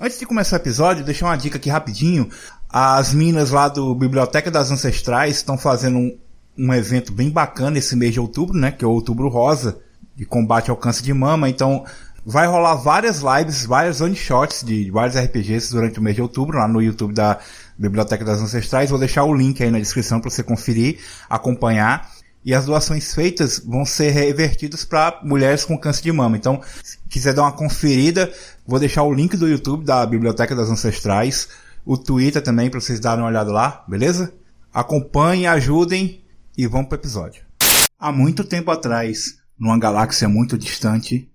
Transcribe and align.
Antes 0.00 0.16
de 0.16 0.26
começar 0.26 0.54
o 0.54 0.60
episódio, 0.60 1.04
deixar 1.04 1.26
uma 1.26 1.36
dica 1.36 1.58
aqui 1.58 1.68
rapidinho. 1.68 2.30
As 2.68 3.12
minas 3.12 3.50
lá 3.50 3.66
do 3.66 3.92
Biblioteca 3.96 4.48
das 4.48 4.70
Ancestrais 4.70 5.34
estão 5.34 5.58
fazendo 5.58 5.98
um, 5.98 6.16
um 6.56 6.72
evento 6.72 7.10
bem 7.10 7.28
bacana 7.28 7.78
esse 7.78 7.96
mês 7.96 8.12
de 8.12 8.20
outubro, 8.20 8.56
né? 8.56 8.70
Que 8.70 8.84
é 8.84 8.86
o 8.86 8.92
Outubro 8.92 9.26
Rosa, 9.28 9.80
de 10.14 10.24
combate 10.24 10.70
ao 10.70 10.76
câncer 10.76 11.02
de 11.02 11.12
mama. 11.12 11.48
Então, 11.48 11.84
vai 12.24 12.46
rolar 12.46 12.76
várias 12.76 13.22
lives, 13.22 13.66
vários 13.66 14.00
one-shots 14.00 14.62
de 14.62 14.88
vários 14.88 15.16
RPGs 15.16 15.72
durante 15.72 15.98
o 15.98 16.02
mês 16.02 16.14
de 16.14 16.22
outubro, 16.22 16.58
lá 16.58 16.68
no 16.68 16.80
YouTube 16.80 17.12
da 17.12 17.40
Biblioteca 17.76 18.24
das 18.24 18.40
Ancestrais. 18.40 18.90
Vou 18.90 19.00
deixar 19.00 19.24
o 19.24 19.34
link 19.34 19.60
aí 19.64 19.70
na 19.72 19.80
descrição 19.80 20.20
para 20.20 20.30
você 20.30 20.44
conferir, 20.44 21.00
acompanhar. 21.28 22.08
E 22.44 22.54
as 22.54 22.66
doações 22.66 23.12
feitas 23.12 23.58
vão 23.58 23.84
ser 23.84 24.10
revertidas 24.10 24.84
para 24.84 25.20
mulheres 25.24 25.64
com 25.64 25.76
câncer 25.76 26.02
de 26.04 26.12
mama. 26.12 26.36
Então, 26.36 26.62
se 26.84 26.98
quiser 27.08 27.34
dar 27.34 27.42
uma 27.42 27.52
conferida, 27.52 28.32
vou 28.68 28.78
deixar 28.78 29.02
o 29.02 29.14
link 29.14 29.34
do 29.34 29.48
YouTube 29.48 29.82
da 29.82 30.04
Biblioteca 30.04 30.54
das 30.54 30.68
Ancestrais, 30.68 31.48
o 31.86 31.96
Twitter 31.96 32.42
também 32.42 32.68
para 32.68 32.78
vocês 32.78 33.00
darem 33.00 33.24
uma 33.24 33.30
olhada 33.30 33.50
lá, 33.50 33.82
beleza? 33.88 34.34
Acompanhem, 34.70 35.46
ajudem 35.46 36.22
e 36.54 36.66
vamos 36.66 36.88
para 36.88 36.96
o 36.96 37.00
episódio. 37.00 37.42
Há 37.98 38.12
muito 38.12 38.44
tempo 38.44 38.70
atrás, 38.70 39.38
numa 39.58 39.78
galáxia 39.78 40.28
muito 40.28 40.58
distante, 40.58 41.32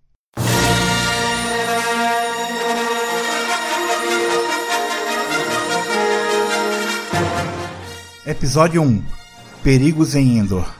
Episódio 8.25 8.81
1 8.81 9.03
Perigos 9.63 10.15
em 10.15 10.37
Endor 10.37 10.73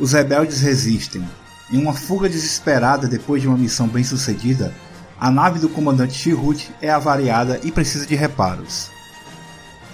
Os 0.00 0.12
rebeldes 0.12 0.60
resistem. 0.60 1.22
Em 1.70 1.78
uma 1.78 1.92
fuga 1.92 2.28
desesperada 2.28 3.08
depois 3.08 3.42
de 3.42 3.48
uma 3.48 3.58
missão 3.58 3.88
bem 3.88 4.04
sucedida, 4.04 4.72
a 5.18 5.30
nave 5.30 5.58
do 5.58 5.68
comandante 5.68 6.14
Chirrut 6.14 6.70
é 6.80 6.90
avariada 6.90 7.60
e 7.64 7.72
precisa 7.72 8.06
de 8.06 8.14
reparos. 8.14 8.90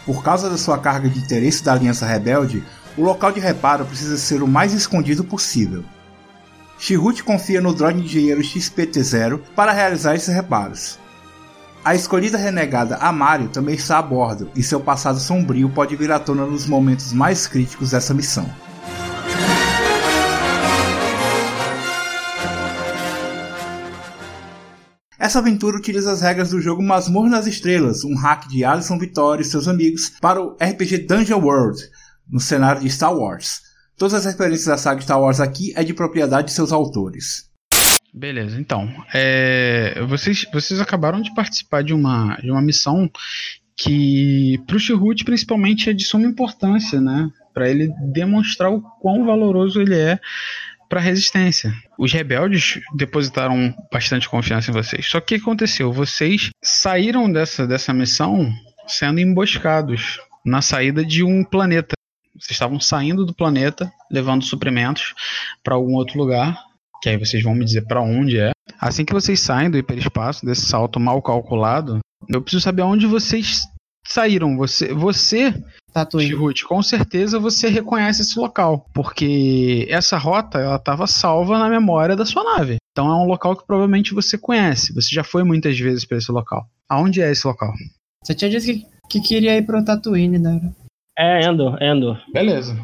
Por 0.05 0.23
causa 0.23 0.51
da 0.51 0.59
sua 0.59 0.79
carga 0.79 1.09
de 1.09 1.19
interesse 1.19 1.62
da 1.62 1.73
Aliança 1.73 2.05
Rebelde, 2.05 2.64
o 2.97 3.03
local 3.03 3.31
de 3.31 3.39
reparo 3.39 3.84
precisa 3.84 4.19
ser 4.19 4.42
o 4.42 4.48
mais 4.48 4.73
escondido 4.73 5.23
possível. 5.23 5.84
Chirrut 6.79 7.23
confia 7.23 7.61
no 7.61 7.73
droid 7.73 8.01
engenheiro 8.01 8.41
XPT-0 8.41 9.41
para 9.55 9.70
realizar 9.70 10.17
esses 10.17 10.34
reparos. 10.34 10.98
A 11.84 11.95
escolhida 11.95 12.36
renegada 12.36 12.97
Amário 12.97 13.48
também 13.48 13.77
está 13.77 13.98
a 13.98 14.03
bordo, 14.03 14.51
e 14.55 14.62
seu 14.62 14.81
passado 14.81 15.19
sombrio 15.19 15.69
pode 15.69 15.95
vir 15.95 16.11
à 16.11 16.19
tona 16.19 16.45
nos 16.47 16.67
momentos 16.67 17.12
mais 17.12 17.47
críticos 17.47 17.91
dessa 17.91 18.12
missão. 18.12 18.48
Essa 25.23 25.39
aventura 25.39 25.77
utiliza 25.77 26.11
as 26.11 26.20
regras 26.20 26.51
do 26.51 26.61
jogo 26.61 26.83
Masmorra 26.83 27.28
nas 27.31 27.47
Estrelas, 27.47 28.03
um 28.03 28.17
hack 28.17 28.48
de 28.48 28.65
Alison 28.65 28.98
Vittori 28.98 29.42
e 29.42 29.45
seus 29.45 29.69
amigos 29.69 30.11
para 30.20 30.42
o 30.42 30.56
RPG 30.61 31.06
Dungeon 31.06 31.39
World, 31.39 31.81
no 32.29 32.41
cenário 32.41 32.83
de 32.83 32.91
Star 32.91 33.14
Wars. 33.14 33.61
Todas 33.97 34.14
as 34.14 34.25
referências 34.25 34.67
da 34.67 34.77
saga 34.77 35.01
Star 35.01 35.20
Wars 35.20 35.39
aqui 35.39 35.73
é 35.77 35.84
de 35.84 35.95
propriedade 35.95 36.48
de 36.48 36.53
seus 36.53 36.73
autores. 36.73 37.48
Beleza, 38.12 38.61
então. 38.61 38.92
É, 39.14 40.05
vocês, 40.09 40.45
vocês 40.53 40.81
acabaram 40.81 41.23
de 41.23 41.33
participar 41.33 41.84
de 41.84 41.95
uma, 41.95 42.34
de 42.39 42.51
uma 42.51 42.61
missão 42.61 43.09
que, 43.77 44.61
para 44.67 44.75
o 44.75 44.81
Chirrut, 44.81 45.25
principalmente, 45.25 45.89
é 45.89 45.92
de 45.92 46.05
suma 46.05 46.27
importância, 46.27 47.01
né? 47.01 47.31
Para 47.55 47.70
ele 47.70 47.95
demonstrar 48.12 48.73
o 48.73 48.83
quão 49.01 49.25
valoroso 49.25 49.81
ele 49.81 49.95
é 49.95 50.19
para 50.93 51.01
a 51.01 51.05
resistência. 51.05 51.73
Os 51.98 52.12
rebeldes 52.12 52.79
depositaram 52.95 53.75
bastante 53.91 54.29
confiança 54.29 54.71
em 54.71 54.75
vocês. 54.75 55.07
Só 55.07 55.23
que 55.23 55.37
aconteceu? 55.37 55.91
Vocês 55.91 56.51
saíram 56.62 57.33
dessa, 57.33 57.67
dessa 57.67 57.95
missão 57.95 58.53
sendo 58.87 59.19
emboscados 59.19 60.20
na 60.45 60.61
saída 60.61 61.03
de 61.03 61.25
um 61.25 61.43
planeta. 61.43 61.95
Vocês 62.39 62.51
estavam 62.51 62.79
saindo 62.79 63.25
do 63.25 63.33
planeta, 63.33 63.91
levando 64.11 64.45
suprimentos 64.45 65.14
para 65.64 65.75
algum 65.75 65.95
outro 65.95 66.19
lugar 66.19 66.63
que 67.02 67.08
aí 67.08 67.17
vocês 67.17 67.42
vão 67.42 67.55
me 67.55 67.64
dizer 67.64 67.86
para 67.86 68.02
onde 68.02 68.39
é. 68.39 68.51
Assim 68.79 69.05
que 69.05 69.14
vocês 69.14 69.41
saem 69.41 69.70
do 69.70 69.79
hiperespaço, 69.79 70.45
desse 70.45 70.67
salto 70.67 71.01
mal 71.01 71.23
calculado, 71.23 72.01
eu 72.29 72.42
preciso 72.42 72.63
saber 72.63 72.83
aonde 72.83 73.07
vocês 73.07 73.63
saíram. 74.07 74.57
Você, 74.57 74.92
você 74.92 75.55
Ruth, 76.35 76.63
com 76.63 76.83
certeza 76.83 77.39
você 77.39 77.68
reconhece 77.68 78.23
esse 78.23 78.39
local, 78.39 78.86
porque 78.95 79.86
essa 79.90 80.17
rota 80.17 80.58
ela 80.58 80.77
estava 80.77 81.07
salva 81.07 81.58
na 81.58 81.68
memória 81.68 82.17
da 82.17 82.24
sua 82.24 82.42
nave. 82.42 82.77
Então 82.92 83.08
é 83.08 83.14
um 83.14 83.27
local 83.27 83.57
que 83.57 83.67
provavelmente 83.67 84.14
você 84.14 84.39
conhece. 84.39 84.95
Você 84.95 85.14
já 85.14 85.23
foi 85.23 85.45
muitas 85.45 85.79
vezes 85.79 86.05
para 86.05 86.18
esse 86.18 86.33
local. 86.33 86.67
Aonde 86.89 87.20
é 87.20 87.30
esse 87.30 87.46
local? 87.46 87.73
Você 88.24 88.35
tinha 88.35 88.51
dito 88.51 88.64
que, 88.64 88.86
que 89.08 89.20
queria 89.20 89.57
ir 89.57 89.67
pro 89.67 89.85
Tatooine, 89.85 90.39
né? 90.39 90.61
É, 91.19 91.46
Endor, 91.46 91.83
Endor. 91.83 92.19
Beleza. 92.33 92.77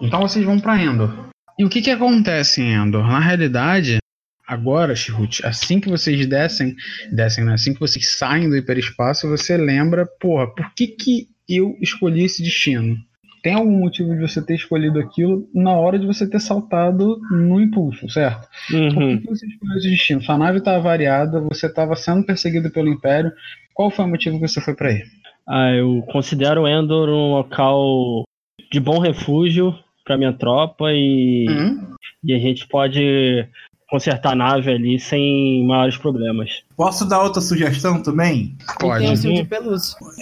Então 0.00 0.20
vocês 0.20 0.44
vão 0.44 0.58
para 0.58 0.82
Endor. 0.82 1.12
E 1.58 1.64
o 1.64 1.68
que 1.68 1.80
que 1.80 1.90
acontece 1.90 2.62
em 2.62 2.74
Endor? 2.74 3.06
Na 3.06 3.20
realidade, 3.20 3.98
agora, 4.46 4.94
Chirrut, 4.94 5.44
assim 5.44 5.80
que 5.80 5.88
vocês 5.88 6.26
descem, 6.26 6.74
descem, 7.10 7.44
né? 7.44 7.54
Assim 7.54 7.74
que 7.74 7.80
vocês 7.80 8.16
saem 8.16 8.48
do 8.48 8.56
hiperespaço, 8.56 9.28
você 9.28 9.56
lembra, 9.56 10.06
porra, 10.20 10.46
por 10.54 10.72
que 10.74 10.86
que 10.86 11.28
eu 11.48 11.76
escolhi 11.80 12.24
esse 12.24 12.42
destino? 12.42 12.96
Tem 13.42 13.54
algum 13.54 13.78
motivo 13.78 14.12
de 14.14 14.20
você 14.20 14.44
ter 14.44 14.56
escolhido 14.56 14.98
aquilo 14.98 15.48
na 15.54 15.72
hora 15.72 15.98
de 15.98 16.06
você 16.06 16.28
ter 16.28 16.40
saltado 16.40 17.20
no 17.30 17.60
impulso, 17.60 18.08
certo? 18.10 18.48
Uhum. 18.72 18.92
Por 18.92 19.02
que, 19.02 19.18
que 19.18 19.26
você 19.26 19.46
escolheu 19.46 19.76
esse 19.76 19.90
destino? 19.90 20.22
Sua 20.22 20.36
nave 20.36 20.58
estava 20.58 20.80
variada, 20.80 21.40
você 21.40 21.66
estava 21.66 21.94
sendo 21.94 22.26
perseguido 22.26 22.70
pelo 22.70 22.88
Império. 22.88 23.30
Qual 23.72 23.90
foi 23.90 24.04
o 24.04 24.08
motivo 24.08 24.40
que 24.40 24.48
você 24.48 24.60
foi 24.60 24.74
para 24.74 24.88
aí? 24.88 25.02
Ah, 25.48 25.70
eu 25.70 26.02
considero 26.08 26.66
Endor 26.66 27.08
um 27.08 27.34
local 27.34 28.24
de 28.72 28.80
bom 28.80 28.98
refúgio 28.98 29.72
para 30.04 30.18
minha 30.18 30.32
tropa 30.32 30.92
e, 30.92 31.46
uhum. 31.48 31.94
e 32.24 32.34
a 32.34 32.38
gente 32.38 32.66
pode 32.66 33.48
consertar 33.88 34.32
a 34.32 34.36
nave 34.36 34.70
ali 34.70 34.98
sem 34.98 35.66
maiores 35.66 35.96
problemas. 35.96 36.62
Posso 36.76 37.04
dar 37.08 37.22
outra 37.22 37.40
sugestão 37.40 38.02
também? 38.02 38.56
Pode. 38.78 39.04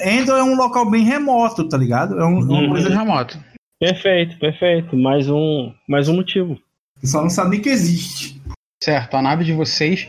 Endor 0.04 0.38
é 0.38 0.42
um 0.42 0.56
local 0.56 0.90
bem 0.90 1.04
remoto, 1.04 1.68
tá 1.68 1.76
ligado? 1.76 2.18
É 2.18 2.24
um, 2.24 2.38
uhum. 2.38 2.64
uma 2.64 2.68
coisa 2.68 2.88
remota. 2.88 3.38
Perfeito, 3.78 4.38
perfeito. 4.38 4.96
Mais 4.96 5.28
um, 5.28 5.72
mais 5.88 6.08
um 6.08 6.16
motivo. 6.16 6.58
Só 7.02 7.20
não 7.20 7.30
sabe 7.30 7.50
nem 7.50 7.60
que 7.60 7.68
existe. 7.68 8.40
Certo, 8.82 9.14
a 9.14 9.22
nave 9.22 9.44
de 9.44 9.52
vocês 9.52 10.08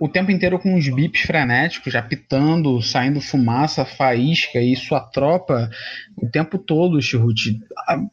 o 0.00 0.08
tempo 0.08 0.30
inteiro 0.30 0.58
com 0.58 0.74
uns 0.74 0.88
bips 0.88 1.22
frenéticos, 1.22 1.94
apitando, 1.94 2.80
saindo 2.80 3.20
fumaça, 3.20 3.84
faísca 3.84 4.60
e 4.60 4.76
sua 4.76 5.00
tropa 5.00 5.70
o 6.16 6.28
tempo 6.28 6.58
todo, 6.58 7.00
Chirrut, 7.00 7.58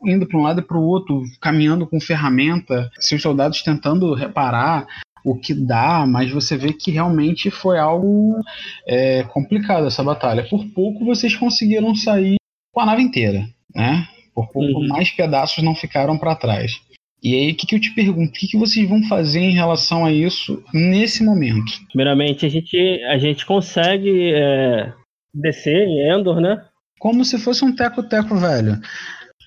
indo 0.06 0.28
para 0.28 0.38
um 0.38 0.44
lado 0.44 0.62
e 0.62 0.63
para 0.63 0.78
o 0.78 0.84
outro, 0.84 1.24
caminhando 1.41 1.88
com 1.88 2.00
ferramenta, 2.00 2.90
seus 3.00 3.22
soldados 3.22 3.62
tentando 3.62 4.13
reparar 4.13 4.85
o 5.24 5.35
que 5.35 5.53
dá, 5.53 6.06
mas 6.07 6.31
você 6.31 6.56
vê 6.56 6.72
que 6.72 6.91
realmente 6.91 7.50
foi 7.50 7.79
algo 7.79 8.40
é, 8.88 9.24
complicado 9.24 9.88
essa 9.88 10.03
batalha. 10.03 10.47
Por 10.47 10.66
pouco 10.68 11.03
vocês 11.03 11.35
conseguiram 11.35 11.95
sair 11.95 12.35
com 12.72 12.81
a 12.81 12.85
nave 12.85 13.01
inteira, 13.01 13.47
né? 13.74 14.07
Por 14.35 14.47
pouco 14.50 14.81
uhum. 14.81 14.88
mais 14.88 15.09
pedaços 15.09 15.63
não 15.63 15.74
ficaram 15.74 16.18
para 16.18 16.35
trás. 16.35 16.79
E 17.25 17.34
aí, 17.34 17.52
o 17.52 17.56
que, 17.56 17.66
que 17.66 17.74
eu 17.74 17.81
te 17.81 17.91
pergunto? 17.96 18.30
O 18.30 18.34
que, 18.34 18.47
que 18.47 18.56
vocês 18.56 18.88
vão 18.88 19.02
fazer 19.06 19.40
em 19.40 19.56
relação 19.56 20.06
a 20.06 20.12
isso 20.12 20.63
nesse 20.72 21.24
momento? 21.24 21.72
Primeiramente, 21.88 22.46
a 22.46 22.50
gente, 22.50 22.78
a 23.03 23.18
gente 23.18 23.44
consegue 23.47 24.31
é, 24.31 24.94
descer 25.34 25.88
em 25.88 26.08
Endor, 26.08 26.40
né? 26.40 26.63
Como 27.00 27.25
se 27.25 27.40
fosse 27.40 27.66
um 27.66 27.75
teco-teco 27.75 28.36
velho. 28.36 28.80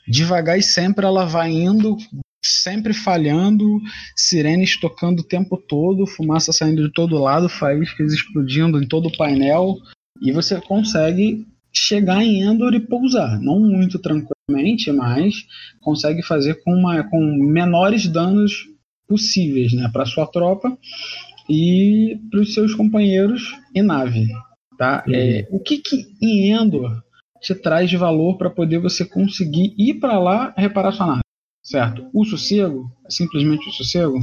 Devagar 0.08 0.58
e 0.58 0.62
sempre 0.62 1.06
ela 1.06 1.24
vai 1.24 1.52
indo, 1.52 1.96
sempre 2.44 2.92
falhando, 2.92 3.78
sirenes 4.16 4.76
tocando 4.80 5.20
o 5.20 5.28
tempo 5.28 5.56
todo, 5.56 6.04
fumaça 6.04 6.52
saindo 6.52 6.82
de 6.82 6.92
todo 6.92 7.22
lado, 7.22 7.48
faíscas 7.48 8.12
explodindo 8.12 8.82
em 8.82 8.88
todo 8.88 9.06
o 9.06 9.16
painel. 9.16 9.76
E 10.20 10.32
você 10.32 10.60
consegue 10.60 11.46
chegar 11.78 12.22
em 12.22 12.42
Endor 12.42 12.74
e 12.74 12.80
pousar. 12.80 13.40
Não 13.40 13.58
muito 13.58 13.98
tranquilamente, 13.98 14.90
mas 14.92 15.46
consegue 15.80 16.22
fazer 16.22 16.62
com, 16.62 16.72
uma, 16.72 17.02
com 17.04 17.20
menores 17.20 18.06
danos 18.08 18.66
possíveis 19.06 19.72
né, 19.72 19.88
para 19.92 20.04
sua 20.04 20.26
tropa 20.26 20.76
e 21.48 22.20
para 22.30 22.40
os 22.40 22.52
seus 22.52 22.74
companheiros 22.74 23.54
em 23.74 23.82
nave. 23.82 24.28
Tá? 24.76 25.02
Uhum. 25.06 25.14
É, 25.14 25.48
o 25.50 25.58
que, 25.58 25.78
que 25.78 26.06
em 26.20 26.52
Endor 26.52 27.02
te 27.40 27.54
traz 27.54 27.88
de 27.88 27.96
valor 27.96 28.36
para 28.36 28.50
poder 28.50 28.78
você 28.78 29.04
conseguir 29.04 29.74
ir 29.78 29.94
para 29.94 30.18
lá 30.18 30.52
reparar 30.56 30.92
sua 30.92 31.06
nave? 31.06 31.20
Certo? 31.62 32.08
O 32.14 32.24
sossego, 32.24 32.90
é 33.06 33.10
simplesmente 33.10 33.68
o 33.68 33.72
sossego. 33.72 34.18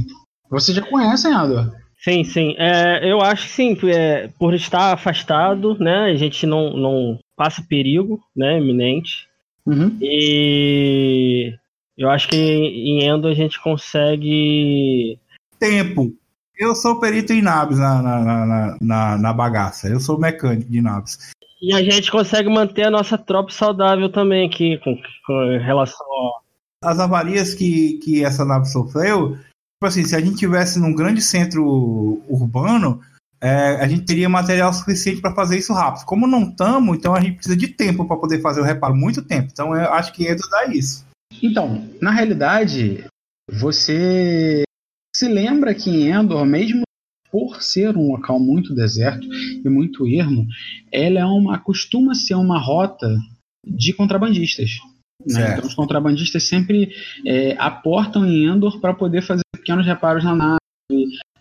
Você 0.50 0.72
já 0.72 0.82
conhece 0.82 1.28
Endor. 1.28 1.72
Sim, 1.98 2.22
sim. 2.24 2.54
É, 2.58 3.10
eu 3.10 3.20
acho 3.20 3.44
que 3.44 3.52
sim, 3.52 3.76
é, 3.90 4.28
por 4.38 4.54
estar 4.54 4.92
afastado, 4.92 5.76
né, 5.78 6.04
a 6.04 6.14
gente 6.14 6.46
não, 6.46 6.76
não 6.76 7.18
passa 7.36 7.62
perigo, 7.62 8.20
né, 8.34 8.58
iminente. 8.58 9.28
Uhum. 9.66 9.96
E 10.00 11.52
eu 11.96 12.08
acho 12.10 12.28
que 12.28 12.36
em 12.36 13.04
Endo 13.04 13.28
a 13.28 13.34
gente 13.34 13.60
consegue 13.60 15.18
tempo. 15.58 16.12
Eu 16.58 16.74
sou 16.74 16.98
perito 16.98 17.32
em 17.32 17.42
naves 17.42 17.78
na, 17.78 18.00
na, 18.00 18.24
na, 18.24 18.76
na, 18.80 19.18
na 19.18 19.32
bagaça. 19.32 19.88
Eu 19.88 20.00
sou 20.00 20.18
mecânico 20.18 20.70
de 20.70 20.80
naves. 20.80 21.32
E 21.60 21.74
a 21.74 21.82
gente 21.82 22.10
consegue 22.10 22.48
manter 22.48 22.84
a 22.84 22.90
nossa 22.90 23.18
tropa 23.18 23.50
saudável 23.50 24.10
também 24.10 24.46
aqui, 24.46 24.78
com, 24.78 24.96
com 25.26 25.58
relação 25.58 26.06
a... 26.82 26.90
As 26.90 26.98
avarias 26.98 27.54
que, 27.54 27.94
que 27.98 28.24
essa 28.24 28.44
nave 28.44 28.66
sofreu, 28.66 29.32
tipo 29.36 29.86
assim, 29.86 30.04
se 30.04 30.14
a 30.14 30.20
gente 30.20 30.36
tivesse 30.36 30.78
num 30.78 30.94
grande 30.94 31.22
centro 31.22 32.22
urbano, 32.28 33.00
é, 33.40 33.76
a 33.76 33.88
gente 33.88 34.04
teria 34.04 34.28
material 34.28 34.72
suficiente 34.72 35.20
para 35.20 35.34
fazer 35.34 35.58
isso 35.58 35.72
rápido. 35.72 36.04
Como 36.04 36.26
não 36.26 36.50
estamos, 36.50 36.96
então 36.96 37.14
a 37.14 37.20
gente 37.20 37.36
precisa 37.36 37.56
de 37.56 37.68
tempo 37.68 38.06
para 38.06 38.16
poder 38.16 38.40
fazer 38.40 38.60
o 38.60 38.64
reparo, 38.64 38.94
muito 38.94 39.22
tempo. 39.22 39.48
Então 39.52 39.74
eu 39.74 39.92
acho 39.92 40.12
que 40.12 40.26
Edo 40.26 40.42
dá 40.50 40.66
isso. 40.66 41.04
Então, 41.42 41.88
na 42.00 42.10
realidade, 42.10 43.04
você 43.50 44.62
se 45.14 45.28
lembra 45.28 45.74
que 45.74 45.90
em 45.90 46.10
Endor, 46.10 46.44
mesmo 46.44 46.82
por 47.30 47.62
ser 47.62 47.96
um 47.96 48.12
local 48.12 48.38
muito 48.38 48.74
deserto 48.74 49.26
e 49.32 49.68
muito 49.68 50.06
ermo, 50.06 50.46
ela 50.90 51.20
é 51.20 51.24
uma 51.24 51.58
costuma 51.58 52.14
ser 52.14 52.34
uma 52.34 52.58
rota 52.58 53.16
de 53.66 53.92
contrabandistas. 53.92 54.78
Né? 55.26 55.52
Então 55.52 55.66
os 55.66 55.74
contrabandistas 55.74 56.44
sempre 56.44 56.90
é, 57.26 57.56
aportam 57.58 58.24
em 58.24 58.46
Endor 58.46 58.80
para 58.80 58.94
poder 58.94 59.22
fazer 59.22 59.42
pequenos 59.52 59.84
reparos 59.84 60.24
na 60.24 60.34
nave, 60.34 60.60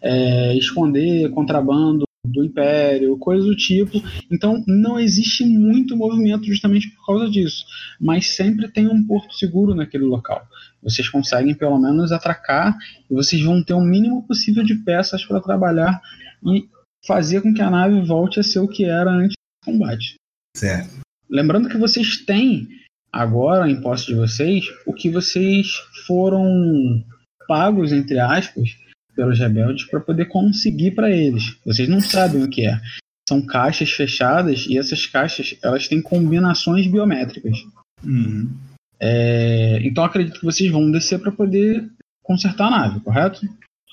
é, 0.02 0.56
esconder 0.58 1.30
contrabando 1.32 2.06
do 2.26 2.44
Império, 2.44 3.18
coisas 3.18 3.46
do 3.46 3.56
tipo. 3.56 4.02
Então 4.32 4.64
não 4.68 5.00
existe 5.00 5.46
muito 5.46 5.96
movimento 5.96 6.46
justamente 6.46 6.90
por 6.92 7.06
causa 7.06 7.30
disso. 7.30 7.66
Mas 8.00 8.36
sempre 8.36 8.68
tem 8.68 8.88
um 8.88 9.06
porto 9.06 9.34
seguro 9.36 9.76
naquele 9.76 10.06
local. 10.06 10.48
Vocês 10.82 11.08
conseguem 11.10 11.56
pelo 11.56 11.80
menos 11.80 12.12
atracar 12.12 12.78
e 13.10 13.14
vocês 13.14 13.42
vão 13.42 13.64
ter 13.64 13.74
o 13.74 13.82
mínimo 13.82 14.26
possível 14.28 14.64
de 14.64 14.76
peças 14.76 15.24
para 15.26 15.42
trabalhar 15.42 16.02
e 16.46 16.68
fazer 17.06 17.42
com 17.42 17.54
que 17.54 17.62
a 17.62 17.70
nave 17.70 18.02
volte 18.02 18.40
a 18.40 18.44
ser 18.44 18.60
o 18.60 18.68
que 18.68 18.86
era 18.86 19.12
antes 19.12 19.36
do 19.36 19.72
combate. 19.72 20.16
Certo. 20.56 21.00
Lembrando 21.30 21.70
que 21.70 21.78
vocês 21.78 22.18
têm 22.18 22.68
agora 23.12 23.70
em 23.70 23.82
posse 23.82 24.08
de 24.08 24.16
vocês 24.16 24.66
o 24.86 24.94
que 24.94 25.10
vocês 25.10 25.68
foram 26.06 27.04
pagos 27.48 27.92
entre 27.92 28.20
aspas 28.20 28.76
pelos 29.16 29.40
rebeldes 29.40 29.86
para 29.86 30.00
poder 30.00 30.26
conseguir 30.26 30.92
para 30.92 31.10
eles. 31.10 31.58
Vocês 31.66 31.88
não 31.88 32.02
sabem 32.02 32.44
o 32.44 32.50
que 32.50 32.68
é. 32.68 32.80
São 33.28 33.42
caixas 33.42 33.90
fechadas 33.92 34.66
e 34.68 34.78
essas 34.78 35.06
caixas 35.06 35.58
elas 35.64 35.88
têm 35.88 36.02
combinações 36.02 36.86
biométricas. 36.86 37.58
Uhum. 38.04 38.52
É, 39.00 39.80
então 39.84 40.04
acredito 40.04 40.40
que 40.40 40.46
vocês 40.46 40.72
vão 40.72 40.92
descer 40.92 41.20
para 41.20 41.32
poder 41.32 41.90
consertar 42.22 42.68
a 42.68 42.72
nave, 42.72 43.00
correto? 43.00 43.42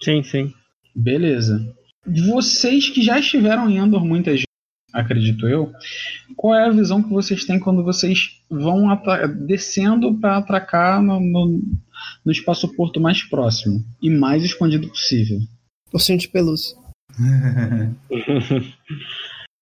Sim, 0.02 0.22
sim. 0.22 0.52
Beleza. 0.94 1.74
Vocês 2.06 2.88
que 2.88 3.02
já 3.02 3.18
estiveram 3.18 3.70
em 3.70 3.78
Endor 3.78 4.04
muitas 4.04 4.34
vezes, 4.34 4.46
acredito 4.92 5.48
eu, 5.48 5.72
qual 6.36 6.54
é 6.54 6.66
a 6.66 6.70
visão 6.70 7.02
que 7.02 7.10
vocês 7.10 7.44
têm 7.44 7.58
quando 7.58 7.84
vocês 7.84 8.41
vão 8.52 8.86
descendo 9.46 10.14
para 10.18 10.36
atracar 10.36 11.02
no, 11.02 11.18
no, 11.18 11.62
no 12.24 12.32
espaço-porto 12.32 13.00
mais 13.00 13.22
próximo 13.22 13.82
e 14.00 14.10
mais 14.10 14.44
escondido 14.44 14.88
possível? 14.88 15.40
Ursinho 15.92 16.18
de 16.18 16.28
pelúcia. 16.28 16.76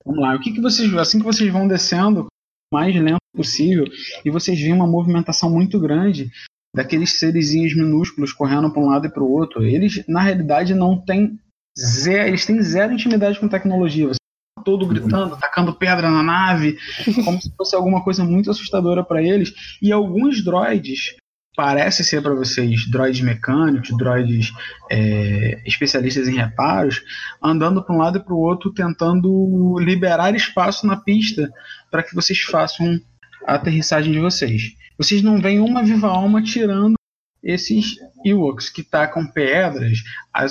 Vamos 0.05 0.21
lá. 0.21 0.35
O 0.35 0.41
que, 0.41 0.53
que 0.53 0.61
vocês 0.61 0.93
assim 0.95 1.19
que 1.19 1.25
vocês 1.25 1.53
vão 1.53 1.69
descendo 1.69 2.27
mais 2.73 2.95
lento 2.95 3.19
possível 3.35 3.85
e 4.25 4.31
vocês 4.31 4.59
veem 4.59 4.73
uma 4.73 4.87
movimentação 4.87 5.51
muito 5.51 5.79
grande 5.79 6.31
daqueles 6.75 7.19
seres 7.19 7.53
minúsculos 7.75 8.33
correndo 8.33 8.73
para 8.73 8.83
um 8.83 8.89
lado 8.89 9.07
e 9.07 9.11
para 9.11 9.23
o 9.23 9.31
outro. 9.31 9.65
Eles, 9.65 10.05
na 10.07 10.21
realidade, 10.21 10.75
não 10.75 11.01
têm 11.01 11.39
zero, 11.79 12.29
eles 12.29 12.47
têm 12.47 12.63
zero 12.63 12.93
intimidade 12.93 13.39
com 13.39 13.49
tecnologia. 13.49 14.09
Você 14.09 14.20
todo 14.63 14.87
gritando, 14.87 15.37
tacando 15.37 15.75
pedra 15.75 16.11
na 16.11 16.23
nave, 16.23 16.79
como 17.25 17.41
se 17.41 17.53
fosse 17.57 17.75
alguma 17.75 18.03
coisa 18.03 18.25
muito 18.25 18.51
assustadora 18.51 19.05
para 19.05 19.23
eles. 19.23 19.53
E 19.81 19.93
alguns 19.93 20.45
droids 20.45 21.17
parece 21.57 22.05
ser 22.05 22.23
para 22.23 22.35
vocês 22.35 22.89
droids 22.91 23.21
mecânicos, 23.21 23.97
droids 23.97 24.53
é, 24.91 25.61
especialistas 25.67 26.29
em 26.29 26.37
reparos, 26.37 27.03
andando 27.43 27.83
para 27.83 27.95
um 27.95 27.99
lado 27.99 28.19
e 28.19 28.25
para 28.25 28.35
o 28.35 28.39
outro, 28.39 28.73
tentando 28.73 29.77
liberar 29.79 30.35
espaço 30.35 30.87
na 30.87 30.97
pista 30.97 31.51
para 31.91 32.03
que 32.03 32.15
vocês 32.15 32.41
façam 32.41 32.99
a 33.47 33.55
aterrissagem 33.55 34.13
de 34.13 34.21
vocês. 34.21 34.75
Vocês 34.97 35.23
não 35.23 35.41
veem 35.41 35.61
uma 35.61 35.83
viva 35.83 36.09
alma 36.09 36.43
tirando 36.43 36.95
esses 37.43 37.97
Ewoks 38.25 38.69
que 38.69 38.83
tacam 38.83 39.27
pedras, 39.27 39.99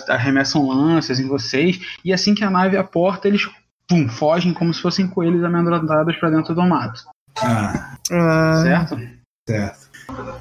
arremessam 0.08 0.68
lanças 0.68 1.20
em 1.20 1.28
vocês, 1.28 1.80
e 2.04 2.12
assim 2.12 2.34
que 2.34 2.44
a 2.44 2.50
nave 2.50 2.78
aporta, 2.78 3.28
eles 3.28 3.48
pum, 3.90 4.08
fogem 4.08 4.54
como 4.54 4.74
se 4.74 4.82
fossem 4.82 5.08
coelhos 5.08 5.44
amedrontados 5.44 6.16
para 6.18 6.30
dentro 6.30 6.54
do 6.54 6.62
mato. 6.62 7.02
Ah. 7.42 7.98
Ah, 8.12 8.62
Certo? 8.64 8.98
Certo. 9.48 9.90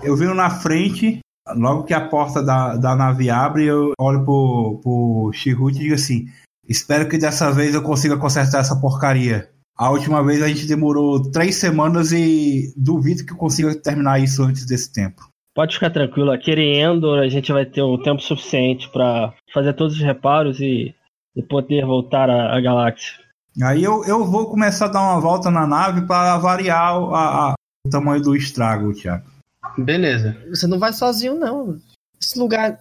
Eu 0.02 0.14
viro 0.16 0.34
na 0.34 0.50
frente, 0.50 1.20
logo 1.56 1.84
que 1.84 1.94
a 1.94 2.08
porta 2.08 2.42
da, 2.42 2.76
da 2.76 2.94
nave 2.94 3.30
abre, 3.30 3.64
eu 3.64 3.92
olho 3.98 4.24
pro, 4.24 4.80
pro 4.82 5.30
Chihut 5.32 5.76
e 5.76 5.80
digo 5.80 5.94
assim: 5.94 6.26
Espero 6.68 7.08
que 7.08 7.18
dessa 7.18 7.50
vez 7.50 7.74
eu 7.74 7.82
consiga 7.82 8.18
consertar 8.18 8.60
essa 8.60 8.78
porcaria. 8.78 9.48
A 9.76 9.90
última 9.90 10.24
vez 10.24 10.42
a 10.42 10.48
gente 10.48 10.66
demorou 10.66 11.30
três 11.30 11.56
semanas 11.56 12.12
e 12.12 12.72
duvido 12.76 13.24
que 13.24 13.32
eu 13.32 13.36
consiga 13.36 13.74
terminar 13.80 14.18
isso 14.18 14.42
antes 14.42 14.66
desse 14.66 14.92
tempo. 14.92 15.28
Pode 15.54 15.74
ficar 15.74 15.90
tranquilo, 15.90 16.30
aqui 16.30 16.52
em 16.52 16.80
Endor 16.82 17.18
a 17.18 17.28
gente 17.28 17.52
vai 17.52 17.64
ter 17.64 17.82
o 17.82 17.98
tempo 17.98 18.20
suficiente 18.20 18.88
para 18.90 19.32
fazer 19.52 19.72
todos 19.72 19.94
os 19.94 20.02
reparos 20.02 20.60
e, 20.60 20.94
e 21.34 21.42
poder 21.42 21.84
voltar 21.84 22.28
à, 22.28 22.56
à 22.56 22.60
galáxia. 22.60 23.27
Aí 23.62 23.82
eu, 23.82 24.04
eu 24.04 24.24
vou 24.24 24.48
começar 24.48 24.86
a 24.86 24.88
dar 24.88 25.00
uma 25.00 25.20
volta 25.20 25.50
na 25.50 25.66
nave 25.66 26.06
para 26.06 26.38
variar 26.38 26.94
a, 26.94 27.50
a, 27.50 27.54
o 27.86 27.90
tamanho 27.90 28.22
do 28.22 28.36
estrago, 28.36 28.94
Thiago. 28.94 29.26
Beleza. 29.76 30.36
Você 30.48 30.66
não 30.66 30.78
vai 30.78 30.92
sozinho, 30.92 31.34
não. 31.34 31.80
Esse 32.20 32.38
lugar 32.38 32.78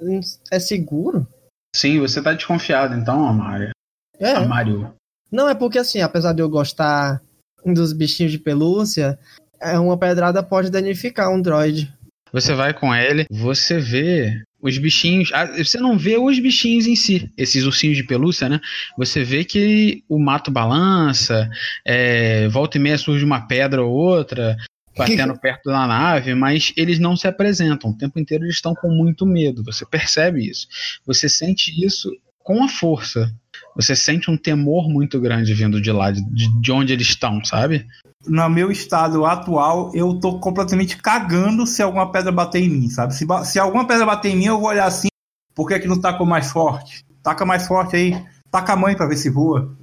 é 0.51 0.59
seguro? 0.59 1.27
Sim, 1.75 1.99
você 1.99 2.21
tá 2.21 2.33
desconfiado 2.33 2.95
então, 2.95 3.27
Amário. 3.27 3.71
É. 4.19 4.33
Amário. 4.33 4.93
Não, 5.31 5.49
é 5.49 5.55
porque 5.55 5.79
assim, 5.79 6.01
apesar 6.01 6.33
de 6.33 6.41
eu 6.41 6.49
gostar 6.49 7.21
dos 7.65 7.93
bichinhos 7.93 8.31
de 8.31 8.39
pelúcia, 8.39 9.19
é 9.59 9.77
uma 9.77 9.97
pedrada 9.97 10.41
pode 10.41 10.69
danificar 10.69 11.29
um 11.29 11.41
droid. 11.41 11.93
Você 12.31 12.53
vai 12.53 12.73
com 12.73 12.93
ele, 12.93 13.25
você 13.29 13.79
vê 13.79 14.43
os 14.67 14.77
bichinhos. 14.77 15.31
ah, 15.33 15.45
Você 15.57 15.79
não 15.79 15.97
vê 15.97 16.17
os 16.17 16.39
bichinhos 16.39 16.85
em 16.87 16.95
si, 16.95 17.31
esses 17.37 17.63
ursinhos 17.65 17.97
de 17.97 18.03
pelúcia, 18.03 18.47
né? 18.49 18.59
Você 18.97 19.23
vê 19.23 19.43
que 19.43 20.03
o 20.07 20.19
mato 20.19 20.51
balança, 20.51 21.49
é, 21.85 22.47
volta 22.49 22.77
e 22.77 22.79
meia 22.79 22.97
surge 22.97 23.23
uma 23.25 23.47
pedra 23.47 23.83
ou 23.83 23.91
outra, 23.91 24.55
batendo 24.97 25.37
perto 25.39 25.69
da 25.69 25.85
nave, 25.85 26.33
mas 26.33 26.73
eles 26.75 26.99
não 26.99 27.15
se 27.15 27.27
apresentam. 27.27 27.91
O 27.91 27.97
tempo 27.97 28.19
inteiro 28.19 28.43
eles 28.43 28.55
estão 28.55 28.73
com 28.73 28.89
muito 28.89 29.25
medo. 29.25 29.63
Você 29.63 29.85
percebe 29.85 30.47
isso. 30.49 30.67
Você 31.05 31.29
sente 31.29 31.71
isso 31.85 32.11
com 32.39 32.63
a 32.63 32.67
força. 32.67 33.31
Você 33.77 33.95
sente 33.95 34.29
um 34.31 34.35
temor 34.35 34.89
muito 34.89 35.21
grande 35.21 35.53
vindo 35.53 35.79
de 35.79 35.91
lá, 35.91 36.09
de, 36.09 36.21
de 36.59 36.71
onde 36.71 36.91
eles 36.91 37.09
estão, 37.09 37.45
sabe? 37.45 37.85
No 38.27 38.49
meu 38.49 38.71
estado 38.71 39.23
atual, 39.23 39.91
eu 39.93 40.19
tô 40.19 40.39
completamente 40.39 40.97
cagando 40.97 41.65
se 41.67 41.83
alguma 41.83 42.11
pedra 42.11 42.31
bater 42.31 42.63
em 42.63 42.69
mim, 42.69 42.89
sabe? 42.89 43.13
Se, 43.13 43.25
se 43.45 43.59
alguma 43.59 43.87
pedra 43.87 44.05
bater 44.05 44.31
em 44.31 44.35
mim, 44.35 44.45
eu 44.45 44.59
vou 44.59 44.69
olhar 44.69 44.85
assim, 44.85 45.07
por 45.53 45.67
que, 45.67 45.79
que 45.79 45.87
não 45.87 46.01
tacou 46.01 46.25
mais 46.25 46.51
forte? 46.51 47.05
Taca 47.21 47.45
mais 47.45 47.67
forte 47.67 47.95
aí, 47.95 48.25
taca 48.49 48.73
a 48.73 48.75
mãe 48.75 48.95
pra 48.95 49.05
ver 49.05 49.17
se 49.17 49.29
voa. 49.29 49.77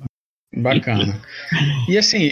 Bacana. 0.52 1.20
E 1.88 1.96
assim, 1.96 2.30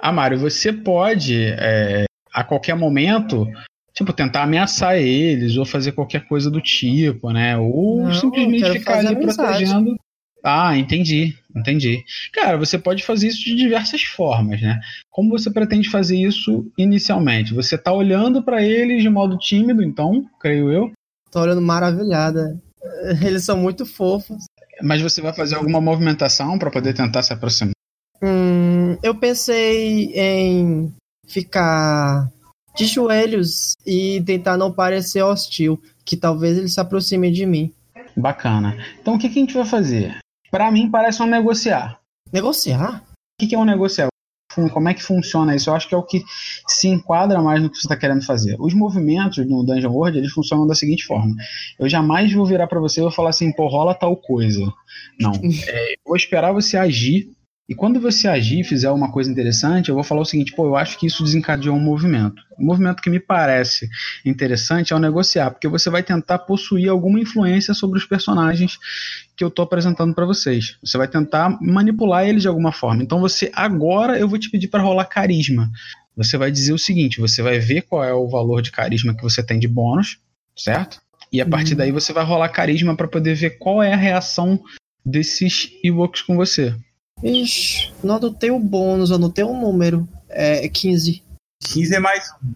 Amário, 0.00 0.38
você 0.38 0.72
pode, 0.72 1.44
é, 1.44 2.04
a 2.32 2.42
qualquer 2.42 2.74
momento, 2.74 3.46
tipo, 3.94 4.12
tentar 4.12 4.42
ameaçar 4.42 4.96
eles 4.96 5.56
ou 5.56 5.64
fazer 5.64 5.92
qualquer 5.92 6.26
coisa 6.26 6.50
do 6.50 6.60
tipo, 6.60 7.30
né? 7.30 7.56
Ou 7.56 8.02
Não, 8.02 8.14
simplesmente 8.14 8.78
ficar 8.78 8.98
ali 8.98 9.16
protegendo. 9.16 9.96
Ah, 10.48 10.78
entendi, 10.78 11.36
entendi. 11.56 12.04
Cara, 12.32 12.56
você 12.56 12.78
pode 12.78 13.02
fazer 13.02 13.26
isso 13.26 13.42
de 13.44 13.56
diversas 13.56 14.02
formas, 14.04 14.62
né? 14.62 14.78
Como 15.10 15.30
você 15.30 15.50
pretende 15.50 15.90
fazer 15.90 16.16
isso 16.16 16.70
inicialmente? 16.78 17.52
Você 17.52 17.76
tá 17.76 17.92
olhando 17.92 18.40
pra 18.44 18.62
eles 18.62 19.02
de 19.02 19.08
modo 19.08 19.36
tímido, 19.36 19.82
então, 19.82 20.24
creio 20.40 20.70
eu, 20.70 20.92
Tô 21.32 21.40
olhando 21.40 21.60
maravilhada. 21.60 22.56
Eles 23.26 23.44
são 23.44 23.56
muito 23.58 23.84
fofos. 23.84 24.44
mas 24.80 25.02
você 25.02 25.20
vai 25.20 25.32
fazer 25.34 25.56
alguma 25.56 25.80
movimentação 25.80 26.56
pra 26.58 26.70
poder 26.70 26.94
tentar 26.94 27.24
se 27.24 27.32
aproximar. 27.32 27.72
Hum, 28.22 28.96
eu 29.02 29.14
pensei 29.16 30.12
em 30.14 30.94
ficar 31.26 32.30
de 32.76 32.86
joelhos 32.86 33.72
e 33.84 34.22
tentar 34.24 34.56
não 34.56 34.72
parecer 34.72 35.22
hostil, 35.22 35.82
que 36.04 36.16
talvez 36.16 36.56
eles 36.56 36.72
se 36.72 36.80
aproximem 36.80 37.32
de 37.32 37.44
mim. 37.44 37.72
Bacana. 38.16 38.76
Então, 39.00 39.16
o 39.16 39.18
que, 39.18 39.28
que 39.28 39.38
a 39.38 39.42
gente 39.42 39.54
vai 39.54 39.66
fazer? 39.66 40.16
Pra 40.50 40.70
mim, 40.70 40.90
parece 40.90 41.22
um 41.22 41.26
negociar. 41.26 42.00
Negociar? 42.32 43.02
O 43.04 43.40
que, 43.40 43.48
que 43.48 43.54
é 43.54 43.58
um 43.58 43.64
negociar? 43.64 44.08
como 44.72 44.88
é 44.88 44.94
que 44.94 45.02
funciona 45.02 45.54
isso. 45.54 45.68
Eu 45.68 45.74
acho 45.74 45.88
que 45.88 45.94
é 45.94 45.98
o 45.98 46.02
que 46.02 46.24
se 46.66 46.88
enquadra 46.88 47.42
mais 47.42 47.62
no 47.62 47.68
que 47.68 47.76
você 47.76 47.86
está 47.86 47.96
querendo 47.96 48.24
fazer. 48.24 48.56
Os 48.58 48.72
movimentos 48.74 49.46
no 49.46 49.62
Dungeon 49.64 49.92
World, 49.92 50.18
eles 50.18 50.32
funcionam 50.32 50.66
da 50.66 50.74
seguinte 50.74 51.04
forma. 51.04 51.34
Eu 51.78 51.88
jamais 51.88 52.32
vou 52.32 52.46
virar 52.46 52.66
para 52.66 52.80
você 52.80 53.00
e 53.00 53.02
vou 53.02 53.12
falar 53.12 53.30
assim, 53.30 53.52
pô, 53.52 53.66
rola 53.66 53.94
tal 53.94 54.16
coisa. 54.16 54.62
Não. 55.20 55.32
É, 55.68 55.92
eu 55.92 55.98
vou 56.06 56.16
esperar 56.16 56.52
você 56.52 56.76
agir 56.76 57.30
e 57.68 57.74
quando 57.74 58.00
você 58.00 58.28
agir 58.28 58.60
e 58.60 58.64
fizer 58.64 58.90
uma 58.90 59.10
coisa 59.10 59.28
interessante, 59.30 59.88
eu 59.88 59.94
vou 59.96 60.04
falar 60.04 60.20
o 60.20 60.24
seguinte: 60.24 60.52
pô, 60.54 60.66
eu 60.66 60.76
acho 60.76 60.96
que 60.96 61.06
isso 61.06 61.24
desencadeou 61.24 61.76
um 61.76 61.80
movimento. 61.80 62.40
O 62.56 62.64
movimento 62.64 63.02
que 63.02 63.10
me 63.10 63.18
parece 63.18 63.88
interessante 64.24 64.92
é 64.92 64.96
o 64.96 65.00
negociar, 65.00 65.50
porque 65.50 65.66
você 65.66 65.90
vai 65.90 66.02
tentar 66.02 66.38
possuir 66.40 66.88
alguma 66.88 67.18
influência 67.18 67.74
sobre 67.74 67.98
os 67.98 68.04
personagens 68.04 68.78
que 69.36 69.42
eu 69.42 69.48
estou 69.48 69.64
apresentando 69.64 70.14
para 70.14 70.24
vocês. 70.24 70.78
Você 70.82 70.96
vai 70.96 71.08
tentar 71.08 71.58
manipular 71.60 72.24
eles 72.24 72.42
de 72.42 72.48
alguma 72.48 72.70
forma. 72.70 73.02
Então 73.02 73.18
você 73.20 73.50
agora 73.52 74.16
eu 74.16 74.28
vou 74.28 74.38
te 74.38 74.48
pedir 74.48 74.68
para 74.68 74.82
rolar 74.82 75.06
carisma. 75.06 75.68
Você 76.16 76.38
vai 76.38 76.52
dizer 76.52 76.72
o 76.72 76.78
seguinte: 76.78 77.20
você 77.20 77.42
vai 77.42 77.58
ver 77.58 77.82
qual 77.82 78.04
é 78.04 78.14
o 78.14 78.28
valor 78.28 78.62
de 78.62 78.70
carisma 78.70 79.12
que 79.12 79.24
você 79.24 79.42
tem 79.42 79.58
de 79.58 79.66
bônus, 79.66 80.20
certo? 80.56 81.00
E 81.32 81.40
a 81.40 81.46
partir 81.46 81.72
uhum. 81.72 81.78
daí 81.78 81.90
você 81.90 82.12
vai 82.12 82.24
rolar 82.24 82.48
carisma 82.50 82.94
para 82.96 83.08
poder 83.08 83.34
ver 83.34 83.58
qual 83.58 83.82
é 83.82 83.92
a 83.92 83.96
reação 83.96 84.62
desses 85.04 85.72
Ewoks 85.82 86.22
com 86.22 86.36
você. 86.36 86.72
Ixi, 87.22 87.92
não 88.04 88.16
anotei 88.16 88.50
o 88.50 88.58
bônus, 88.58 89.10
anotei 89.10 89.44
um 89.44 89.60
número. 89.60 90.08
É 90.28 90.68
15. 90.68 91.22
15 91.62 91.94
é 91.94 91.98
mais 91.98 92.24
um. 92.42 92.52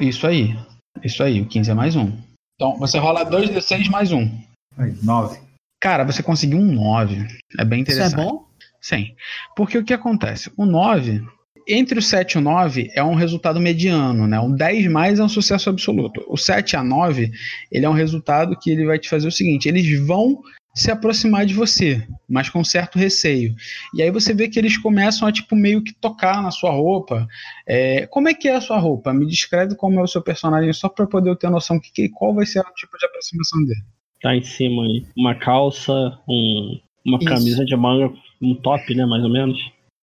Isso 0.00 0.26
aí. 0.26 0.56
Isso 1.02 1.22
aí, 1.22 1.40
o 1.40 1.46
15 1.46 1.70
é 1.70 1.74
mais 1.74 1.96
um. 1.96 2.12
Então, 2.54 2.76
você 2.78 2.98
rola 2.98 3.28
2d6 3.28 3.88
mais 3.88 4.12
um. 4.12 4.30
Aí, 4.76 4.94
9. 5.02 5.40
Cara, 5.80 6.04
você 6.04 6.22
conseguiu 6.22 6.58
um 6.58 6.72
9. 6.72 7.26
É 7.58 7.64
bem 7.64 7.80
interessante. 7.80 8.12
Isso 8.12 8.20
é 8.20 8.24
bom? 8.24 8.46
Sim. 8.80 9.14
Porque 9.56 9.78
o 9.78 9.84
que 9.84 9.92
acontece? 9.92 10.50
O 10.56 10.64
9, 10.64 11.22
entre 11.66 11.98
o 11.98 12.02
7 12.02 12.32
e 12.32 12.38
o 12.38 12.40
9, 12.40 12.90
é 12.94 13.02
um 13.02 13.14
resultado 13.14 13.60
mediano, 13.60 14.26
né? 14.26 14.38
Um 14.38 14.54
10 14.54 14.86
mais 14.88 15.18
é 15.18 15.24
um 15.24 15.28
sucesso 15.28 15.68
absoluto. 15.68 16.24
O 16.28 16.36
7 16.36 16.76
a 16.76 16.84
9, 16.84 17.32
ele 17.70 17.84
é 17.84 17.88
um 17.88 17.94
resultado 17.94 18.56
que 18.58 18.70
ele 18.70 18.86
vai 18.86 18.98
te 18.98 19.08
fazer 19.08 19.26
o 19.26 19.32
seguinte: 19.32 19.68
eles 19.68 19.98
vão 20.06 20.42
se 20.74 20.90
aproximar 20.90 21.46
de 21.46 21.54
você, 21.54 22.06
mas 22.28 22.50
com 22.50 22.64
certo 22.64 22.98
receio. 22.98 23.54
E 23.94 24.02
aí 24.02 24.10
você 24.10 24.34
vê 24.34 24.48
que 24.48 24.58
eles 24.58 24.76
começam 24.76 25.28
a, 25.28 25.32
tipo, 25.32 25.54
meio 25.54 25.82
que 25.82 25.94
tocar 25.94 26.42
na 26.42 26.50
sua 26.50 26.72
roupa. 26.72 27.28
É, 27.66 28.06
como 28.08 28.28
é 28.28 28.34
que 28.34 28.48
é 28.48 28.56
a 28.56 28.60
sua 28.60 28.78
roupa? 28.78 29.14
Me 29.14 29.26
descreve 29.26 29.76
como 29.76 30.00
é 30.00 30.02
o 30.02 30.08
seu 30.08 30.20
personagem, 30.20 30.72
só 30.72 30.88
para 30.88 31.06
poder 31.06 31.30
eu 31.30 31.36
ter 31.36 31.48
noção 31.48 31.78
que, 31.78 31.92
que, 31.92 32.08
qual 32.08 32.34
vai 32.34 32.44
ser 32.44 32.60
o 32.60 32.74
tipo 32.74 32.98
de 32.98 33.06
aproximação 33.06 33.64
dele. 33.64 33.82
Tá 34.20 34.34
em 34.34 34.42
cima 34.42 34.82
aí. 34.82 35.06
Uma 35.16 35.34
calça, 35.36 35.92
um, 36.28 36.80
uma 37.06 37.18
isso. 37.18 37.28
camisa 37.28 37.64
de 37.64 37.76
manga, 37.76 38.12
um 38.42 38.54
top, 38.56 38.94
né, 38.94 39.06
mais 39.06 39.22
ou 39.22 39.30
menos. 39.30 39.58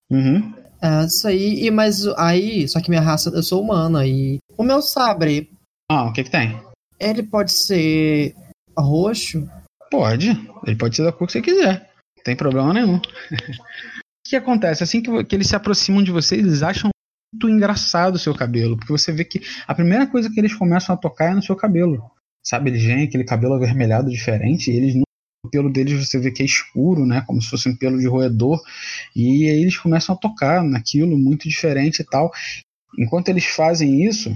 Uhum. 0.10 0.54
É, 0.82 1.06
isso 1.06 1.28
aí, 1.28 1.66
e, 1.66 1.70
mas 1.70 2.08
aí, 2.18 2.68
só 2.68 2.80
que 2.80 2.90
minha 2.90 3.02
raça, 3.02 3.30
eu 3.30 3.44
sou 3.44 3.62
humana, 3.62 4.08
e 4.08 4.40
o 4.58 4.64
meu 4.64 4.82
sabre... 4.82 5.50
Ah, 5.92 6.06
o 6.06 6.14
que 6.14 6.24
que 6.24 6.32
tem? 6.32 6.58
Ele 6.98 7.24
pode 7.24 7.52
ser 7.52 8.34
roxo, 8.78 9.48
Pode. 9.92 10.30
Ele 10.66 10.76
pode 10.78 10.96
ser 10.96 11.04
da 11.04 11.12
cor 11.12 11.28
que 11.28 11.34
você 11.34 11.42
quiser. 11.42 11.92
Não 12.18 12.24
tem 12.24 12.36
problema 12.36 12.74
nenhum. 12.74 12.96
o 12.98 13.02
que 14.26 14.38
acontece? 14.38 14.84
Assim 14.84 15.02
que, 15.02 15.24
que 15.26 15.36
eles 15.36 15.48
se 15.48 15.56
aproximam 15.56 16.02
de 16.02 16.12
você, 16.12 16.36
eles 16.38 16.64
acham 16.64 16.90
muito 17.34 17.50
engraçado 17.50 18.16
o 18.16 18.20
seu 18.20 18.34
cabelo. 18.34 18.78
Porque 18.78 18.94
você 18.94 19.12
vê 19.12 19.26
que 19.26 19.42
a 19.68 19.76
primeira 19.76 20.08
coisa 20.08 20.30
que 20.30 20.40
eles 20.40 20.56
começam 20.56 20.96
a 20.96 20.98
tocar 20.98 21.32
é 21.32 21.36
no 21.36 21.44
seu 21.44 21.56
cabelo. 21.58 22.02
Sabe? 22.42 22.70
Eles 22.70 22.84
vêm 22.84 23.04
aquele 23.04 23.26
cabelo 23.26 23.54
avermelhado 23.54 24.10
diferente 24.10 24.72
e 24.72 24.76
eles 24.78 24.96
o 25.44 25.50
pelo 25.50 25.72
deles 25.72 26.08
você 26.08 26.20
vê 26.20 26.32
que 26.32 26.44
é 26.44 26.46
escuro, 26.46 27.06
né? 27.06 27.24
Como 27.26 27.42
se 27.42 27.50
fosse 27.50 27.68
um 27.68 27.76
pelo 27.76 28.00
de 28.00 28.08
roedor. 28.08 28.62
E 29.16 29.50
aí 29.50 29.62
eles 29.62 29.76
começam 29.76 30.16
a 30.16 30.18
tocar 30.18 30.64
naquilo 30.64 31.18
muito 31.18 31.50
diferente 31.50 32.02
e 32.02 32.06
tal. 32.06 32.32
Enquanto 32.98 33.30
eles 33.30 33.46
fazem 33.46 34.06
isso, 34.06 34.32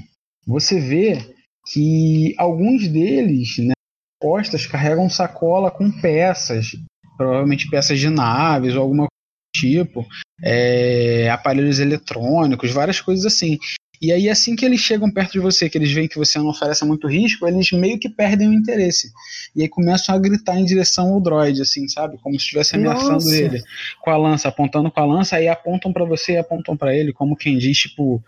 você 0.48 0.80
vê 0.80 1.36
que 1.72 2.34
alguns 2.38 2.88
deles, 2.88 3.58
né, 3.60 3.75
costas 4.20 4.66
carregam 4.66 5.10
sacola 5.10 5.72
com 5.72 5.92
peças, 5.92 6.72
provavelmente 7.18 7.70
peças 7.70 8.00
de 8.00 8.10
naves 8.10 8.76
ou 8.76 8.82
alguma 8.82 9.08
tipo, 9.56 10.06
é, 10.44 11.30
aparelhos 11.30 11.80
eletrônicos, 11.80 12.72
várias 12.72 13.00
coisas 13.00 13.26
assim. 13.26 13.58
E 14.02 14.12
aí, 14.12 14.30
assim 14.30 14.56
que 14.56 14.66
eles 14.66 14.82
chegam 14.82 15.10
perto 15.10 15.34
de 15.34 15.40
você, 15.40 15.70
que 15.70 15.78
eles 15.78 15.92
veem 15.92 16.08
que 16.08 16.18
você 16.18 16.38
não 16.38 16.50
oferece 16.50 16.84
muito 16.86 17.08
risco, 17.08 17.48
eles 17.48 17.72
meio 17.72 17.98
que 17.98 18.10
perdem 18.10 18.50
o 18.50 18.54
interesse. 18.54 19.10
E 19.56 19.62
aí 19.62 19.70
começam 19.70 20.14
a 20.14 20.20
gritar 20.20 20.60
em 20.60 20.66
direção 20.66 21.14
ao 21.14 21.22
droid, 21.22 21.62
assim, 21.62 21.88
sabe? 21.88 22.18
Como 22.22 22.36
se 22.38 22.44
estivesse 22.44 22.76
ameaçando 22.76 23.14
Nossa. 23.14 23.36
ele 23.36 23.64
com 24.02 24.12
a 24.12 24.18
lança, 24.18 24.50
apontando 24.50 24.92
com 24.92 25.00
a 25.00 25.06
lança, 25.06 25.38
aí 25.38 25.48
apontam 25.48 25.94
para 25.94 26.04
você 26.04 26.34
e 26.34 26.38
apontam 26.38 26.76
para 26.76 26.94
ele, 26.94 27.14
como 27.14 27.36
quem 27.36 27.58
diz, 27.58 27.78
tipo. 27.78 28.22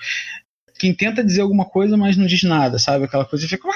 Quem 0.79 0.93
tenta 0.93 1.23
dizer 1.23 1.41
alguma 1.41 1.65
coisa, 1.65 1.97
mas 1.97 2.15
não 2.15 2.27
diz 2.27 2.43
nada, 2.43 2.77
sabe? 2.77 3.05
Aquela 3.05 3.25
coisa 3.25 3.45
e 3.45 3.49
fica. 3.49 3.67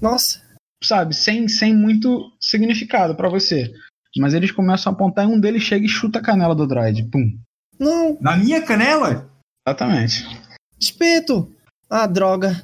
Nossa. 0.00 0.40
Sabe, 0.82 1.14
sem, 1.14 1.46
sem 1.46 1.76
muito 1.76 2.32
significado 2.40 3.14
para 3.14 3.28
você. 3.28 3.70
Mas 4.16 4.34
eles 4.34 4.50
começam 4.50 4.90
a 4.90 4.94
apontar 4.94 5.24
e 5.24 5.28
um 5.28 5.38
deles 5.38 5.62
chega 5.62 5.84
e 5.84 5.88
chuta 5.88 6.18
a 6.18 6.22
canela 6.22 6.54
do 6.54 6.66
droid. 6.66 7.04
Pum. 7.10 7.38
Não. 7.78 8.16
Na 8.20 8.36
minha 8.36 8.62
canela? 8.62 9.30
Exatamente. 9.66 10.26
Espeto! 10.80 11.52
Ah, 11.88 12.06
droga. 12.06 12.60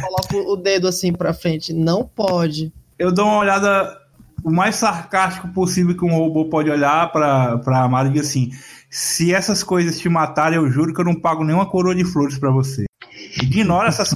Coloco 0.00 0.52
o 0.52 0.56
dedo 0.56 0.88
assim 0.88 1.12
pra 1.12 1.32
frente. 1.32 1.72
Não 1.72 2.04
pode. 2.06 2.72
Eu 2.98 3.12
dou 3.12 3.26
uma 3.26 3.38
olhada 3.38 4.02
o 4.44 4.50
mais 4.50 4.76
sarcástico 4.76 5.48
possível 5.48 5.96
que 5.96 6.04
um 6.04 6.14
robô 6.14 6.46
pode 6.46 6.70
olhar 6.70 7.10
pra, 7.12 7.58
pra 7.58 7.84
Amada 7.84 8.08
e 8.08 8.12
dizer 8.12 8.26
assim: 8.26 8.50
se 8.90 9.32
essas 9.32 9.62
coisas 9.62 9.98
te 9.98 10.08
matarem, 10.08 10.58
eu 10.58 10.70
juro 10.70 10.92
que 10.92 11.00
eu 11.00 11.04
não 11.04 11.18
pago 11.18 11.44
nenhuma 11.44 11.68
coroa 11.68 11.94
de 11.94 12.04
flores 12.04 12.38
para 12.38 12.50
você. 12.50 12.84
Ignora 13.40 13.88
essas, 13.88 14.14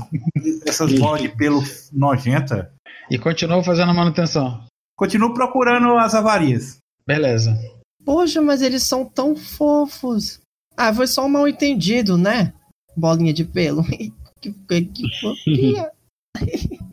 essas 0.67 0.93
bolas 0.99 1.23
de 1.23 1.29
pelo 1.29 1.63
nojenta. 1.93 2.73
E 3.11 3.19
continua 3.19 3.63
fazendo 3.63 3.91
a 3.91 3.95
manutenção. 3.95 4.65
Continua 4.97 5.33
procurando 5.33 5.97
as 5.97 6.15
avarias. 6.15 6.79
Beleza. 7.07 7.57
Poxa, 8.05 8.43
mas 8.43 8.63
eles 8.63 8.83
são 8.83 9.05
tão 9.05 9.37
fofos. 9.37 10.41
Ah, 10.77 10.93
foi 10.93 11.07
só 11.07 11.25
um 11.25 11.29
mal 11.29 11.49
entendido, 11.49 12.19
né? 12.19 12.53
Bolinha 12.97 13.33
de 13.33 13.45
pelo. 13.45 13.85
que, 14.41 14.53
que 14.53 15.21
fofinha. 15.21 15.91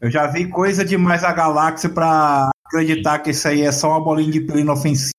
Eu 0.00 0.10
já 0.10 0.26
vi 0.26 0.48
coisa 0.48 0.84
demais 0.84 1.24
a 1.24 1.32
galáxia 1.32 1.88
pra 1.88 2.50
acreditar 2.66 3.20
que 3.20 3.30
isso 3.30 3.48
aí 3.48 3.62
é 3.62 3.72
só 3.72 3.88
uma 3.88 4.04
bolinha 4.04 4.30
de 4.30 4.40
pelo 4.40 4.60
inofensiva. 4.60 5.12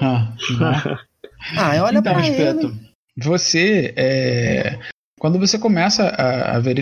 ah, 0.00 1.82
olha 1.82 1.98
então, 1.98 2.14
pra 2.14 2.26
ele. 2.26 2.72
Você 3.16 3.92
é, 3.96 4.78
quando 5.18 5.38
você 5.38 5.58
começa 5.58 6.04
a, 6.08 6.56
a 6.56 6.60
ver 6.60 6.80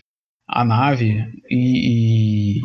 a 0.48 0.64
nave 0.64 1.24
e, 1.50 2.58
e 2.58 2.60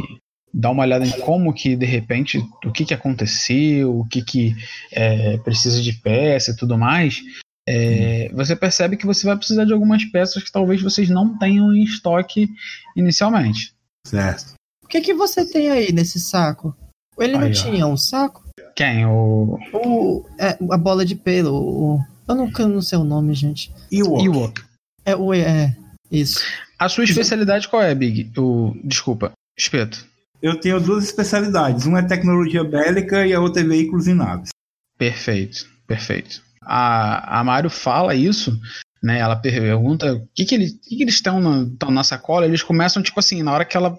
dar 0.53 0.71
uma 0.71 0.83
olhada 0.83 1.05
em 1.05 1.19
como 1.19 1.53
que 1.53 1.75
de 1.75 1.85
repente 1.85 2.37
o 2.65 2.71
que, 2.71 2.85
que 2.85 2.93
aconteceu, 2.93 3.99
o 3.99 4.07
que, 4.07 4.21
que 4.21 4.55
é, 4.91 5.37
precisa 5.37 5.81
de 5.81 5.93
peça 5.93 6.51
e 6.51 6.55
tudo 6.55 6.77
mais, 6.77 7.21
é, 7.67 8.29
você 8.33 8.55
percebe 8.55 8.97
que 8.97 9.05
você 9.05 9.25
vai 9.25 9.37
precisar 9.37 9.65
de 9.65 9.73
algumas 9.73 10.03
peças 10.05 10.43
que 10.43 10.51
talvez 10.51 10.81
vocês 10.81 11.09
não 11.09 11.37
tenham 11.37 11.73
em 11.73 11.83
estoque 11.83 12.49
inicialmente. 12.95 13.73
Certo. 14.05 14.53
O 14.83 14.87
que 14.87 15.01
que 15.01 15.13
você 15.13 15.45
tem 15.45 15.69
aí 15.69 15.91
nesse 15.91 16.19
saco? 16.19 16.75
Ele 17.17 17.37
não 17.37 17.51
tinha 17.51 17.85
um 17.85 17.97
saco? 17.97 18.43
Quem? 18.75 19.05
O. 19.05 19.57
o 19.73 20.25
é, 20.39 20.57
a 20.71 20.77
bola 20.77 21.05
de 21.05 21.15
pelo. 21.15 21.53
O, 21.53 22.05
eu 22.27 22.35
não, 22.35 22.51
eu 22.57 22.67
não 22.67 22.81
sei 22.81 22.97
o 22.97 23.03
nome, 23.03 23.33
gente. 23.33 23.71
Ewok. 23.91 24.25
Ewok. 24.25 24.61
É, 25.05 25.15
o, 25.15 25.33
é, 25.33 25.75
isso. 26.11 26.39
A 26.77 26.89
sua 26.89 27.03
especialidade 27.03 27.67
qual 27.67 27.81
é, 27.81 27.93
Big? 27.93 28.31
O, 28.37 28.75
desculpa, 28.83 29.31
espeto. 29.57 30.05
Eu 30.41 30.59
tenho 30.59 30.79
duas 30.79 31.03
especialidades. 31.03 31.85
Uma 31.85 31.99
é 31.99 32.03
tecnologia 32.03 32.63
bélica 32.63 33.25
e 33.25 33.33
a 33.33 33.39
outra 33.39 33.61
é 33.61 33.65
veículos 33.65 34.07
e 34.07 34.13
naves. 34.13 34.49
Perfeito, 34.97 35.67
perfeito. 35.85 36.41
A, 36.63 37.39
a 37.39 37.43
Mário 37.43 37.69
fala 37.69 38.15
isso, 38.15 38.59
né? 39.01 39.19
Ela 39.19 39.35
pergunta 39.35 40.13
o 40.13 40.27
que, 40.33 40.45
que, 40.45 40.55
ele, 40.55 40.71
que, 40.71 40.97
que 40.97 41.03
eles 41.03 41.15
estão 41.15 41.39
na, 41.39 41.67
na 41.89 42.03
sacola. 42.03 42.45
Eles 42.45 42.63
começam, 42.63 43.01
tipo 43.01 43.19
assim, 43.19 43.43
na 43.43 43.53
hora 43.53 43.65
que 43.65 43.77
ela. 43.77 43.97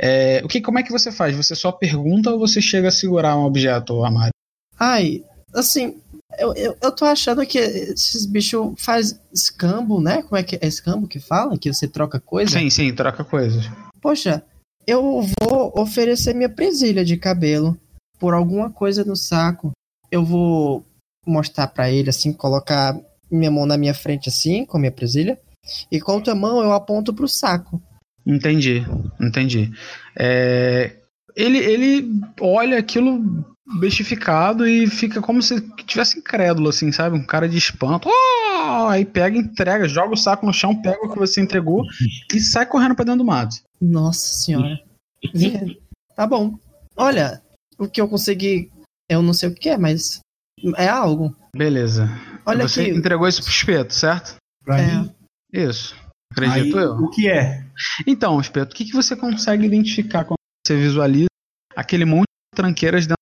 É, 0.00 0.42
o 0.44 0.48
que, 0.48 0.60
como 0.60 0.78
é 0.78 0.82
que 0.82 0.92
você 0.92 1.10
faz? 1.10 1.36
Você 1.36 1.54
só 1.54 1.72
pergunta 1.72 2.30
ou 2.30 2.38
você 2.38 2.60
chega 2.60 2.88
a 2.88 2.92
segurar 2.92 3.36
um 3.36 3.44
objeto, 3.44 4.04
Amário? 4.04 4.32
Ai, 4.78 5.22
assim, 5.54 6.00
eu, 6.38 6.54
eu, 6.54 6.76
eu, 6.80 6.92
tô 6.92 7.04
achando 7.04 7.44
que 7.46 7.58
esses 7.58 8.26
bichos 8.26 8.74
faz 8.78 9.20
escambo, 9.32 10.00
né? 10.00 10.22
Como 10.22 10.36
é 10.36 10.42
que 10.42 10.56
é 10.56 10.66
escambo 10.66 11.08
que 11.08 11.20
fala? 11.20 11.58
Que 11.58 11.72
você 11.72 11.86
troca 11.86 12.20
coisa? 12.20 12.58
Sim, 12.58 12.70
sim, 12.70 12.94
troca 12.94 13.24
coisas. 13.24 13.64
Poxa, 14.00 14.42
eu 14.86 15.22
vou 15.40 15.72
oferecer 15.76 16.34
minha 16.34 16.48
presilha 16.48 17.04
de 17.04 17.16
cabelo 17.16 17.78
por 18.18 18.34
alguma 18.34 18.70
coisa 18.70 19.04
no 19.04 19.16
saco. 19.16 19.72
Eu 20.10 20.24
vou 20.24 20.84
mostrar 21.26 21.68
para 21.68 21.90
ele 21.90 22.10
assim, 22.10 22.32
colocar 22.32 22.98
minha 23.30 23.50
mão 23.50 23.66
na 23.66 23.76
minha 23.76 23.94
frente 23.94 24.28
assim, 24.28 24.64
com 24.64 24.76
a 24.76 24.80
minha 24.80 24.92
presilha, 24.92 25.38
e 25.90 26.00
com 26.00 26.12
a 26.12 26.14
outra 26.14 26.34
mão 26.34 26.60
eu 26.62 26.72
aponto 26.72 27.14
pro 27.14 27.28
saco. 27.28 27.80
Entendi, 28.26 28.84
entendi. 29.20 29.72
É, 30.18 30.96
ele, 31.34 31.58
ele 31.58 32.20
olha 32.40 32.78
aquilo 32.78 33.44
bestificado 33.66 34.66
e 34.66 34.86
fica 34.86 35.20
como 35.20 35.42
se 35.42 35.60
tivesse 35.84 36.18
incrédulo, 36.18 36.68
assim, 36.68 36.90
sabe? 36.90 37.16
Um 37.16 37.24
cara 37.24 37.48
de 37.48 37.56
espanto. 37.56 38.08
Oh! 38.08 38.86
Aí 38.88 39.04
pega, 39.04 39.36
entrega, 39.36 39.88
joga 39.88 40.14
o 40.14 40.16
saco 40.16 40.46
no 40.46 40.52
chão, 40.52 40.80
pega 40.80 41.04
o 41.04 41.12
que 41.12 41.18
você 41.18 41.40
entregou 41.40 41.84
e 42.32 42.40
sai 42.40 42.66
correndo 42.66 42.94
pra 42.94 43.04
dentro 43.04 43.18
do 43.18 43.24
mato. 43.24 43.56
Nossa 43.80 44.34
senhora. 44.34 44.80
tá 46.16 46.26
bom. 46.26 46.58
Olha, 46.96 47.42
o 47.78 47.88
que 47.88 48.00
eu 48.00 48.08
consegui. 48.08 48.70
Eu 49.08 49.22
não 49.22 49.32
sei 49.32 49.48
o 49.48 49.54
que 49.54 49.68
é, 49.68 49.78
mas. 49.78 50.20
É 50.76 50.88
algo. 50.88 51.34
Beleza. 51.54 52.08
Olha 52.46 52.66
você 52.66 52.82
aqui. 52.82 52.90
entregou 52.90 53.28
isso 53.28 53.42
pro 53.42 53.50
espeto, 53.50 53.94
certo? 53.94 54.36
Pra 54.64 54.80
é. 54.80 54.86
mim? 54.86 55.14
Isso. 55.52 55.94
Acredito 56.32 56.78
Aí, 56.78 56.84
eu. 56.84 56.92
O 56.94 57.10
que 57.10 57.28
é? 57.28 57.64
Então, 58.06 58.40
espeto, 58.40 58.72
o 58.72 58.76
que, 58.76 58.84
que 58.84 58.92
você 58.92 59.14
consegue 59.14 59.66
identificar 59.66 60.24
quando 60.24 60.38
você 60.66 60.76
visualiza 60.76 61.26
aquele 61.76 62.04
monte 62.04 62.26
de 62.26 62.56
tranqueiras 62.56 63.06
dentro 63.06 63.16
do 63.16 63.21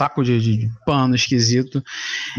saco 0.00 0.24
de, 0.24 0.40
de 0.40 0.70
pano 0.86 1.14
esquisito? 1.14 1.82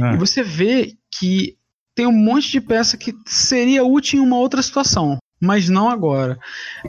É. 0.01 0.13
E 0.13 0.17
você 0.17 0.41
vê 0.41 0.93
que 1.11 1.55
tem 1.95 2.07
um 2.07 2.11
monte 2.11 2.49
de 2.51 2.61
peça 2.61 2.97
que 2.97 3.13
seria 3.27 3.83
útil 3.83 4.19
em 4.19 4.23
uma 4.23 4.37
outra 4.37 4.61
situação 4.61 5.19
mas 5.41 5.67
não 5.67 5.89
agora. 5.89 6.37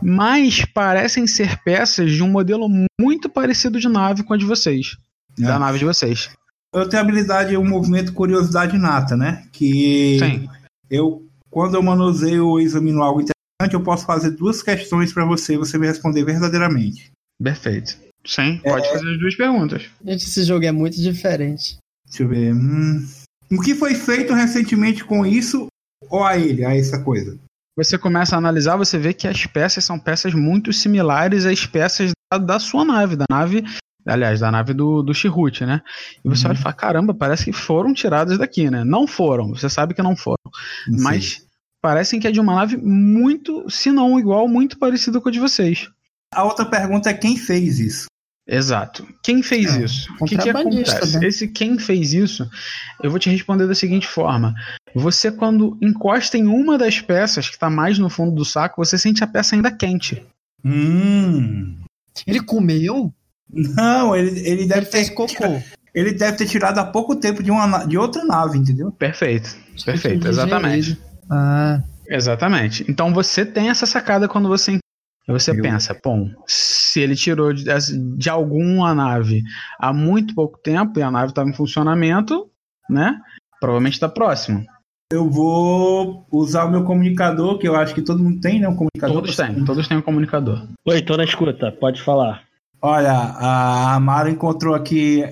Mas 0.02 0.62
parecem 0.74 1.26
ser 1.26 1.58
peças 1.62 2.12
de 2.12 2.22
um 2.22 2.28
modelo 2.28 2.68
muito 3.00 3.30
parecido 3.30 3.80
de 3.80 3.88
nave 3.88 4.22
com 4.22 4.34
a 4.34 4.36
de 4.36 4.44
vocês. 4.44 4.98
É. 5.38 5.42
Da 5.42 5.58
nave 5.58 5.78
de 5.78 5.86
vocês. 5.86 6.28
Eu 6.74 6.88
tenho 6.88 7.02
habilidade, 7.02 7.56
um 7.56 7.66
movimento 7.66 8.12
curiosidade 8.12 8.76
nata, 8.76 9.16
né? 9.16 9.46
Que 9.52 10.18
Sim. 10.18 10.48
eu, 10.90 11.26
quando 11.50 11.74
eu 11.74 11.82
manuseio 11.82 12.46
ou 12.46 12.60
examino 12.60 13.02
algo 13.02 13.20
interessante, 13.22 13.74
eu 13.74 13.82
posso 13.82 14.04
fazer 14.04 14.32
duas 14.32 14.62
questões 14.62 15.12
para 15.12 15.24
você, 15.24 15.56
você 15.56 15.78
me 15.78 15.86
responder 15.86 16.24
verdadeiramente. 16.24 17.10
Perfeito. 17.42 17.98
Sim, 18.24 18.58
pode 18.58 18.86
é... 18.86 18.92
fazer 18.92 19.10
as 19.10 19.18
duas 19.18 19.34
perguntas. 19.34 19.82
Gente, 20.04 20.24
esse 20.24 20.44
jogo 20.44 20.64
é 20.64 20.72
muito 20.72 21.00
diferente. 21.00 21.78
Deixa 22.06 22.22
eu 22.22 22.28
ver. 22.28 22.54
Hum... 22.54 23.06
O 23.50 23.60
que 23.60 23.74
foi 23.74 23.94
feito 23.94 24.32
recentemente 24.32 25.04
com 25.04 25.26
isso 25.26 25.66
ou 26.08 26.24
a 26.24 26.38
ele, 26.38 26.64
a 26.64 26.74
essa 26.74 27.02
coisa? 27.02 27.38
você 27.76 27.96
começa 27.96 28.34
a 28.34 28.38
analisar, 28.38 28.76
você 28.76 28.98
vê 28.98 29.14
que 29.14 29.26
as 29.26 29.46
peças 29.46 29.84
são 29.84 29.98
peças 29.98 30.34
muito 30.34 30.72
similares 30.72 31.46
às 31.46 31.66
peças 31.66 32.12
da, 32.32 32.38
da 32.38 32.58
sua 32.58 32.84
nave, 32.84 33.16
da 33.16 33.24
nave, 33.30 33.64
aliás, 34.06 34.40
da 34.40 34.50
nave 34.50 34.74
do, 34.74 35.02
do 35.02 35.14
Chirrut, 35.14 35.64
né? 35.64 35.80
E 36.24 36.28
você 36.28 36.44
uhum. 36.44 36.50
olha 36.50 36.58
e 36.58 36.62
fala, 36.62 36.74
caramba, 36.74 37.14
parece 37.14 37.44
que 37.46 37.52
foram 37.52 37.94
tiradas 37.94 38.38
daqui, 38.38 38.70
né? 38.70 38.84
Não 38.84 39.06
foram, 39.06 39.48
você 39.48 39.68
sabe 39.68 39.94
que 39.94 40.02
não 40.02 40.14
foram. 40.14 40.36
Sim. 40.84 41.02
Mas 41.02 41.46
parecem 41.80 42.20
que 42.20 42.28
é 42.28 42.30
de 42.30 42.40
uma 42.40 42.54
nave 42.54 42.76
muito, 42.76 43.68
se 43.70 43.90
não 43.90 44.18
igual, 44.18 44.46
muito 44.46 44.78
parecida 44.78 45.20
com 45.20 45.28
a 45.28 45.32
de 45.32 45.40
vocês. 45.40 45.90
A 46.34 46.44
outra 46.44 46.64
pergunta 46.64 47.10
é 47.10 47.14
quem 47.14 47.36
fez 47.36 47.78
isso? 47.78 48.06
Exato. 48.52 49.08
Quem 49.22 49.42
fez 49.42 49.74
é, 49.74 49.84
isso? 49.84 50.12
O 50.20 50.26
que, 50.26 50.36
que 50.36 50.50
acontece? 50.50 51.18
Né? 51.18 51.26
Esse 51.26 51.48
quem 51.48 51.78
fez 51.78 52.12
isso, 52.12 52.46
eu 53.02 53.10
vou 53.10 53.18
te 53.18 53.30
responder 53.30 53.66
da 53.66 53.74
seguinte 53.74 54.06
forma: 54.06 54.54
você, 54.94 55.32
quando 55.32 55.78
encosta 55.80 56.36
em 56.36 56.46
uma 56.46 56.76
das 56.76 57.00
peças 57.00 57.48
que 57.48 57.54
está 57.54 57.70
mais 57.70 57.98
no 57.98 58.10
fundo 58.10 58.32
do 58.32 58.44
saco, 58.44 58.84
você 58.84 58.98
sente 58.98 59.24
a 59.24 59.26
peça 59.26 59.56
ainda 59.56 59.70
quente. 59.70 60.22
Hum. 60.62 61.78
Ele 62.26 62.40
comeu? 62.40 63.10
Não, 63.50 64.14
ele, 64.14 64.38
ele 64.46 64.66
deve 64.66 64.80
ele 64.80 64.86
ter. 64.90 65.10
cocô. 65.14 65.62
Ele 65.94 66.12
deve 66.12 66.36
ter 66.36 66.46
tirado 66.46 66.78
há 66.78 66.84
pouco 66.84 67.16
tempo 67.16 67.42
de, 67.42 67.50
uma, 67.50 67.86
de 67.86 67.96
outra 67.96 68.22
nave, 68.22 68.58
entendeu? 68.58 68.92
Perfeito. 68.92 69.56
Perfeito, 69.82 70.28
exatamente. 70.28 70.98
Ah. 71.30 71.82
Exatamente. 72.06 72.84
Então 72.88 73.12
você 73.14 73.46
tem 73.46 73.70
essa 73.70 73.86
sacada 73.86 74.28
quando 74.28 74.48
você 74.48 74.72
você 75.26 75.52
eu... 75.52 75.62
pensa, 75.62 75.98
bom, 76.02 76.30
se 76.46 77.00
ele 77.00 77.14
tirou 77.14 77.52
de, 77.52 77.64
de 78.16 78.30
alguma 78.30 78.94
nave 78.94 79.42
há 79.78 79.92
muito 79.92 80.34
pouco 80.34 80.58
tempo 80.58 80.98
e 80.98 81.02
a 81.02 81.10
nave 81.10 81.30
estava 81.30 81.48
em 81.48 81.54
funcionamento, 81.54 82.50
né? 82.90 83.20
Provavelmente 83.60 83.94
está 83.94 84.08
próximo. 84.08 84.64
Eu 85.12 85.28
vou 85.28 86.26
usar 86.32 86.64
o 86.64 86.70
meu 86.70 86.84
comunicador, 86.84 87.58
que 87.58 87.68
eu 87.68 87.76
acho 87.76 87.94
que 87.94 88.02
todo 88.02 88.22
mundo 88.22 88.40
tem, 88.40 88.58
né? 88.58 88.66
Um 88.66 88.74
comunicador. 88.74 89.16
Todos 89.16 89.36
têm, 89.36 89.64
todos 89.64 89.86
têm 89.86 89.98
um 89.98 90.02
comunicador. 90.02 90.66
Oi, 90.86 91.02
tô 91.02 91.16
na 91.16 91.24
escuta, 91.24 91.70
pode 91.70 92.00
falar. 92.02 92.42
Olha, 92.80 93.12
a 93.12 93.94
Amara 93.94 94.30
encontrou 94.30 94.74
aqui 94.74 95.22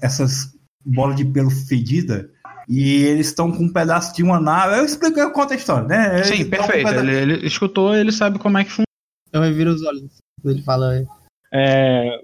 essas 0.00 0.54
bolas 0.84 1.16
de 1.16 1.24
pelo 1.24 1.50
fedida 1.50 2.30
e 2.68 3.02
eles 3.02 3.26
estão 3.26 3.50
com 3.50 3.64
um 3.64 3.72
pedaço 3.72 4.14
de 4.14 4.22
uma 4.22 4.38
nave. 4.38 4.78
Eu 4.78 4.84
explico, 4.84 5.18
eu 5.18 5.32
conto 5.32 5.52
a 5.52 5.56
história, 5.56 5.88
né? 5.88 6.16
Eles 6.16 6.28
Sim, 6.28 6.44
perfeito. 6.48 6.88
Um 6.88 6.98
ele, 7.00 7.16
ele, 7.16 7.46
escutou, 7.46 7.96
ele 7.96 8.12
sabe 8.12 8.38
como 8.38 8.58
é 8.58 8.64
que 8.64 8.70
funciona. 8.70 8.89
Eu 9.32 9.40
reviro 9.40 9.70
os 9.70 9.82
olhos 9.82 10.18
quando 10.40 10.54
ele 10.54 10.62
fala. 10.62 11.04
É, 11.52 12.22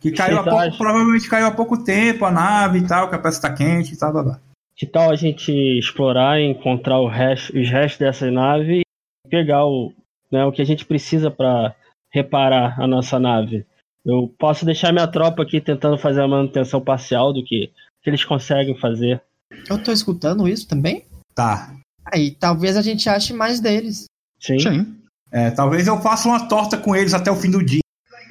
que 0.00 0.10
caiu 0.12 0.38
há 0.38 0.44
pouco, 0.44 0.78
provavelmente 0.78 1.28
caiu 1.28 1.46
há 1.46 1.50
pouco 1.50 1.84
tempo 1.84 2.24
a 2.24 2.30
nave 2.30 2.78
e 2.78 2.86
tal, 2.86 3.08
que 3.08 3.14
a 3.14 3.18
peça 3.18 3.36
está 3.36 3.52
quente 3.52 3.92
e 3.92 3.96
tal, 3.96 4.12
tal, 4.12 4.24
tal. 4.24 4.40
Que 4.74 4.86
tal 4.86 5.10
a 5.10 5.16
gente 5.16 5.52
explorar 5.78 6.40
e 6.40 6.46
encontrar 6.46 7.06
resto, 7.06 7.56
os 7.56 7.68
restos 7.68 7.98
dessa 7.98 8.30
nave 8.30 8.80
e 8.80 9.28
pegar 9.28 9.66
o, 9.66 9.92
né, 10.32 10.44
o 10.46 10.52
que 10.52 10.62
a 10.62 10.64
gente 10.64 10.86
precisa 10.86 11.30
para 11.30 11.74
reparar 12.10 12.80
a 12.80 12.86
nossa 12.86 13.18
nave? 13.18 13.66
Eu 14.04 14.34
posso 14.38 14.64
deixar 14.64 14.90
minha 14.90 15.06
tropa 15.06 15.42
aqui 15.42 15.60
tentando 15.60 15.98
fazer 15.98 16.22
a 16.22 16.28
manutenção 16.28 16.80
parcial 16.80 17.34
do 17.34 17.44
que, 17.44 17.70
que 18.02 18.08
eles 18.08 18.24
conseguem 18.24 18.74
fazer. 18.78 19.20
Eu 19.68 19.82
tô 19.82 19.92
escutando 19.92 20.48
isso 20.48 20.66
também? 20.66 21.04
Tá. 21.34 21.74
Aí 22.06 22.30
talvez 22.30 22.78
a 22.78 22.82
gente 22.82 23.06
ache 23.08 23.34
mais 23.34 23.60
deles. 23.60 24.06
Sim. 24.40 24.58
Sim. 24.58 24.99
É, 25.32 25.50
talvez 25.50 25.86
eu 25.86 26.00
faça 26.00 26.28
uma 26.28 26.48
torta 26.48 26.76
com 26.76 26.94
eles 26.94 27.14
até 27.14 27.30
o 27.30 27.36
fim 27.36 27.50
do 27.50 27.64
dia. 27.64 27.80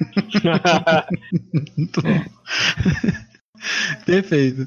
Perfeito. 4.04 4.66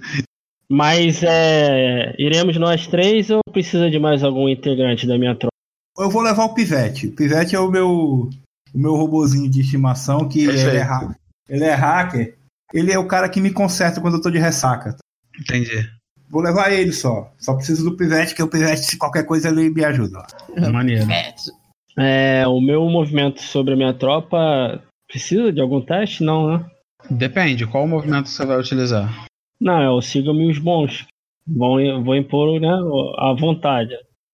Mas 0.69 1.21
é, 1.23 2.13
iremos 2.17 2.57
nós 2.57 2.87
três 2.87 3.29
ou 3.29 3.41
precisa 3.51 3.89
de 3.89 3.99
mais 3.99 4.23
algum 4.23 4.49
integrante 4.49 5.05
da 5.05 5.17
minha 5.17 5.35
tropa? 5.35 5.51
Eu 5.97 6.09
vou 6.09 6.21
levar 6.21 6.45
o 6.45 6.53
Pivete. 6.53 7.07
O 7.07 7.11
Pivete 7.11 7.55
é 7.55 7.59
o 7.59 7.69
meu, 7.69 7.91
o 7.91 8.29
meu 8.73 8.95
robozinho 8.95 9.49
de 9.49 9.61
estimação 9.61 10.27
que 10.27 10.43
ele 10.43 10.59
é, 10.59 10.87
ele 11.47 11.63
é 11.63 11.73
hacker. 11.73 12.35
Ele 12.73 12.91
é 12.91 12.97
o 12.97 13.07
cara 13.07 13.29
que 13.29 13.39
me 13.39 13.51
conserta 13.51 14.01
quando 14.01 14.15
eu 14.15 14.21
tô 14.21 14.31
de 14.31 14.39
ressaca. 14.39 14.97
Entendi. 15.39 15.87
Vou 16.27 16.41
levar 16.41 16.71
ele 16.71 16.91
só. 16.91 17.31
Só 17.37 17.53
preciso 17.53 17.83
do 17.83 17.95
Pivete, 17.95 18.33
que 18.33 18.41
o 18.41 18.47
Pivete, 18.47 18.85
se 18.85 18.97
qualquer 18.97 19.23
coisa, 19.23 19.49
ele 19.49 19.69
me 19.69 19.85
ajuda. 19.85 20.25
Maneiro. 20.71 21.05
É, 21.97 22.47
o 22.47 22.59
meu 22.59 22.89
movimento 22.89 23.41
sobre 23.41 23.73
a 23.73 23.77
minha 23.77 23.93
tropa 23.93 24.81
precisa 25.07 25.51
de 25.51 25.61
algum 25.61 25.81
teste? 25.81 26.23
Não, 26.23 26.57
né? 26.57 26.65
Depende, 27.09 27.67
qual 27.67 27.87
movimento 27.87 28.29
você 28.29 28.45
vai 28.45 28.59
utilizar? 28.59 29.27
Não, 29.59 29.81
é 29.81 29.89
o 29.89 30.01
siga-me 30.01 30.49
os 30.49 30.57
bons. 30.57 31.05
Vou, 31.45 32.03
vou 32.03 32.15
impor 32.15 32.59
né, 32.59 32.69
a 33.17 33.33
vontade. 33.37 33.93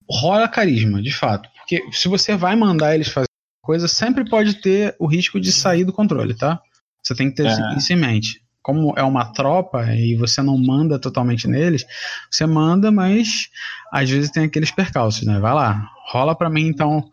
Rola 0.09 0.47
carisma, 0.47 1.01
de 1.01 1.11
fato. 1.11 1.49
Porque 1.57 1.83
se 1.91 2.07
você 2.07 2.35
vai 2.35 2.55
mandar 2.55 2.95
eles 2.95 3.09
fazer 3.09 3.27
coisa, 3.61 3.87
sempre 3.87 4.27
pode 4.27 4.55
ter 4.55 4.95
o 4.99 5.05
risco 5.05 5.39
de 5.39 5.51
sair 5.51 5.83
do 5.83 5.93
controle, 5.93 6.33
tá? 6.33 6.59
Você 7.03 7.15
tem 7.15 7.29
que 7.29 7.35
ter 7.35 7.47
é. 7.47 7.77
isso 7.77 7.93
em 7.93 7.95
mente. 7.95 8.41
Como 8.61 8.93
é 8.97 9.03
uma 9.03 9.31
tropa 9.31 9.85
e 9.93 10.15
você 10.15 10.41
não 10.41 10.57
manda 10.57 10.99
totalmente 10.99 11.47
neles, 11.47 11.85
você 12.29 12.45
manda, 12.45 12.91
mas 12.91 13.49
às 13.91 14.09
vezes 14.09 14.31
tem 14.31 14.43
aqueles 14.43 14.71
percalços, 14.71 15.25
né? 15.25 15.39
Vai 15.39 15.53
lá, 15.53 15.89
rola 16.09 16.35
pra 16.35 16.49
mim 16.49 16.67
então 16.67 17.09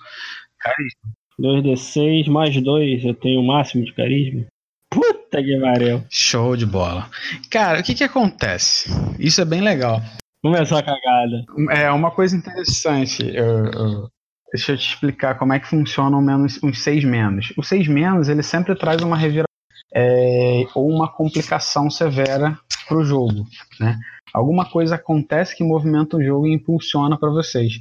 carisma. 0.58 1.12
2d6 1.38 2.28
mais 2.28 2.60
2, 2.60 3.04
eu 3.04 3.14
tenho 3.14 3.40
o 3.40 3.46
máximo 3.46 3.84
de 3.84 3.92
carisma. 3.92 4.46
Puta 4.90 5.42
que 5.42 5.60
pariu. 5.60 6.02
Show 6.10 6.56
de 6.56 6.64
bola. 6.64 7.10
Cara, 7.50 7.80
o 7.80 7.82
que 7.82 7.94
que 7.94 8.04
acontece? 8.04 8.88
Isso 9.18 9.40
é 9.40 9.44
bem 9.44 9.60
legal. 9.60 10.00
Começou 10.42 10.78
a 10.78 10.82
cagada. 10.82 11.44
É 11.70 11.90
uma 11.90 12.10
coisa 12.10 12.36
interessante. 12.36 13.22
Eu, 13.22 13.66
eu, 13.66 14.08
deixa 14.52 14.72
eu 14.72 14.78
te 14.78 14.88
explicar 14.88 15.36
como 15.36 15.52
é 15.52 15.60
que 15.60 15.66
funciona 15.66 16.16
o 16.16 16.22
menos, 16.22 16.62
um 16.62 16.72
6 16.72 17.04
menos. 17.04 17.52
O 17.56 17.62
6 17.62 17.88
menos, 17.88 18.28
ele 18.28 18.42
sempre 18.42 18.74
traz 18.74 19.02
uma 19.02 19.16
reviravolta 19.16 19.46
é, 19.94 20.64
ou 20.74 20.88
uma 20.88 21.08
complicação 21.12 21.90
severa 21.90 22.58
para 22.88 22.96
o 22.96 23.04
jogo. 23.04 23.46
Né? 23.78 23.98
Alguma 24.32 24.70
coisa 24.70 24.94
acontece 24.94 25.56
que 25.56 25.64
movimenta 25.64 26.16
o 26.16 26.22
jogo 26.22 26.46
e 26.46 26.54
impulsiona 26.54 27.18
para 27.18 27.30
vocês. 27.30 27.74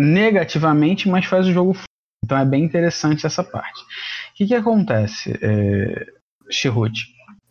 Negativamente, 0.00 1.08
mas 1.08 1.26
faz 1.26 1.46
o 1.46 1.52
jogo. 1.52 1.76
Então 2.24 2.38
é 2.38 2.44
bem 2.44 2.64
interessante 2.64 3.26
essa 3.26 3.44
parte. 3.44 3.82
O 3.82 4.34
que, 4.34 4.46
que 4.46 4.54
acontece, 4.54 5.38
é, 5.42 6.06
Chirrut? 6.50 7.06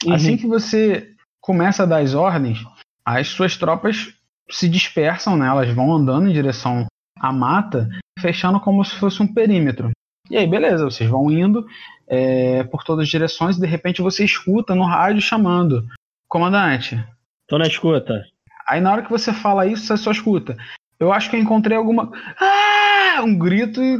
Uhum. 0.06 0.14
Assim 0.14 0.38
que 0.38 0.48
você 0.48 1.14
começa 1.42 1.84
a 1.84 1.86
dar 1.86 2.02
as 2.02 2.14
ordens, 2.14 2.60
as 3.06 3.28
suas 3.28 3.58
tropas 3.58 4.14
se 4.50 4.68
dispersam, 4.68 5.38
né? 5.38 5.48
elas 5.48 5.70
vão 5.74 5.94
andando 5.94 6.28
em 6.28 6.34
direção 6.34 6.88
à 7.20 7.32
mata, 7.32 7.90
fechando 8.20 8.60
como 8.60 8.84
se 8.84 8.96
fosse 8.96 9.22
um 9.22 9.32
perímetro. 9.32 9.92
E 10.30 10.38
aí, 10.38 10.48
beleza, 10.48 10.86
vocês 10.86 11.10
vão 11.10 11.32
indo 11.32 11.66
é, 12.08 12.64
por 12.64 12.84
todas 12.84 13.04
as 13.04 13.10
direções 13.10 13.58
e 13.58 13.62
de 13.62 13.68
repente 13.68 14.02
você 14.02 14.24
escuta 14.24 14.76
no 14.76 14.86
rádio 14.86 15.22
chamando: 15.22 15.88
Comandante. 16.28 17.04
Tô 17.48 17.58
na 17.58 17.68
escuta. 17.68 18.24
Aí 18.68 18.80
na 18.80 18.92
hora 18.92 19.02
que 19.02 19.10
você 19.10 19.34
fala 19.34 19.66
isso, 19.66 19.86
você 19.86 19.98
só 19.98 20.12
escuta. 20.12 20.56
Eu 21.00 21.14
acho 21.14 21.30
que 21.30 21.36
eu 21.36 21.40
encontrei 21.40 21.78
alguma. 21.78 22.12
Ah! 22.40 23.22
Um 23.24 23.38
grito 23.38 23.82
e 23.82 24.00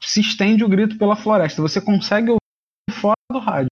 se 0.00 0.20
estende 0.20 0.64
o 0.64 0.68
grito 0.68 0.96
pela 0.96 1.16
floresta. 1.16 1.62
Você 1.62 1.80
consegue 1.80 2.30
ouvir 2.30 3.00
fora 3.00 3.16
do 3.30 3.38
rádio 3.38 3.68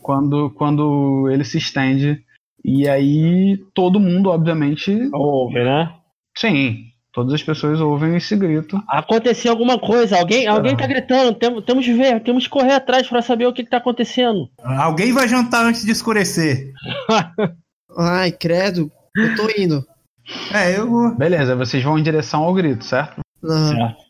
quando, 0.00 0.50
quando 0.50 1.28
ele 1.30 1.44
se 1.44 1.58
estende 1.58 2.24
E 2.64 2.88
aí 2.88 3.58
todo 3.74 4.00
mundo, 4.00 4.30
obviamente. 4.30 4.90
Ouve, 5.12 5.62
né? 5.62 5.92
Sim, 6.36 6.86
todas 7.12 7.34
as 7.34 7.42
pessoas 7.42 7.80
ouvem 7.80 8.16
esse 8.16 8.36
grito. 8.36 8.80
Aconteceu 8.88 9.50
alguma 9.50 9.78
coisa, 9.78 10.18
alguém, 10.18 10.46
alguém 10.46 10.76
tá 10.76 10.86
gritando, 10.86 11.34
temos, 11.34 11.64
temos 11.64 11.84
que 11.84 11.92
ver, 11.92 12.22
temos 12.22 12.44
que 12.44 12.50
correr 12.50 12.74
atrás 12.74 13.08
para 13.08 13.22
saber 13.22 13.46
o 13.46 13.52
que, 13.52 13.64
que 13.64 13.70
tá 13.70 13.78
acontecendo. 13.78 14.48
Alguém 14.62 15.12
vai 15.12 15.28
jantar 15.28 15.64
antes 15.64 15.84
de 15.84 15.90
escurecer. 15.90 16.72
Ai, 17.98 18.30
credo, 18.30 18.90
eu 19.16 19.34
tô 19.34 19.48
indo. 19.60 19.84
É, 20.52 20.76
eu 20.78 20.88
vou. 20.88 21.14
Beleza, 21.14 21.56
vocês 21.56 21.82
vão 21.82 21.98
em 21.98 22.02
direção 22.02 22.42
ao 22.44 22.54
grito, 22.54 22.84
certo? 22.84 23.20
Ah, 23.44 23.68
Certo. 23.68 24.08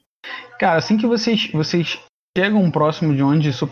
Cara, 0.59 0.78
assim 0.78 0.96
que 0.96 1.07
vocês, 1.07 1.50
vocês 1.52 2.00
chegam 2.37 2.70
próximo 2.70 3.14
de 3.14 3.22
onde 3.22 3.50
isso 3.50 3.70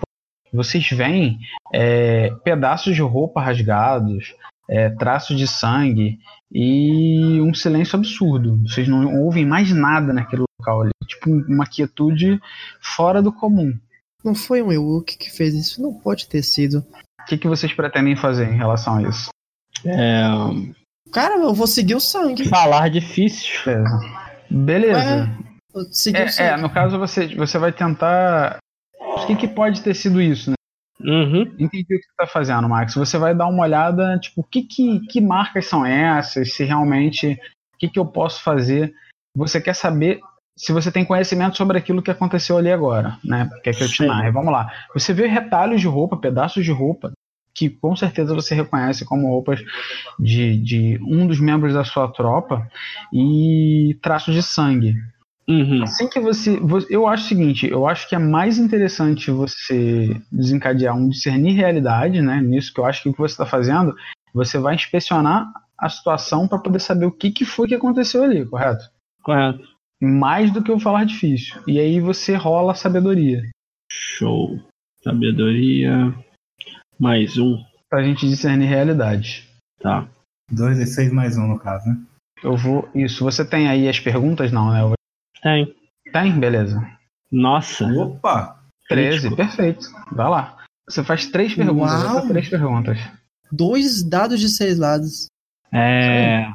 vocês 0.53 0.89
veem 0.91 1.39
é, 1.75 2.31
pedaços 2.45 2.95
de 2.95 3.03
roupa 3.03 3.41
rasgados, 3.41 4.35
é, 4.69 4.91
traços 4.91 5.37
de 5.37 5.47
sangue 5.47 6.19
e 6.51 7.41
um 7.41 7.53
silêncio 7.53 7.97
absurdo. 7.99 8.63
Vocês 8.63 8.87
não 8.87 9.21
ouvem 9.23 9.45
mais 9.45 9.73
nada 9.73 10.13
naquele 10.13 10.45
local 10.59 10.83
ali. 10.83 10.91
Tipo, 11.07 11.31
uma 11.49 11.67
quietude 11.67 12.41
fora 12.81 13.21
do 13.21 13.33
comum. 13.33 13.77
não 14.25 14.35
foi 14.35 14.63
um 14.63 14.73
Ewok 14.73 15.19
que 15.19 15.31
fez 15.31 15.55
isso, 15.55 15.83
não 15.83 15.93
pode 15.95 16.29
ter 16.29 16.43
sido. 16.43 16.85
O 17.21 17.25
que, 17.27 17.37
que 17.37 17.49
vocês 17.49 17.73
pretendem 17.73 18.17
fazer 18.17 18.49
em 18.49 18.57
relação 18.57 18.97
a 18.97 19.03
isso? 19.03 19.31
É, 19.85 20.25
Cara, 21.13 21.37
eu 21.37 21.55
vou 21.55 21.67
seguir 21.67 21.95
o 21.95 22.01
sangue. 22.01 22.49
falar 22.49 22.89
difícil. 22.91 23.51
Beleza. 24.51 25.01
Beleza. 25.01 25.39
Vou 25.73 25.85
seguir 25.91 26.19
o 26.19 26.23
É, 26.23 26.25
é, 26.25 26.29
sangue. 26.29 26.63
no 26.63 26.71
caso 26.71 26.99
você, 26.99 27.35
você 27.35 27.59
vai 27.59 27.73
tentar. 27.73 28.59
O 29.01 29.27
que, 29.27 29.37
que 29.37 29.49
pode 29.49 29.83
ter 29.83 29.95
sido 29.95 30.21
isso, 30.21 30.51
né? 30.51 30.57
Uhum. 31.01 31.43
Entendi 31.59 31.83
o 31.85 31.99
que 31.99 32.03
você 32.07 32.15
tá 32.19 32.27
fazendo, 32.27 32.69
Max. 32.69 32.95
Você 32.95 33.19
vai 33.19 33.35
dar 33.35 33.47
uma 33.47 33.63
olhada, 33.63 34.19
tipo, 34.19 34.43
que, 34.43 34.63
que, 34.63 35.01
que 35.07 35.21
marcas 35.21 35.67
são 35.67 35.85
essas? 35.85 36.53
Se 36.55 36.65
realmente. 36.65 37.39
O 37.75 37.79
que, 37.79 37.89
que 37.89 37.99
eu 37.99 38.07
posso 38.07 38.43
fazer? 38.43 38.95
Você 39.37 39.61
quer 39.61 39.75
saber 39.75 40.19
se 40.57 40.73
você 40.73 40.91
tem 40.91 41.05
conhecimento 41.05 41.59
sobre 41.59 41.77
aquilo 41.77 42.01
que 42.03 42.11
aconteceu 42.11 42.57
ali 42.57 42.73
agora, 42.73 43.19
né? 43.23 43.51
Quer 43.63 43.75
que 43.75 43.85
eu 43.85 43.89
te 43.89 44.07
narre? 44.07 44.31
Vamos 44.31 44.51
lá. 44.51 44.73
Você 44.95 45.13
vê 45.13 45.27
retalhos 45.27 45.79
de 45.83 45.87
roupa, 45.87 46.17
pedaços 46.17 46.65
de 46.65 46.73
roupa, 46.73 47.13
que 47.57 47.71
com 47.71 47.97
certeza 47.97 48.35
você 48.35 48.55
reconhece 48.55 49.05
como 49.05 49.29
roupas 49.29 49.61
de, 50.19 50.57
de 50.59 50.99
um 51.03 51.27
dos 51.27 51.41
membros 51.41 51.73
da 51.75 51.85
sua 51.85 52.07
tropa, 52.09 52.69
e 53.13 53.99
traços 54.03 54.35
de 54.35 54.43
sangue. 54.43 54.95
Uhum. 55.49 55.83
Assim 55.85 56.09
que 56.09 56.19
você, 56.21 56.57
vo- 56.59 56.85
Eu 56.91 57.07
acho 57.07 57.25
o 57.25 57.29
seguinte, 57.29 57.67
eu 57.69 57.87
acho 57.87 58.09
que 58.09 58.15
é 58.15 58.19
mais 58.19 58.59
interessante 58.59 59.31
você 59.31 60.21
desencadear 60.31 60.97
um 60.97 61.09
discernir 61.09 61.53
realidade, 61.55 62.21
né? 62.21 62.41
Nisso 62.43 62.75
que 62.75 62.81
eu 62.81 62.85
acho 62.85 63.03
que 63.03 63.09
o 63.09 63.13
que 63.13 63.19
você 63.19 63.35
está 63.35 63.47
fazendo, 63.47 63.95
você 64.35 64.59
vai 64.59 64.75
inspecionar 64.75 65.47
a 65.79 65.89
situação 65.89 66.49
para 66.49 66.59
poder 66.59 66.81
saber 66.81 67.07
o 67.07 67.13
que, 67.13 67.31
que 67.31 67.45
foi 67.45 67.69
que 67.69 67.75
aconteceu 67.75 68.25
ali, 68.25 68.45
correto? 68.45 68.85
Correto. 69.23 69.61
Mais 70.03 70.51
do 70.53 70.63
que 70.63 70.71
eu 70.71 70.81
falar 70.81 71.05
difícil. 71.05 71.61
E 71.67 71.79
aí 71.79 72.01
você 72.01 72.35
rola 72.35 72.73
a 72.73 72.75
sabedoria. 72.75 73.43
Show. 73.91 74.59
Sabedoria. 75.03 76.13
Mais 76.99 77.37
um. 77.39 77.63
Pra 77.89 78.03
gente 78.03 78.29
discernir 78.29 78.67
realidade. 78.67 79.49
Tá. 79.81 80.09
2d6 80.53 81.13
mais 81.13 81.37
um, 81.37 81.47
no 81.47 81.59
caso, 81.59 81.89
né? 81.89 81.97
Eu 82.43 82.57
vou. 82.57 82.89
Isso, 82.95 83.25
você 83.25 83.45
tem 83.45 83.69
aí 83.69 83.89
as 83.89 84.01
perguntas? 84.01 84.53
Não, 84.53 84.73
né? 84.73 84.83
Eu 84.83 84.95
Tem. 85.43 85.75
Tem? 86.13 86.39
Beleza. 86.39 86.81
Nossa. 87.31 87.87
Opa! 87.87 88.61
13, 88.89 89.19
Crítico. 89.19 89.37
perfeito. 89.37 89.87
Vai 90.13 90.29
lá. 90.29 90.57
Você 90.89 91.03
faz 91.03 91.27
três 91.27 91.55
perguntas. 91.55 92.03
Uau. 92.03 92.15
eu 92.15 92.21
vou 92.21 92.29
três 92.29 92.49
perguntas. 92.49 92.99
Dois 93.51 94.03
dados 94.03 94.41
de 94.41 94.49
seis 94.49 94.79
lados. 94.79 95.27
É. 95.73 96.49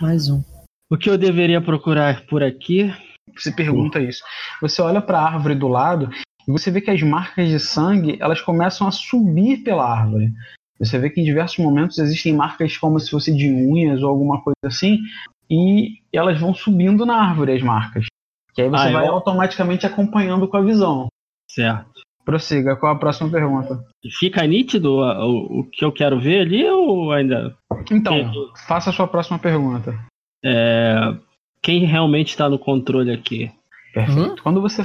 Mais 0.00 0.28
um. 0.28 0.42
O 0.90 0.96
que 0.96 1.08
eu 1.08 1.18
deveria 1.18 1.60
procurar 1.60 2.26
por 2.26 2.42
aqui? 2.42 2.92
Você 3.36 3.50
pergunta 3.52 4.00
isso. 4.00 4.22
Você 4.60 4.80
olha 4.82 5.00
para 5.00 5.18
a 5.18 5.24
árvore 5.24 5.54
do 5.54 5.68
lado 5.68 6.10
e 6.48 6.50
você 6.50 6.70
vê 6.70 6.80
que 6.80 6.90
as 6.90 7.02
marcas 7.02 7.48
de 7.48 7.60
sangue 7.60 8.16
elas 8.20 8.40
começam 8.40 8.88
a 8.88 8.90
subir 8.90 9.58
pela 9.62 9.84
árvore. 9.84 10.32
Você 10.80 10.98
vê 10.98 11.10
que 11.10 11.20
em 11.20 11.24
diversos 11.24 11.58
momentos 11.58 11.98
existem 11.98 12.32
marcas 12.34 12.76
como 12.78 12.98
se 12.98 13.10
fosse 13.10 13.34
de 13.36 13.48
unhas 13.52 14.02
ou 14.02 14.08
alguma 14.08 14.40
coisa 14.40 14.56
assim 14.64 14.98
e 15.50 15.98
elas 16.12 16.40
vão 16.40 16.54
subindo 16.54 17.04
na 17.04 17.16
árvore 17.16 17.52
as 17.52 17.62
marcas. 17.62 18.06
Que 18.54 18.62
aí 18.62 18.68
você 18.68 18.88
Ah, 18.88 18.92
vai 18.92 19.06
eu- 19.08 19.12
automaticamente 19.12 19.84
acompanhando 19.86 20.48
com 20.48 20.56
a 20.56 20.62
visão. 20.62 21.06
Certo. 21.50 22.00
Prossiga. 22.24 22.76
Qual 22.76 22.92
a 22.92 22.98
próxima 22.98 23.30
pergunta? 23.30 23.82
Fica 24.18 24.46
nítido 24.46 24.96
o, 24.96 25.00
o- 25.02 25.60
o 25.60 25.64
que 25.70 25.84
eu 25.84 25.90
quero 25.92 26.20
ver 26.20 26.40
ali 26.42 26.64
ou 26.68 27.10
ainda. 27.12 27.56
Então, 27.90 28.30
faça 28.66 28.90
a 28.90 28.92
sua 28.92 29.08
próxima 29.08 29.38
pergunta. 29.38 29.98
É, 30.44 31.14
quem 31.62 31.84
realmente 31.84 32.28
está 32.28 32.48
no 32.48 32.58
controle 32.58 33.10
aqui? 33.10 33.50
Perfeito. 33.94 34.42
Quando 34.42 34.60
você 34.60 34.82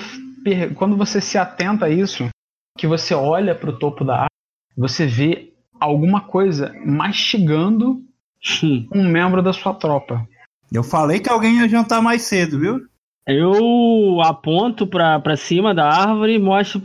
quando 0.76 0.98
você 0.98 1.22
se 1.22 1.38
atenta 1.38 1.86
a 1.86 1.90
isso, 1.90 2.28
que 2.78 2.88
você 2.88 3.14
olha 3.14 3.56
para 3.56 3.70
o 3.70 3.78
topo 3.78 4.04
da 4.04 4.14
árvore, 4.14 4.30
você 4.76 5.06
vê 5.06 5.54
alguma 5.80 6.22
coisa 6.22 6.74
mastigando 6.86 8.04
Hum. 8.64 8.88
um 8.94 9.08
membro 9.08 9.42
da 9.42 9.54
sua 9.54 9.74
tropa. 9.74 10.28
Eu 10.72 10.84
falei 10.84 11.20
que 11.20 11.30
alguém 11.30 11.60
ia 11.60 11.70
jantar 11.70 12.02
mais 12.02 12.24
cedo, 12.24 12.60
viu? 12.60 12.82
Eu 13.26 14.20
aponto 14.22 14.86
pra, 14.86 15.20
pra 15.20 15.38
cima 15.38 15.74
da 15.74 15.88
árvore 15.88 16.34
e 16.34 16.40
mostro 16.40 16.82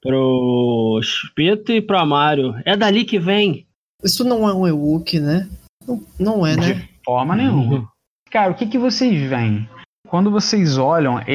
pro 0.00 1.00
Espeto 1.02 1.72
e 1.72 1.82
pro 1.82 1.98
Amário. 1.98 2.54
É 2.64 2.76
dali 2.76 3.04
que 3.04 3.18
vem. 3.18 3.66
Isso 4.04 4.22
não 4.22 4.48
é 4.48 4.54
um 4.54 4.68
Ewok, 4.68 5.18
né? 5.18 5.48
Não, 5.86 6.04
não 6.18 6.46
é, 6.46 6.56
né? 6.56 6.72
De 6.74 6.88
forma 7.04 7.34
nenhuma. 7.34 7.90
Cara, 8.30 8.52
o 8.52 8.54
que, 8.54 8.66
que 8.66 8.78
vocês 8.78 9.28
veem? 9.28 9.68
Quando 10.06 10.30
vocês 10.30 10.78
olham, 10.78 11.18
é 11.18 11.34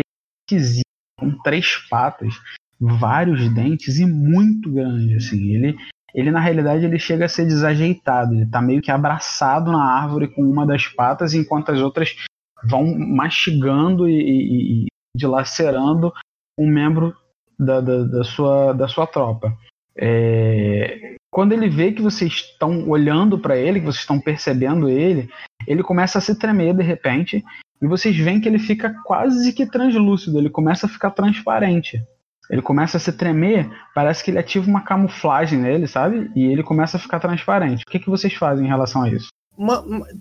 esquisito, 0.49 0.84
com 1.17 1.31
três 1.41 1.77
patas, 1.89 2.33
vários 2.79 3.47
dentes 3.53 3.99
e 3.99 4.05
muito 4.05 4.71
grande, 4.71 5.15
assim. 5.15 5.53
Ele, 5.53 5.77
ele 6.13 6.31
na 6.31 6.39
realidade 6.39 6.85
ele 6.85 6.99
chega 6.99 7.25
a 7.25 7.29
ser 7.29 7.45
desajeitado. 7.45 8.33
Ele 8.35 8.45
tá 8.45 8.61
meio 8.61 8.81
que 8.81 8.91
abraçado 8.91 9.71
na 9.71 9.83
árvore 9.83 10.27
com 10.27 10.41
uma 10.41 10.65
das 10.65 10.87
patas, 10.87 11.33
enquanto 11.33 11.71
as 11.71 11.79
outras 11.79 12.15
vão 12.63 12.97
mastigando 12.97 14.07
e, 14.09 14.13
e- 14.13 14.83
e 14.83 14.85
dilacerando 15.15 16.13
um 16.59 16.67
membro 16.67 17.15
da, 17.57 17.79
da, 17.79 18.03
da 18.03 18.23
sua, 18.23 18.73
da 18.73 18.87
sua 18.87 19.07
tropa. 19.07 19.55
É, 19.97 21.15
quando 21.31 21.53
ele 21.53 21.69
vê 21.69 21.91
que 21.91 22.01
vocês 22.01 22.33
estão 22.33 22.89
olhando 22.89 23.39
para 23.39 23.57
ele, 23.57 23.79
que 23.79 23.85
vocês 23.85 24.01
estão 24.01 24.19
percebendo 24.19 24.89
ele, 24.89 25.29
ele 25.67 25.83
começa 25.83 26.17
a 26.17 26.21
se 26.21 26.37
tremer 26.37 26.73
de 26.73 26.83
repente 26.83 27.43
e 27.81 27.87
vocês 27.87 28.15
veem 28.17 28.39
que 28.39 28.47
ele 28.47 28.59
fica 28.59 28.93
quase 29.03 29.51
que 29.53 29.65
translúcido, 29.65 30.37
ele 30.39 30.49
começa 30.49 30.85
a 30.85 30.89
ficar 30.89 31.11
transparente. 31.11 32.01
Ele 32.49 32.61
começa 32.61 32.97
a 32.97 32.99
se 32.99 33.11
tremer, 33.11 33.67
parece 33.93 34.23
que 34.23 34.29
ele 34.29 34.37
ativa 34.37 34.67
uma 34.69 34.81
camuflagem 34.81 35.57
nele, 35.59 35.87
sabe? 35.87 36.29
E 36.35 36.43
ele 36.45 36.61
começa 36.61 36.97
a 36.97 36.99
ficar 36.99 37.19
transparente. 37.19 37.83
O 37.87 37.89
que, 37.91 37.97
que 37.99 38.09
vocês 38.09 38.33
fazem 38.35 38.65
em 38.65 38.69
relação 38.69 39.01
a 39.01 39.09
isso? 39.09 39.29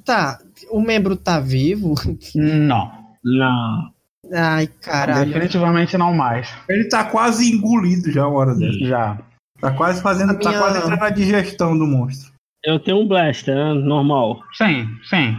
Tá, 0.05 0.39
o 0.71 0.81
membro 0.81 1.17
tá 1.17 1.39
vivo? 1.41 1.95
Não. 2.35 2.91
Não. 3.23 3.91
Ai, 4.33 4.67
caralho. 4.81 5.27
Definitivamente 5.27 5.99
não 5.99 6.15
mais. 6.15 6.49
Ele 6.69 6.89
tá 6.89 7.05
quase 7.05 7.53
engolido 7.53 8.11
já 8.11 8.27
uma 8.27 8.39
hora 8.39 8.55
dessa. 8.55 8.79
Já. 8.79 9.19
Tá 9.61 9.71
quase 9.73 10.01
fazendo. 10.03 10.31
A 10.33 10.35
Tá 10.35 10.49
minha- 10.49 10.61
quase 10.61 10.79
entrando 10.79 10.99
na 10.99 11.11
digestão 11.11 11.77
do 11.79 11.87
monstro. 11.87 12.33
Eu 12.65 12.79
tenho 12.81 13.01
um 13.03 13.07
blaster, 13.07 13.55
né? 13.55 13.75
Normal. 13.75 14.41
Sim, 14.55 14.89
sim. 15.11 15.37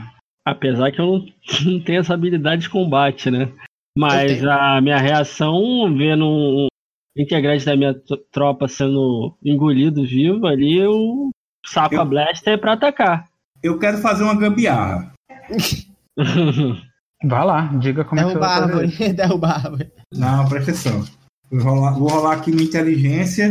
Apesar 0.48 0.92
que 0.92 1.02
eu 1.02 1.06
não, 1.06 1.26
não 1.72 1.80
tenho 1.84 2.00
essa 2.02 2.14
habilidade 2.14 2.64
de 2.64 2.70
combate, 2.70 3.32
né? 3.32 3.52
Mas 3.98 4.44
a 4.46 4.80
minha 4.82 4.98
reação, 4.98 5.62
vendo 5.98 6.26
um 6.26 6.68
integrante 7.18 7.66
da 7.66 7.76
minha 7.78 7.96
tropa 8.32 8.68
sendo 8.68 9.38
engolido 9.44 10.06
vivo 10.06 10.46
ali, 10.46 10.78
eu 10.78 11.30
saco 11.66 11.96
Eu- 11.96 12.02
a 12.02 12.06
blaster 12.06 12.60
pra 12.60 12.74
atacar. 12.74 13.26
Eu 13.64 13.80
quero 13.80 13.98
fazer 13.98 14.24
uma 14.24 14.36
gambiarra. 14.38 15.12
Vai 17.24 17.46
lá, 17.46 17.62
diga 17.80 18.04
como 18.04 18.22
é 18.22 18.24
que 18.26 18.30
você 18.34 18.36
Derrubar 18.38 18.60
vai 18.60 18.60
fazer 18.60 18.74
árvore, 18.74 18.88
isso. 18.88 19.14
derrubar 19.16 19.52
a 19.52 19.56
árvore. 19.70 19.92
Não, 20.14 20.50
presta 20.50 20.72
atenção. 20.72 21.06
Vou 21.50 21.62
rolar, 21.74 21.92
vou 21.98 22.10
rolar 22.10 22.34
aqui 22.34 22.52
minha 22.52 22.66
inteligência. 22.66 23.48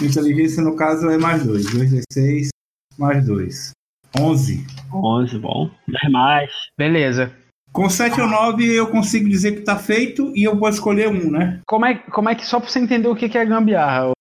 Minha 0.00 0.10
inteligência, 0.10 0.62
no 0.62 0.74
caso, 0.74 1.08
é 1.10 1.18
mais 1.18 1.44
2. 1.46 1.66
2d6 1.66 2.48
mais 2.98 3.24
2. 3.26 3.70
11. 4.20 4.66
11, 4.92 5.38
bom. 5.38 5.70
10 5.88 6.12
mais. 6.12 6.50
Beleza. 6.76 7.32
Com 7.72 7.90
7 7.90 8.20
ou 8.20 8.26
9 8.26 8.64
eu 8.74 8.86
consigo 8.86 9.28
dizer 9.28 9.52
que 9.52 9.60
tá 9.60 9.76
feito 9.76 10.32
e 10.34 10.44
eu 10.44 10.56
vou 10.56 10.68
escolher 10.68 11.08
um, 11.08 11.30
né? 11.30 11.60
Como 11.66 11.84
é, 11.84 11.94
como 11.94 12.28
é 12.28 12.34
que, 12.34 12.46
só 12.46 12.58
pra 12.58 12.68
você 12.68 12.78
entender 12.78 13.08
o 13.08 13.14
que 13.14 13.28
que 13.28 13.36
é 13.36 13.44
gambiarra, 13.44 14.12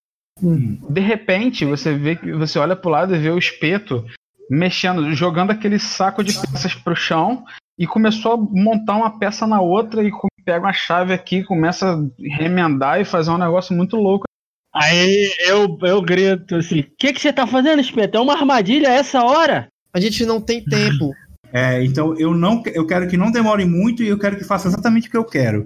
Hum. 0.42 0.78
De 0.90 1.00
repente, 1.00 1.64
você 1.64 1.94
vê 1.94 2.16
que 2.16 2.34
você 2.34 2.60
olha 2.60 2.76
pro 2.76 2.90
lado 2.90 3.16
e 3.16 3.20
vê 3.20 3.30
o 3.30 3.38
espeto 3.38 4.06
mexendo, 4.50 5.14
jogando 5.14 5.52
aquele 5.52 5.80
saco 5.80 6.24
de 6.24 6.34
peças 6.34 6.76
pro 6.76 6.96
chão 6.96 7.46
e 7.80 7.88
começou 7.88 8.34
a 8.34 8.38
montar 8.38 8.96
uma 8.96 9.18
peça 9.18 9.48
na 9.48 9.62
outra 9.62 10.04
e 10.04 10.12
pega 10.44 10.66
uma 10.66 10.74
chave 10.74 11.14
aqui, 11.14 11.44
começa 11.44 11.94
a 11.94 12.36
remendar 12.38 13.00
e 13.00 13.06
fazer 13.06 13.32
um 13.32 13.38
negócio 13.38 13.76
muito 13.76 13.96
louco. 13.96 14.26
Aí 14.74 15.34
eu, 15.40 15.78
eu 15.84 16.02
grito 16.02 16.58
assim: 16.58 16.82
O 16.82 16.88
que, 16.98 17.14
que 17.14 17.22
você 17.22 17.32
tá 17.32 17.48
fazendo, 17.48 17.80
Espeto? 17.80 18.18
É 18.18 18.22
uma 18.22 18.34
armadilha 18.34 18.90
a 18.90 18.94
essa 18.94 19.24
hora? 19.24 19.68
A 19.96 20.00
gente 20.00 20.26
não 20.26 20.42
tem 20.42 20.64
tempo. 20.64 21.12
É, 21.54 21.82
então 21.86 22.14
eu 22.20 22.34
não 22.34 22.62
eu 22.74 22.86
quero 22.86 23.08
que 23.08 23.16
não 23.16 23.32
demore 23.32 23.64
muito 23.64 24.04
e 24.04 24.10
eu 24.10 24.20
quero 24.20 24.36
que 24.36 24.44
faça 24.44 24.68
exatamente 24.68 25.08
o 25.08 25.12
que 25.12 25.16
eu 25.16 25.24
quero. 25.24 25.66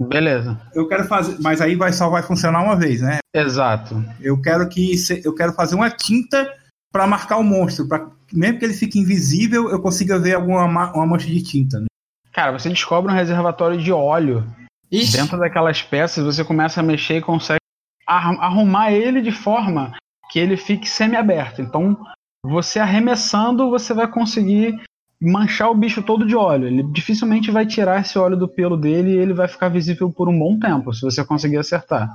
Beleza. 0.00 0.58
Eu 0.74 0.88
quero 0.88 1.04
fazer, 1.04 1.36
mas 1.40 1.60
aí 1.60 1.74
vai 1.74 1.92
só 1.92 2.08
vai 2.08 2.22
funcionar 2.22 2.62
uma 2.62 2.74
vez, 2.74 3.02
né? 3.02 3.18
Exato. 3.34 4.02
Eu 4.18 4.40
quero 4.40 4.66
que 4.66 4.94
eu 5.22 5.34
quero 5.34 5.52
fazer 5.52 5.74
uma 5.74 5.90
tinta 5.90 6.50
para 6.90 7.06
marcar 7.06 7.36
o 7.36 7.42
monstro, 7.42 7.86
para 7.86 8.08
mesmo 8.32 8.58
que 8.58 8.64
ele 8.64 8.72
fique 8.72 8.98
invisível, 8.98 9.68
eu 9.68 9.82
consiga 9.82 10.18
ver 10.18 10.36
alguma 10.36 10.64
uma 10.64 11.06
mancha 11.06 11.26
de 11.26 11.42
tinta. 11.42 11.80
Né? 11.80 11.86
Cara, 12.32 12.52
você 12.52 12.70
descobre 12.70 13.12
um 13.12 13.14
reservatório 13.14 13.76
de 13.76 13.92
óleo 13.92 14.42
Ixi. 14.90 15.18
dentro 15.18 15.38
daquelas 15.38 15.82
peças, 15.82 16.24
você 16.24 16.42
começa 16.44 16.80
a 16.80 16.82
mexer 16.82 17.18
e 17.18 17.22
consegue 17.22 17.60
arrumar 18.06 18.92
ele 18.92 19.20
de 19.20 19.32
forma 19.32 19.92
que 20.30 20.38
ele 20.38 20.56
fique 20.56 20.88
semi-aberto. 20.88 21.60
Então, 21.60 21.98
você 22.44 22.78
arremessando, 22.78 23.70
você 23.70 23.92
vai 23.92 24.08
conseguir 24.08 24.78
manchar 25.20 25.70
o 25.70 25.74
bicho 25.74 26.02
todo 26.02 26.26
de 26.26 26.36
óleo. 26.36 26.66
Ele 26.66 26.82
dificilmente 26.82 27.50
vai 27.50 27.66
tirar 27.66 28.00
esse 28.00 28.18
óleo 28.18 28.36
do 28.36 28.48
pelo 28.48 28.76
dele 28.76 29.12
e 29.12 29.18
ele 29.18 29.32
vai 29.32 29.48
ficar 29.48 29.68
visível 29.68 30.10
por 30.10 30.28
um 30.28 30.38
bom 30.38 30.58
tempo, 30.58 30.92
se 30.92 31.00
você 31.00 31.24
conseguir 31.24 31.58
acertar. 31.58 32.08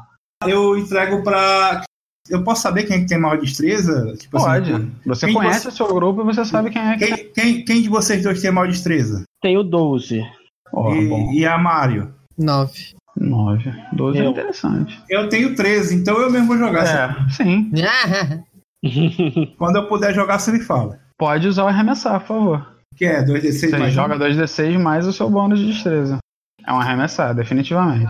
Eu 0.45 0.77
entrego 0.77 1.23
para 1.23 1.83
eu 2.29 2.43
posso 2.43 2.61
saber 2.61 2.83
quem 2.83 2.97
é 2.97 2.99
que 2.99 3.07
tem 3.07 3.19
maior 3.19 3.39
destreza? 3.39 4.15
Tipo 4.17 4.37
assim, 4.37 4.45
Pode. 4.45 4.73
Assim, 4.73 4.91
você 5.05 5.25
quem 5.25 5.35
conhece 5.35 5.61
você... 5.63 5.67
o 5.69 5.71
seu 5.71 5.93
grupo 5.93 6.21
e 6.21 6.25
você 6.25 6.45
sabe 6.45 6.69
quem 6.69 6.81
é 6.81 6.97
que 6.97 7.07
quem, 7.07 7.31
quem, 7.33 7.65
quem 7.65 7.81
de 7.81 7.89
vocês 7.89 8.23
dois 8.23 8.41
tem 8.41 8.51
maior 8.51 8.67
destreza? 8.67 9.23
Tenho 9.41 9.63
12. 9.63 10.23
Oh, 10.71 10.93
e, 10.93 11.39
e, 11.39 11.45
a 11.45 11.57
Mário? 11.57 12.13
9. 12.37 12.95
9. 13.17 13.73
12 13.93 14.17
eu. 14.17 14.25
é 14.25 14.27
interessante. 14.29 15.01
Eu 15.09 15.27
tenho 15.27 15.55
13, 15.55 15.95
então 15.95 16.17
eu 16.19 16.31
mesmo 16.31 16.47
vou 16.47 16.57
jogar. 16.57 16.85
É, 16.85 17.29
sim. 17.31 17.71
Quando 19.57 19.77
eu 19.77 19.87
puder 19.87 20.13
jogar, 20.13 20.39
você 20.39 20.51
me 20.51 20.59
fala. 20.59 20.99
Pode 21.17 21.47
usar 21.47 21.63
o 21.63 21.67
arremessar, 21.67 22.19
por 22.19 22.27
favor. 22.27 22.75
Que 22.95 23.05
é 23.05 23.23
2d6 23.23 23.51
você 23.51 23.77
mais 23.77 23.93
joga 23.93 24.17
2d6 24.17 24.79
mais 24.79 25.07
o 25.07 25.13
seu 25.13 25.29
bônus 25.29 25.59
de 25.59 25.67
destreza. 25.67 26.17
É 26.65 26.73
um 26.73 26.79
arremessar, 26.79 27.33
definitivamente. 27.33 28.07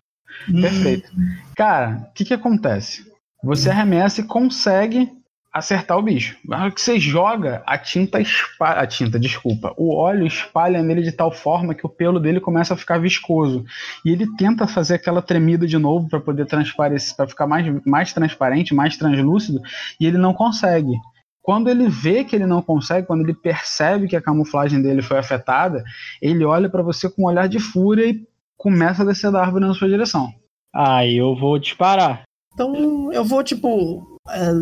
Hum. 0.50 0.62
Perfeito. 0.62 1.10
Cara, 1.56 2.08
o 2.10 2.14
que 2.14 2.26
que 2.26 2.34
acontece? 2.34 3.06
Você 3.44 3.70
arremessa 3.70 4.22
e 4.22 4.26
consegue 4.26 5.12
acertar 5.52 5.98
o 5.98 6.02
bicho. 6.02 6.38
Na 6.46 6.62
hora 6.62 6.72
que 6.72 6.80
você 6.80 7.00
joga, 7.00 7.62
a 7.66 7.78
tinta 7.78 8.22
espalha. 8.22 8.80
A 8.80 8.88
tinta, 8.88 9.20
desculpa. 9.20 9.74
O 9.78 9.94
óleo 9.94 10.26
espalha 10.26 10.82
nele 10.82 11.02
de 11.02 11.12
tal 11.12 11.32
forma 11.32 11.76
que 11.76 11.86
o 11.86 11.90
pelo 11.90 12.20
dele 12.20 12.40
começa 12.40 12.74
a 12.74 12.78
ficar 12.78 13.00
viscoso. 13.00 13.66
E 14.06 14.12
ele 14.12 14.26
tenta 14.38 14.66
fazer 14.66 14.96
aquela 14.96 15.22
tremida 15.22 15.68
de 15.68 15.78
novo 15.78 16.08
para 16.08 16.22
poder 16.22 16.46
transparecer, 16.46 17.16
para 17.16 17.28
ficar 17.28 17.48
mais, 17.48 17.66
mais 17.86 18.14
transparente, 18.14 18.74
mais 18.74 18.96
translúcido, 18.96 19.62
e 20.00 20.06
ele 20.06 20.18
não 20.18 20.34
consegue. 20.34 20.94
Quando 21.42 21.70
ele 21.70 21.90
vê 21.90 22.24
que 22.24 22.36
ele 22.36 22.46
não 22.46 22.62
consegue, 22.62 23.08
quando 23.08 23.22
ele 23.22 23.34
percebe 23.34 24.08
que 24.08 24.16
a 24.16 24.22
camuflagem 24.22 24.82
dele 24.82 25.02
foi 25.02 25.18
afetada, 25.18 25.84
ele 26.22 26.46
olha 26.46 26.70
para 26.70 26.84
você 26.84 27.10
com 27.10 27.24
um 27.24 27.26
olhar 27.26 27.50
de 27.50 27.60
fúria 27.60 28.06
e 28.06 28.24
começa 28.56 29.02
a 29.02 29.06
descer 29.06 29.32
da 29.32 29.42
árvore 29.42 29.66
na 29.66 29.74
sua 29.74 29.90
direção. 29.90 30.32
Aí 30.74 31.18
eu 31.18 31.36
vou 31.36 31.58
disparar. 31.58 32.22
Então 32.54 33.12
eu 33.12 33.26
vou, 33.26 33.44
tipo, 33.44 34.11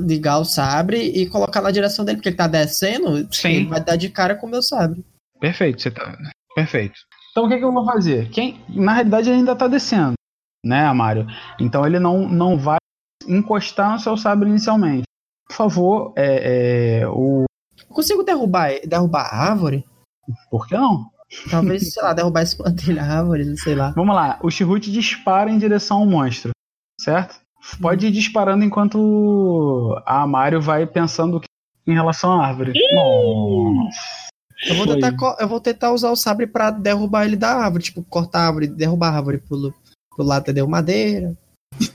ligar 0.06 0.40
o 0.40 0.46
sabre 0.46 0.98
e 0.98 1.28
colocar 1.28 1.62
na 1.62 1.72
direção 1.72 2.04
dele, 2.04 2.18
porque 2.18 2.30
ele 2.30 2.36
tá 2.36 2.48
descendo, 2.48 3.28
Sim. 3.34 3.50
ele 3.50 3.66
vai 3.68 3.84
dar 3.84 3.96
de 3.96 4.10
cara 4.10 4.36
com 4.36 4.48
o 4.48 4.50
meu 4.50 4.62
sabre. 4.62 5.04
Perfeito, 5.40 5.82
você 5.82 5.92
tá. 5.92 6.18
Perfeito. 6.56 7.00
Então 7.32 7.46
o 7.46 7.50
que, 7.50 7.58
que 7.58 7.64
eu 7.64 7.72
vou 7.72 7.86
fazer? 7.86 8.30
Quem, 8.30 8.60
na 8.70 8.94
realidade, 8.94 9.30
ele 9.30 9.38
ainda 9.38 9.56
tá 9.56 9.68
descendo, 9.68 10.14
né, 10.66 10.92
Mário? 10.94 11.28
Então 11.60 11.86
ele 11.86 12.00
não, 12.00 12.28
não 12.28 12.58
vai 12.58 12.78
encostar 13.28 13.94
no 13.94 14.00
seu 14.00 14.18
sabre 14.18 14.50
inicialmente. 14.50 15.04
Por 15.48 15.56
favor, 15.56 16.14
é, 16.16 17.02
é 17.02 17.08
o. 17.08 17.46
Eu 17.78 17.96
consigo 17.96 18.24
derrubar, 18.24 18.72
derrubar 18.86 19.22
a 19.22 19.50
árvore? 19.50 19.86
Por 20.50 20.68
que 20.68 20.76
não? 20.76 21.10
Talvez, 21.50 21.94
sei 21.94 22.04
lá, 22.04 22.14
derrubar 22.14 22.42
esse 22.42 22.58
plantelho 22.58 22.96
da 22.96 23.04
árvore, 23.04 23.58
sei 23.58 23.76
lá. 23.76 23.92
Vamos 23.92 24.16
lá, 24.16 24.40
o 24.44 24.50
Chirrut 24.50 24.92
dispara 24.92 25.50
em 25.50 25.58
direção 25.58 26.00
ao 26.00 26.06
monstro, 26.06 26.52
certo? 27.00 27.40
Pode 27.82 28.08
ir 28.08 28.12
disparando 28.12 28.64
enquanto 28.64 30.02
a 30.06 30.26
Mario 30.26 30.62
vai 30.62 30.86
pensando 30.86 31.42
em 31.86 31.94
relação 31.94 32.32
à 32.32 32.48
árvore. 32.48 32.74
Nossa. 32.94 34.30
Eu 34.68 34.76
vou, 34.76 34.88
tentar, 34.88 35.16
eu 35.40 35.48
vou 35.48 35.62
tentar 35.62 35.92
usar 35.92 36.12
o 36.12 36.18
sabre 36.18 36.46
para 36.46 36.70
derrubar 36.70 37.26
ele 37.26 37.38
da 37.38 37.56
árvore, 37.56 37.84
tipo, 37.84 38.04
cortar 38.04 38.40
a 38.40 38.48
árvore, 38.48 38.68
derrubar 38.68 39.14
a 39.14 39.18
árvore 39.18 39.38
pro, 39.38 39.74
pro 40.14 40.26
lado, 40.26 40.52
deu 40.52 40.68
madeira. 40.68 41.34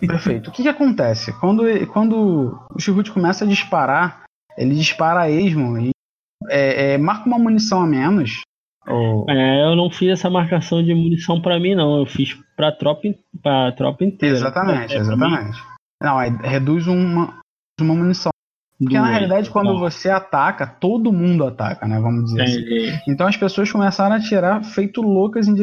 Perfeito. 0.01 0.49
O 0.49 0.53
que, 0.53 0.63
que 0.63 0.69
acontece? 0.69 1.33
Quando, 1.41 1.65
quando 1.89 2.59
o 2.75 2.81
Chirrut 2.81 3.13
começa 3.13 3.45
a 3.45 3.49
disparar, 3.49 4.25
ele 4.57 4.75
dispara 4.75 5.23
a 5.23 5.31
esmo 5.31 5.79
e 5.79 5.91
é, 6.49 6.95
é, 6.95 6.99
marca 6.99 7.27
uma 7.27 7.39
munição 7.39 7.83
a 7.83 7.87
menos. 7.87 8.41
Ou... 8.87 9.25
É, 9.29 9.65
eu 9.65 9.77
não 9.77 9.91
fiz 9.91 10.11
essa 10.11 10.29
marcação 10.29 10.83
de 10.83 10.95
munição 10.95 11.41
para 11.41 11.59
mim, 11.59 11.75
não. 11.75 11.99
Eu 11.99 12.07
fiz 12.07 12.35
pra 12.57 12.71
tropa, 12.73 13.03
pra 13.43 13.73
tropa 13.73 14.05
inteira. 14.05 14.37
Exatamente, 14.37 14.95
exatamente. 14.95 15.59
Não, 16.03 16.21
é, 16.21 16.29
reduz 16.43 16.87
uma, 16.87 17.41
uma 17.81 17.95
munição. 17.95 18.31
Porque 18.79 18.99
na 18.99 19.07
realidade, 19.07 19.51
quando 19.51 19.79
você 19.79 20.11
ataca, 20.11 20.67
todo 20.67 21.13
mundo 21.13 21.47
ataca, 21.47 21.87
né? 21.87 21.99
Vamos 22.01 22.25
dizer 22.25 22.43
assim. 22.43 23.01
Então 23.09 23.27
as 23.27 23.37
pessoas 23.37 23.71
começaram 23.71 24.15
a 24.15 24.19
atirar 24.19 24.63
feito 24.65 25.01
loucas 25.01 25.47
em 25.47 25.63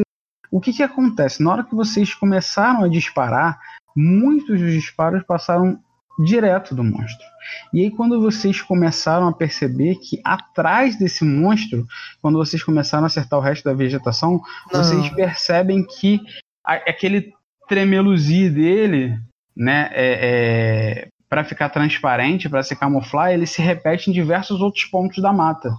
O 0.50 0.60
que 0.60 0.72
que 0.72 0.82
acontece? 0.82 1.42
Na 1.42 1.52
hora 1.52 1.64
que 1.64 1.74
vocês 1.74 2.14
começaram 2.14 2.82
a 2.82 2.88
disparar, 2.88 3.60
muitos 3.94 4.58
dos 4.58 4.72
disparos 4.72 5.22
passaram 5.24 5.78
direto 6.18 6.74
do 6.74 6.84
monstro. 6.84 7.26
E 7.72 7.80
aí, 7.80 7.90
quando 7.90 8.20
vocês 8.20 8.60
começaram 8.60 9.26
a 9.28 9.32
perceber 9.32 9.96
que 9.96 10.20
atrás 10.24 10.96
desse 10.96 11.24
monstro, 11.24 11.86
quando 12.20 12.38
vocês 12.38 12.62
começaram 12.62 13.04
a 13.04 13.06
acertar 13.06 13.38
o 13.38 13.42
resto 13.42 13.64
da 13.64 13.74
vegetação, 13.74 14.40
Não. 14.72 14.82
vocês 14.82 15.08
percebem 15.10 15.84
que 15.84 16.20
aquele 16.64 17.32
tremeluzir 17.68 18.52
dele, 18.52 19.18
né, 19.56 19.90
é, 19.92 21.06
é 21.06 21.08
para 21.28 21.44
ficar 21.44 21.70
transparente, 21.70 22.48
para 22.48 22.62
se 22.62 22.76
camuflar, 22.76 23.32
ele 23.32 23.46
se 23.46 23.62
repete 23.62 24.10
em 24.10 24.12
diversos 24.12 24.60
outros 24.60 24.84
pontos 24.84 25.22
da 25.22 25.32
mata. 25.32 25.74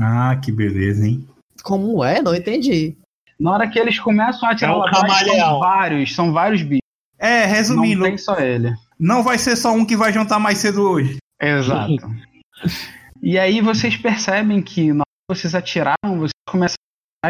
Ah, 0.00 0.36
que 0.42 0.50
beleza, 0.50 1.06
hein? 1.06 1.24
Como 1.62 2.02
é? 2.04 2.20
Não 2.20 2.34
entendi. 2.34 2.96
Na 3.38 3.52
hora 3.52 3.68
que 3.68 3.78
eles 3.78 4.00
começam 4.00 4.48
a 4.48 4.52
atirar 4.52 4.74
é 4.74 5.26
são 5.28 5.58
vários, 5.60 6.14
são 6.14 6.32
vários 6.32 6.62
bichos. 6.62 6.80
É, 7.18 7.44
resumindo. 7.44 8.00
Não 8.00 8.08
tem 8.08 8.18
só 8.18 8.38
ele. 8.38 8.74
Não 8.98 9.22
vai 9.22 9.38
ser 9.38 9.56
só 9.56 9.72
um 9.72 9.84
que 9.84 9.96
vai 9.96 10.12
jantar 10.12 10.38
mais 10.38 10.58
cedo 10.58 10.82
hoje. 10.82 11.18
Exato. 11.40 11.96
e 13.22 13.38
aí 13.38 13.60
vocês 13.60 13.96
percebem 13.96 14.62
que 14.62 14.92
na 14.92 15.00
hora 15.00 15.30
que 15.30 15.36
vocês 15.36 15.54
atiraram, 15.54 16.18
vocês 16.18 16.32
começam 16.48 16.76
a 17.24 17.28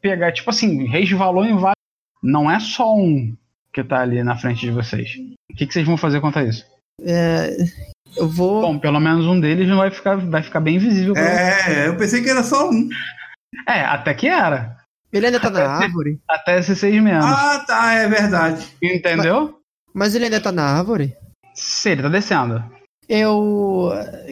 pegar, 0.00 0.32
tipo 0.32 0.50
assim, 0.50 0.86
resvalou 0.86 1.44
em 1.44 1.56
vários. 1.56 1.76
Não 2.22 2.50
é 2.50 2.58
só 2.60 2.94
um 2.94 3.36
que 3.72 3.82
tá 3.82 4.00
ali 4.00 4.22
na 4.22 4.36
frente 4.36 4.60
de 4.60 4.70
vocês. 4.70 5.10
O 5.50 5.56
que, 5.56 5.66
que 5.66 5.72
vocês 5.72 5.86
vão 5.86 5.96
fazer 5.96 6.20
quanto 6.20 6.40
isso? 6.40 6.64
É, 7.02 7.56
eu 8.16 8.28
vou. 8.28 8.62
Bom, 8.62 8.78
pelo 8.78 9.00
menos 9.00 9.26
um 9.26 9.40
deles 9.40 9.68
vai 9.68 9.90
ficar, 9.90 10.16
vai 10.16 10.42
ficar 10.42 10.60
bem 10.60 10.78
visível. 10.78 11.16
É, 11.16 11.88
eu 11.88 11.96
pensei 11.96 12.22
que 12.22 12.30
era 12.30 12.42
só 12.42 12.70
um. 12.70 12.88
É, 13.68 13.80
até 13.80 14.14
que 14.14 14.28
era. 14.28 14.76
Ele 15.12 15.26
ainda 15.26 15.40
tá 15.40 15.50
na 15.50 15.66
árvore? 15.66 16.20
Até 16.28 16.58
esses 16.58 16.78
seis 16.78 17.02
menos. 17.02 17.24
Ah, 17.24 17.62
tá, 17.66 17.92
é 17.92 18.08
verdade. 18.08 18.66
Entendeu? 18.82 19.61
Mas 19.92 20.14
ele 20.14 20.24
ainda 20.24 20.40
tá 20.40 20.50
na 20.50 20.64
árvore? 20.64 21.16
Sim, 21.54 21.90
ele 21.90 22.02
tá 22.02 22.08
descendo. 22.08 22.64
Eu 23.08 23.90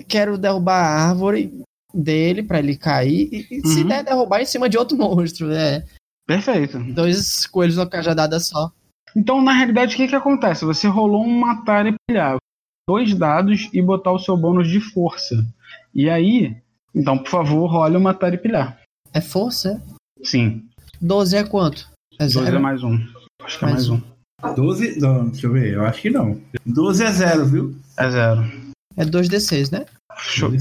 quero 0.09 0.39
derrubar 0.39 0.83
a 0.83 1.09
árvore 1.09 1.63
dele 1.93 2.43
para 2.43 2.59
ele 2.59 2.77
cair. 2.77 3.29
E, 3.51 3.61
uhum. 3.61 3.67
se 3.67 3.85
der, 3.85 4.05
derrubar 4.05 4.41
em 4.41 4.47
cima 4.47 4.69
de 4.69 4.79
outro 4.79 4.97
monstro, 4.99 5.49
né? 5.49 5.85
Perfeito. 6.27 6.79
Dois 6.79 7.47
coelhos 7.47 7.77
numa 7.77 7.89
cajadada 7.89 8.39
só. 8.39 8.71
Então, 9.17 9.43
na 9.43 9.53
realidade, 9.53 9.95
o 9.95 9.97
que 9.97 10.09
que 10.09 10.15
acontece? 10.15 10.65
Você 10.65 10.87
rolou 10.87 11.25
um 11.25 11.41
matar 11.41 11.87
e 11.87 11.95
pilhar. 12.07 12.37
Dois 12.89 13.15
dados 13.15 13.69
e 13.73 13.83
botar 13.83 14.13
o 14.13 14.19
seu 14.19 14.37
bônus 14.37 14.69
de 14.69 14.81
força. 14.81 15.45
E 15.95 16.09
aí, 16.09 16.57
então, 16.95 17.19
por 17.19 17.29
favor, 17.29 17.67
role 17.67 17.97
o 17.97 18.01
matar 18.01 18.33
e 18.33 18.39
pilhar. 18.39 18.81
É 19.13 19.21
força? 19.21 19.83
Sim. 20.23 20.69
12 21.01 21.37
é 21.37 21.45
quanto? 21.45 21.89
É 22.19 22.25
12 22.25 22.39
é 22.39 22.59
mais 22.59 22.83
um. 22.85 22.99
Acho 23.43 23.59
que 23.59 23.65
é 23.65 23.69
mais, 23.69 23.89
mais 23.89 24.01
um. 24.01 24.01
12. 24.55 25.01
Não, 25.01 25.29
deixa 25.29 25.47
eu 25.47 25.53
ver, 25.53 25.75
eu 25.75 25.85
acho 25.85 26.03
que 26.03 26.11
não. 26.11 26.41
12 26.67 27.05
é 27.05 27.13
zero, 27.13 27.47
viu? 27.47 27.77
É 27.97 28.11
zero. 28.11 28.43
É 28.97 29.05
2d6, 29.05 29.73
né? 29.73 29.87
Show. 30.19 30.53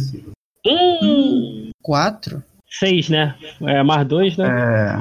Hum. 0.66 1.72
4? 1.82 2.44
6, 2.80 3.10
né? 3.10 3.36
É 3.62 3.84
mais 3.84 4.08
2, 4.08 4.38
né? 4.38 4.48
É. 4.48 4.98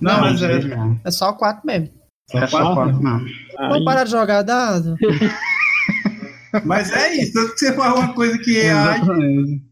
Não, 0.00 0.20
não 0.20 0.28
é 0.28 0.36
zero. 0.36 1.00
É 1.04 1.10
só 1.10 1.32
4 1.32 1.66
mesmo. 1.66 1.90
Só 2.30 2.38
é 2.38 2.46
só 2.46 2.74
4 2.74 3.02
mesmo. 3.02 3.26
Vamos 3.58 3.84
parar 3.84 4.04
de 4.04 4.10
jogar 4.10 4.42
dado. 4.42 4.96
Mas 6.64 6.92
é 6.92 7.14
isso, 7.14 7.32
tanto 7.32 7.54
que 7.54 7.60
você 7.60 7.72
fala 7.72 7.98
uma 7.98 8.14
coisa 8.14 8.38
que 8.38 8.58
é. 8.58 8.70
Exatamente. 8.70 9.62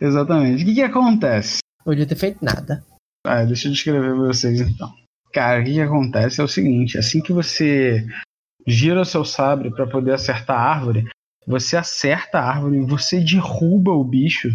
Exatamente. 0.00 0.62
O 0.62 0.66
que, 0.66 0.74
que 0.74 0.82
acontece? 0.82 1.58
Podia 1.84 2.06
ter 2.06 2.16
feito 2.16 2.44
nada. 2.44 2.84
Ah, 3.26 3.44
deixa 3.44 3.68
eu 3.68 3.72
descrever 3.72 4.14
pra 4.14 4.26
vocês 4.26 4.60
então. 4.60 4.92
Cara, 5.32 5.60
o 5.60 5.64
que, 5.64 5.72
que 5.72 5.80
acontece 5.80 6.40
é 6.40 6.44
o 6.44 6.48
seguinte: 6.48 6.98
assim 6.98 7.20
que 7.20 7.32
você 7.32 8.04
gira 8.66 9.00
o 9.00 9.04
seu 9.04 9.24
sabre 9.24 9.70
para 9.70 9.86
poder 9.86 10.12
acertar 10.12 10.56
a 10.56 10.70
árvore, 10.70 11.06
Você 11.46 11.76
acerta 11.76 12.38
a 12.38 12.48
árvore, 12.48 12.80
você 12.80 13.18
derruba 13.18 13.90
o 13.90 14.04
bicho, 14.04 14.48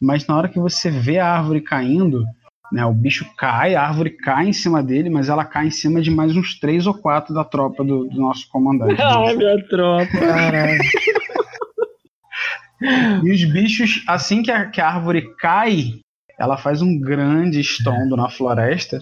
mas 0.00 0.26
na 0.26 0.36
hora 0.36 0.48
que 0.48 0.58
você 0.58 0.90
vê 0.90 1.18
a 1.18 1.28
árvore 1.28 1.60
caindo, 1.60 2.24
né, 2.72 2.84
o 2.84 2.92
bicho 2.92 3.24
cai, 3.36 3.76
a 3.76 3.86
árvore 3.86 4.10
cai 4.10 4.48
em 4.48 4.52
cima 4.52 4.82
dele, 4.82 5.08
mas 5.08 5.28
ela 5.28 5.44
cai 5.44 5.68
em 5.68 5.70
cima 5.70 6.00
de 6.00 6.10
mais 6.10 6.34
uns 6.34 6.58
três 6.58 6.86
ou 6.86 6.94
quatro 6.94 7.32
da 7.32 7.44
tropa 7.44 7.84
do, 7.84 8.08
do 8.08 8.20
nosso 8.20 8.48
comandante. 8.48 8.96
Ai, 9.00 9.36
minha 9.36 9.68
tropa. 9.68 10.10
E 13.24 13.30
os 13.30 13.44
bichos, 13.44 14.02
assim 14.08 14.42
que 14.42 14.50
a, 14.50 14.68
que 14.68 14.80
a 14.80 14.88
árvore 14.88 15.36
cai, 15.36 16.00
ela 16.36 16.56
faz 16.56 16.82
um 16.82 16.98
grande 16.98 17.60
estrondo 17.60 18.16
na 18.16 18.28
floresta. 18.28 18.98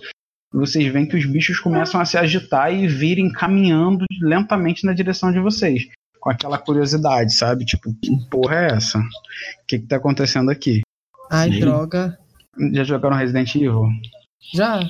Vocês 0.53 0.93
veem 0.93 1.07
que 1.07 1.17
os 1.17 1.25
bichos 1.25 1.59
começam 1.61 2.01
a 2.01 2.05
se 2.05 2.19
agitar 2.19 2.73
e 2.75 2.87
virem 2.89 3.31
caminhando 3.33 4.05
lentamente 4.21 4.85
na 4.85 4.93
direção 4.93 5.31
de 5.31 5.39
vocês. 5.39 5.87
Com 6.19 6.29
aquela 6.31 6.59
curiosidade, 6.59 7.33
sabe? 7.33 7.65
Tipo, 7.65 7.95
que 7.95 8.11
porra 8.29 8.57
é 8.57 8.67
essa? 8.75 8.99
O 8.99 9.03
que, 9.67 9.79
que 9.79 9.87
tá 9.87 9.97
acontecendo 9.97 10.51
aqui? 10.51 10.81
Ai, 11.31 11.51
Sim. 11.53 11.61
droga. 11.61 12.19
Já 12.73 12.85
jogaram 12.85 13.17
Resident 13.17 13.55
Evil? 13.55 13.89
Já. 14.53 14.81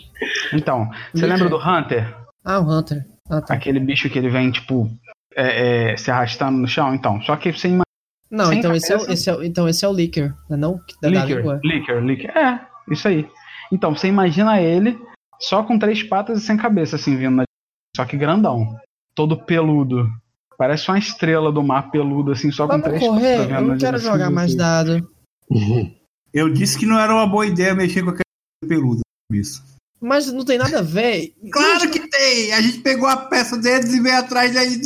Então, 0.52 0.90
você 1.12 1.26
lembra 1.26 1.48
do 1.48 1.56
Hunter? 1.58 2.16
Ah, 2.44 2.58
o 2.58 2.68
Hunter. 2.78 3.06
Ah, 3.28 3.40
tá. 3.42 3.54
Aquele 3.54 3.78
bicho 3.78 4.08
que 4.08 4.18
ele 4.18 4.30
vem, 4.30 4.50
tipo, 4.50 4.90
é, 5.36 5.92
é, 5.92 5.96
se 5.96 6.10
arrastando 6.10 6.56
no 6.58 6.66
chão? 6.66 6.94
Então, 6.94 7.20
só 7.22 7.36
que 7.36 7.52
você 7.52 7.68
imagina. 7.68 7.84
Não, 8.30 8.46
Sem 8.46 8.58
então 8.60 8.74
esse, 8.74 8.92
é, 8.92 8.96
esse 9.12 9.28
é, 9.28 9.34
o- 9.34 9.42
então 9.42 9.68
esse 9.68 9.84
é 9.84 9.88
o 9.88 9.92
Licker, 9.92 10.32
não 10.48 10.56
é 10.56 10.60
não? 10.60 10.80
Da. 11.02 11.08
Licker, 11.10 12.00
Licker. 12.02 12.30
É, 12.36 12.60
isso 12.90 13.06
aí. 13.06 13.28
Então, 13.70 13.94
você 13.94 14.08
imagina 14.08 14.60
ele 14.60 14.98
só 15.40 15.62
com 15.62 15.78
três 15.78 16.02
patas 16.02 16.42
e 16.42 16.46
sem 16.46 16.56
cabeça, 16.56 16.96
assim, 16.96 17.16
vindo 17.16 17.36
na... 17.36 17.44
Só 17.96 18.04
que 18.04 18.16
grandão. 18.16 18.78
Todo 19.14 19.44
peludo. 19.44 20.08
Parece 20.56 20.88
uma 20.90 20.98
estrela 20.98 21.50
do 21.50 21.62
mar 21.62 21.90
peludo, 21.90 22.32
assim, 22.32 22.50
só 22.50 22.64
com 22.64 22.72
Vamos 22.72 22.86
três 22.86 23.00
correr? 23.00 23.38
patas. 23.38 23.52
Eu 23.52 23.66
não 23.66 23.78
quero 23.78 23.98
jogar 23.98 24.30
mais 24.30 24.54
dado. 24.54 25.10
Eu 26.32 26.52
disse 26.52 26.78
que 26.78 26.86
não 26.86 26.98
era 26.98 27.12
uma 27.12 27.26
boa 27.26 27.46
ideia 27.46 27.74
mexer 27.74 28.02
com 28.04 28.10
aquele 28.10 28.22
peludo. 28.68 29.00
Isso. 29.32 29.64
Mas 30.00 30.32
não 30.32 30.44
tem 30.44 30.58
nada 30.58 30.78
a 30.78 30.82
ver. 30.82 31.34
Claro 31.52 31.90
que 31.90 32.08
tem! 32.08 32.52
A 32.52 32.60
gente 32.60 32.78
pegou 32.78 33.08
a 33.08 33.16
peça 33.16 33.58
deles 33.58 33.92
e 33.92 34.00
veio 34.00 34.16
atrás 34.16 34.54
daí. 34.54 34.80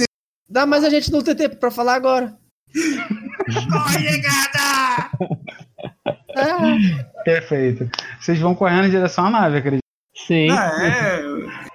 Dá, 0.49 0.65
mas 0.65 0.83
a 0.83 0.91
gente 0.91 1.13
não 1.13 1.23
tem 1.23 1.37
tempo 1.37 1.57
pra 1.57 1.71
falar 1.71 1.95
agora. 1.95 2.37
Corre, 3.71 3.99
negada! 4.01 5.11
Ah, 6.37 6.79
Perfeito. 7.25 7.89
Vocês 8.21 8.39
vão 8.41 8.55
correndo 8.55 8.87
em 8.87 8.91
direção 8.91 9.27
à 9.27 9.31
nave, 9.31 9.59
acredito. 9.59 9.84
Sim. 10.15 10.49
Ah, 10.51 10.71
é. 10.81 11.21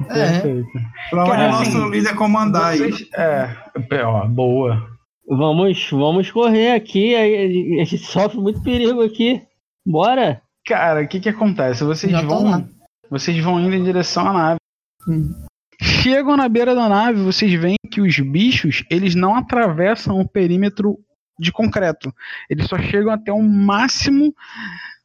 é. 0.09 0.41
Perfeito. 0.41 0.69
Pra 1.09 1.23
onde 1.25 1.31
o 1.31 1.51
nosso 1.51 1.61
assim, 1.61 1.89
líder 1.89 2.15
comandar 2.15 2.71
aí. 2.71 2.77
Vocês, 2.77 3.09
é, 3.13 3.55
é, 3.91 4.03
ó, 4.03 4.25
boa. 4.25 4.87
Vamos, 5.27 5.89
vamos 5.91 6.31
correr 6.31 6.71
aqui. 6.71 7.15
A, 7.15 7.83
gente 7.83 7.99
sofre 7.99 8.39
muito 8.39 8.63
perigo 8.63 9.01
aqui. 9.01 9.41
Bora. 9.85 10.41
Cara, 10.65 11.03
o 11.03 11.07
que 11.07 11.19
que 11.19 11.29
acontece? 11.29 11.83
Vocês 11.83 12.11
Já 12.11 12.21
vão, 12.21 12.67
vocês 13.09 13.37
vão 13.43 13.59
indo 13.59 13.75
em 13.75 13.83
direção 13.83 14.27
à 14.27 14.33
nave. 14.33 14.59
Hum. 15.07 15.33
Chegam 15.81 16.35
na 16.35 16.49
beira 16.49 16.75
da 16.75 16.89
nave, 16.89 17.21
vocês 17.21 17.53
veem 17.53 17.77
que 17.89 18.01
os 18.01 18.19
bichos, 18.19 18.83
eles 18.89 19.15
não 19.15 19.35
atravessam 19.35 20.19
o 20.19 20.27
perímetro 20.27 20.97
de 21.39 21.51
concreto. 21.51 22.13
Eles 22.49 22.67
só 22.67 22.77
chegam 22.77 23.11
até 23.11 23.31
o 23.31 23.41
máximo 23.41 24.33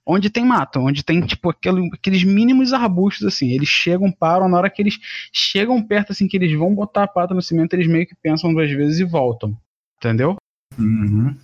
onde 0.07 0.31
tem 0.31 0.45
mato, 0.45 0.81
onde 0.81 1.03
tem 1.05 1.21
tipo 1.23 1.51
aquele- 1.51 1.89
aqueles 1.93 2.25
mínimos 2.25 2.73
arbustos 2.73 3.27
assim. 3.27 3.51
Eles 3.51 3.69
chegam, 3.69 4.13
param, 4.13 4.49
na 4.49 4.59
hora 4.59 4.71
que 4.71 4.83
eles 4.83 4.99
chegam 5.33 5.83
perto 5.83 6.13
assim 6.13 6.29
que 6.29 6.37
eles 6.37 6.57
vão 6.57 6.75
botar 6.75 7.05
a 7.05 7.09
pata 7.09 7.35
no 7.35 7.43
cimento, 7.43 7.75
eles 7.75 7.87
meio 7.87 8.07
que 8.07 8.15
pensam 8.15 8.53
duas 8.53 8.71
vezes 8.71 9.01
e 9.01 9.05
voltam. 9.05 9.57
Entendeu? 9.99 10.37
Uhum. 10.79 11.37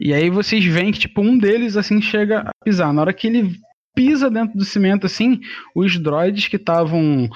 E 0.00 0.12
aí 0.12 0.30
vocês 0.30 0.64
veem 0.64 0.92
que, 0.92 0.98
tipo, 0.98 1.20
um 1.20 1.36
deles, 1.36 1.76
assim, 1.76 2.00
chega 2.00 2.40
a 2.40 2.50
pisar. 2.64 2.92
Na 2.92 3.02
hora 3.02 3.12
que 3.12 3.26
ele 3.26 3.58
pisa 3.94 4.30
dentro 4.30 4.56
do 4.56 4.64
cimento, 4.64 5.06
assim, 5.06 5.40
os 5.74 5.98
droids 5.98 6.48
que 6.48 6.56
estavam 6.56 7.28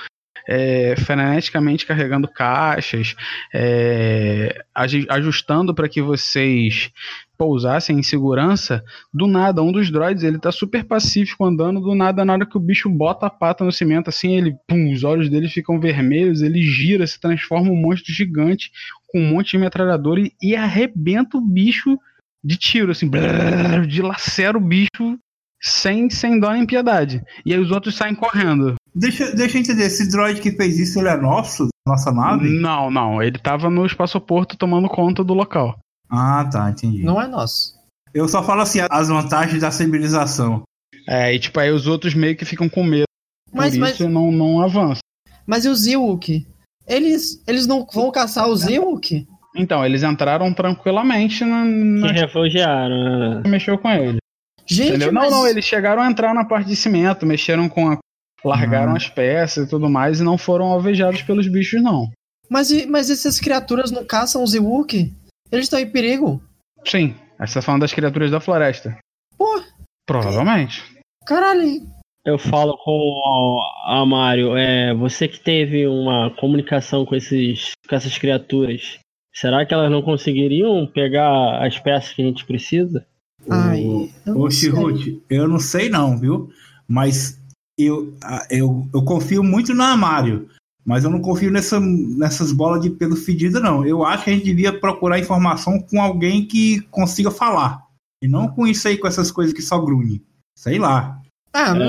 é, 0.48 0.94
freneticamente 0.96 1.86
carregando 1.86 2.28
caixas, 2.28 3.14
é, 3.52 4.64
aju- 4.74 5.06
ajustando 5.08 5.74
para 5.74 5.88
que 5.88 6.02
vocês 6.02 6.90
pousassem 7.36 7.98
em 7.98 8.02
segurança, 8.02 8.84
do 9.12 9.26
nada, 9.26 9.62
um 9.62 9.72
dos 9.72 9.90
droids, 9.90 10.22
ele 10.22 10.38
tá 10.38 10.52
super 10.52 10.84
pacífico 10.84 11.44
andando, 11.44 11.80
do 11.80 11.94
nada, 11.94 12.24
na 12.24 12.32
hora 12.32 12.46
que 12.46 12.56
o 12.56 12.60
bicho 12.60 12.88
bota 12.88 13.26
a 13.26 13.30
pata 13.30 13.64
no 13.64 13.72
cimento, 13.72 14.08
assim, 14.08 14.36
ele, 14.36 14.54
pum, 14.68 14.92
os 14.92 15.02
olhos 15.02 15.28
dele 15.28 15.48
ficam 15.48 15.80
vermelhos, 15.80 16.42
ele 16.42 16.62
gira, 16.62 17.06
se 17.06 17.20
transforma 17.20 17.70
um 17.70 17.76
monstro 17.76 18.12
gigante 18.12 18.70
com 19.08 19.20
um 19.20 19.28
monte 19.28 19.52
de 19.52 19.58
metralhador 19.58 20.18
e, 20.18 20.32
e 20.40 20.54
arrebenta 20.54 21.36
o 21.36 21.40
bicho 21.40 21.98
de 22.42 22.56
tiro, 22.56 22.92
assim, 22.92 23.08
brrr, 23.08 23.86
dilacera 23.86 24.56
o 24.56 24.60
bicho 24.60 25.18
sem, 25.60 26.10
sem 26.10 26.38
dó 26.38 26.52
nem 26.52 26.66
piedade. 26.66 27.22
E 27.44 27.52
aí 27.52 27.58
os 27.58 27.70
outros 27.70 27.94
saem 27.94 28.14
correndo. 28.14 28.74
Deixa, 28.94 29.34
deixa 29.34 29.56
eu 29.56 29.60
entender, 29.60 29.84
esse 29.86 30.08
droid 30.08 30.40
que 30.40 30.52
fez 30.52 30.78
isso, 30.78 30.98
ele 31.00 31.08
é 31.08 31.16
nosso? 31.16 31.68
Nossa 31.86 32.12
nave? 32.12 32.48
Não, 32.48 32.90
não, 32.90 33.22
ele 33.22 33.38
tava 33.38 33.68
no 33.68 33.84
espaçoporto 33.84 34.56
tomando 34.56 34.88
conta 34.88 35.24
do 35.24 35.34
local. 35.34 35.78
Ah, 36.08 36.48
tá, 36.50 36.70
entendi. 36.70 37.02
Não 37.02 37.20
é 37.20 37.26
nosso. 37.26 37.74
Eu 38.12 38.28
só 38.28 38.42
falo 38.42 38.60
assim, 38.62 38.78
as 38.88 39.08
vantagens 39.08 39.60
da 39.60 39.70
civilização. 39.70 40.62
É, 41.08 41.34
e 41.34 41.38
tipo, 41.38 41.58
aí 41.58 41.70
os 41.70 41.86
outros 41.86 42.14
meio 42.14 42.36
que 42.36 42.44
ficam 42.44 42.68
com 42.68 42.84
medo, 42.84 43.04
Mas, 43.52 43.74
por 43.74 43.80
mas, 43.80 43.94
isso 43.94 44.08
não, 44.08 44.30
não 44.30 44.62
avançam. 44.62 45.00
mas 45.46 45.64
e 45.64 45.68
os 45.68 45.86
Ewok? 45.86 46.46
Eles, 46.86 47.42
eles 47.46 47.66
não 47.66 47.84
vão 47.92 48.10
caçar 48.12 48.48
os 48.48 48.64
Ewok? 48.66 49.26
Então, 49.56 49.84
eles 49.84 50.02
entraram 50.02 50.52
tranquilamente 50.54 51.44
na, 51.44 51.64
na 51.64 52.08
Se 52.08 52.14
refugiaram. 52.14 53.40
né? 53.40 53.48
mexeu 53.48 53.76
com 53.78 53.90
ele. 53.90 54.18
Gente, 54.66 54.90
Entendeu? 54.90 55.12
Não, 55.12 55.22
mas... 55.22 55.30
não, 55.30 55.46
eles 55.46 55.64
chegaram 55.64 56.02
a 56.02 56.10
entrar 56.10 56.32
na 56.34 56.44
parte 56.44 56.68
de 56.68 56.76
cimento, 56.76 57.26
mexeram 57.26 57.68
com 57.68 57.90
a. 57.90 57.98
Largaram 58.44 58.92
Ah. 58.92 58.96
as 58.96 59.08
peças 59.08 59.66
e 59.66 59.70
tudo 59.70 59.88
mais 59.88 60.20
e 60.20 60.24
não 60.24 60.36
foram 60.36 60.66
alvejados 60.66 61.22
pelos 61.22 61.48
bichos, 61.48 61.82
não. 61.82 62.10
Mas, 62.48 62.70
e- 62.70 62.86
mas 62.86 63.10
essas 63.10 63.40
criaturas 63.40 63.90
não 63.90 64.04
caçam 64.04 64.42
os 64.42 64.54
Ewok? 64.54 65.12
Eles 65.50 65.64
estão 65.66 65.78
em 65.78 65.90
perigo? 65.90 66.42
Sim, 66.86 67.14
aí 67.38 67.46
você 67.48 67.54
tá 67.54 67.62
falando 67.62 67.80
das 67.82 67.92
criaturas 67.92 68.30
da 68.30 68.40
floresta. 68.40 68.96
Pô. 69.38 69.62
Provavelmente. 70.06 70.82
Caralho. 71.26 71.82
Eu 72.26 72.38
falo 72.38 72.76
com 72.82 73.58
a 73.86 74.04
Mário, 74.06 74.56
é, 74.56 74.94
você 74.94 75.28
que 75.28 75.38
teve 75.40 75.86
uma 75.86 76.30
comunicação 76.38 77.04
com, 77.04 77.14
esses, 77.14 77.72
com 77.88 77.94
essas 77.94 78.16
criaturas, 78.16 78.98
será 79.34 79.64
que 79.66 79.74
elas 79.74 79.90
não 79.90 80.00
conseguiriam 80.02 80.86
pegar 80.86 81.62
as 81.66 81.78
peças 81.78 82.12
que 82.14 82.22
a 82.22 82.24
gente 82.24 82.44
precisa? 82.46 83.06
Ai, 83.50 83.84
eu 84.26 84.34
não 84.34 84.40
Ô, 84.42 84.50
sei. 84.50 84.70
Chirrute, 84.70 85.22
eu 85.28 85.46
não 85.46 85.58
sei 85.58 85.90
não, 85.90 86.18
viu? 86.18 86.48
Mas 86.88 87.38
eu, 87.78 88.14
eu, 88.50 88.88
eu 88.92 89.02
confio 89.04 89.42
muito 89.42 89.74
na 89.74 89.96
Mário. 89.96 90.48
Mas 90.86 91.02
eu 91.02 91.08
não 91.10 91.20
confio 91.22 91.50
nessa, 91.50 91.80
nessas 91.80 92.52
bolas 92.52 92.82
de 92.82 92.90
pelo 92.90 93.16
fedido, 93.16 93.58
não. 93.58 93.86
Eu 93.86 94.04
acho 94.04 94.24
que 94.24 94.30
a 94.30 94.32
gente 94.34 94.44
devia 94.44 94.78
procurar 94.78 95.18
informação 95.18 95.80
com 95.80 96.00
alguém 96.00 96.46
que 96.46 96.82
consiga 96.90 97.30
falar. 97.30 97.82
E 98.22 98.28
não 98.28 98.48
com 98.48 98.66
isso 98.66 98.86
aí, 98.86 98.98
com 98.98 99.06
essas 99.06 99.30
coisas 99.30 99.54
que 99.54 99.62
só 99.62 99.78
grunhe. 99.78 100.22
Sei 100.56 100.78
lá. 100.78 101.18
Ah, 101.54 101.72
não- 101.74 101.84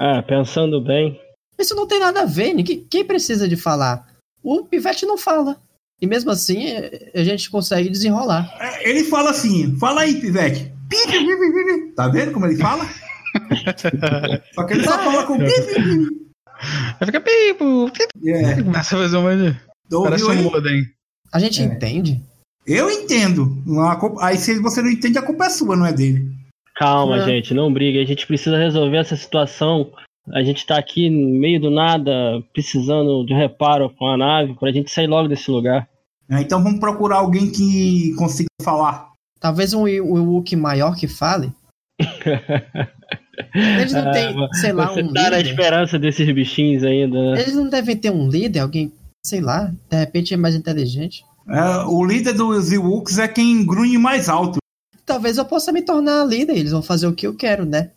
É, 0.00 0.18
é, 0.18 0.22
pensando 0.22 0.80
bem, 0.80 1.20
isso 1.58 1.74
não 1.74 1.86
tem 1.86 2.00
nada 2.00 2.22
a 2.22 2.26
ver. 2.26 2.54
Ninguém, 2.54 2.86
quem 2.88 3.04
precisa 3.04 3.46
de 3.46 3.56
falar? 3.56 4.06
O 4.42 4.64
Pivete 4.64 5.04
não 5.04 5.18
fala. 5.18 5.58
E 6.00 6.06
mesmo 6.06 6.30
assim, 6.30 6.64
é, 6.64 7.10
a 7.14 7.22
gente 7.22 7.50
consegue 7.50 7.90
desenrolar. 7.90 8.56
É, 8.58 8.88
Ele 8.88 9.04
fala 9.04 9.30
assim, 9.30 9.76
fala 9.78 10.00
aí, 10.00 10.18
Pivete. 10.18 10.72
Pi, 10.88 10.96
pi, 11.06 11.18
pi, 11.18 11.36
pi, 11.36 11.64
pi. 11.88 11.92
Tá 11.94 12.08
vendo 12.08 12.32
como 12.32 12.46
ele 12.46 12.56
fala? 12.56 12.88
Só 14.54 14.64
que 14.64 14.74
ele 14.74 14.84
só 14.84 14.98
fala 14.98 15.24
com. 15.26 15.34
Aí 15.34 17.06
fica 17.06 17.20
pipo, 17.20 17.90
É, 18.26 18.62
começa 18.62 18.96
a 18.96 18.98
fazer 19.00 19.16
uma. 19.16 19.30
Parece 20.04 20.24
um 20.24 20.42
modem. 20.42 20.84
A 21.32 21.38
gente 21.38 21.62
É. 21.62 21.64
entende? 21.64 22.20
Eu 22.66 22.90
entendo. 22.90 23.56
Aí 24.20 24.36
se 24.36 24.58
você 24.60 24.82
não 24.82 24.90
entende, 24.90 25.18
a 25.18 25.22
culpa 25.22 25.46
é 25.46 25.50
sua, 25.50 25.74
não 25.76 25.86
é 25.86 25.92
dele. 25.92 26.30
calma, 26.76 27.18
É. 27.18 27.24
gente, 27.24 27.52
não 27.54 27.72
briga. 27.72 28.00
A 28.00 28.04
gente 28.04 28.26
precisa 28.26 28.56
resolver 28.58 28.96
essa 28.98 29.16
situação. 29.16 29.90
A 30.32 30.42
gente 30.42 30.64
tá 30.66 30.78
aqui 30.78 31.08
no 31.10 31.38
meio 31.40 31.60
do 31.60 31.70
nada, 31.70 32.12
precisando 32.52 33.24
de 33.26 33.34
reparo 33.34 33.90
com 33.90 34.06
a 34.08 34.16
nave, 34.16 34.54
pra 34.54 34.70
gente 34.70 34.90
sair 34.90 35.06
logo 35.06 35.28
desse 35.28 35.50
lugar. 35.50 35.88
É, 36.30 36.40
Então 36.40 36.62
vamos 36.62 36.78
procurar 36.78 37.16
alguém 37.16 37.50
que 37.50 38.14
consiga 38.16 38.48
falar. 38.62 39.10
Talvez 39.40 39.72
um 39.74 39.88
Ewok 39.88 40.54
maior 40.56 40.94
que 40.94 41.08
fale. 41.08 41.50
Eles 43.54 43.92
não 43.92 44.10
têm, 44.12 44.34
Ah, 44.44 44.48
sei 44.54 44.72
lá, 44.72 44.92
um 44.92 44.96
líder. 44.96 45.46
esperança 45.46 45.98
desses 45.98 46.30
bichinhos 46.34 46.82
ainda, 46.84 47.32
né? 47.32 47.40
Eles 47.42 47.54
não 47.54 47.68
devem 47.68 47.96
ter 47.96 48.10
um 48.10 48.28
líder, 48.28 48.60
alguém, 48.60 48.92
sei 49.24 49.40
lá, 49.40 49.72
de 49.88 49.96
repente 49.96 50.34
é 50.34 50.36
mais 50.36 50.54
inteligente. 50.54 51.24
É, 51.48 51.84
o 51.86 52.04
líder 52.04 52.34
dos 52.34 52.70
Ewoks 52.72 53.18
é 53.18 53.26
quem 53.26 53.64
grunhe 53.66 53.98
mais 53.98 54.28
alto. 54.28 54.58
Talvez 55.04 55.38
eu 55.38 55.44
possa 55.44 55.72
me 55.72 55.82
tornar 55.82 56.24
líder, 56.24 56.56
eles 56.56 56.72
vão 56.72 56.82
fazer 56.82 57.06
o 57.06 57.14
que 57.14 57.26
eu 57.26 57.34
quero, 57.36 57.64
né? 57.64 57.90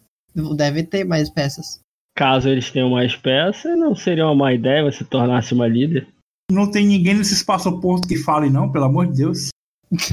Devem 0.56 0.84
ter 0.84 1.04
mais 1.04 1.30
peças. 1.30 1.80
Caso 2.16 2.50
eles 2.50 2.72
tenham 2.72 2.89
mais 2.89 3.16
peças, 3.16 3.78
não 3.78 3.96
seria 3.96 4.26
uma 4.26 4.36
má 4.36 4.54
ideia 4.54 4.84
você 4.84 5.04
tornar-se 5.04 5.54
uma 5.54 5.68
líder. 5.68 6.08
Não 6.52 6.70
tem 6.70 6.86
ninguém 6.86 7.16
nesse 7.16 7.34
espaço-porto 7.34 8.08
que 8.08 8.18
fale, 8.18 8.50
não, 8.50 8.72
pelo 8.72 8.86
amor 8.86 9.08
de 9.08 9.18
Deus. 9.18 9.50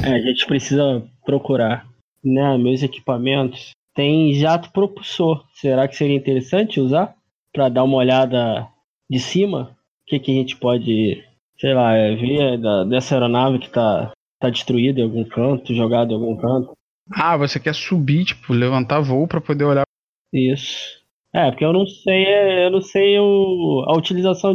É, 0.03 0.15
a 0.15 0.19
gente 0.21 0.47
precisa 0.47 1.03
procurar. 1.25 1.89
Né, 2.23 2.59
meus 2.59 2.83
equipamentos. 2.83 3.71
Tem 4.01 4.33
jato 4.33 4.73
propulsor. 4.73 5.45
Será 5.53 5.87
que 5.87 5.95
seria 5.95 6.17
interessante 6.17 6.81
usar? 6.81 7.15
Para 7.53 7.69
dar 7.69 7.85
uma 7.85 7.99
olhada 7.99 8.67
de 9.11 9.21
cima? 9.21 9.77
O 10.01 10.07
que, 10.07 10.19
que 10.19 10.31
a 10.31 10.35
gente 10.37 10.57
pode, 10.57 11.23
sei 11.59 11.75
lá, 11.75 11.95
é, 11.95 12.17
ver 12.17 12.57
da, 12.57 12.85
dessa 12.85 13.15
aeronave 13.15 13.59
que 13.59 13.69
tá, 13.69 14.11
tá 14.41 14.49
destruída 14.49 15.01
em 15.01 15.03
algum 15.03 15.23
canto, 15.23 15.75
jogada 15.75 16.13
em 16.13 16.15
algum 16.15 16.35
canto? 16.35 16.73
Ah, 17.13 17.37
você 17.37 17.61
quer 17.61 17.75
subir, 17.75 18.25
tipo, 18.25 18.55
levantar 18.55 19.01
voo 19.01 19.29
para 19.29 19.39
poder 19.39 19.65
olhar. 19.65 19.85
Isso. 20.33 20.99
É, 21.35 21.51
porque 21.51 21.67
eu 21.67 21.73
não 21.75 21.85
sei, 21.87 22.25
eu 22.65 22.71
não 22.71 22.81
sei 22.81 23.19
o, 23.19 23.85
a 23.87 23.99
utilização, 23.99 24.55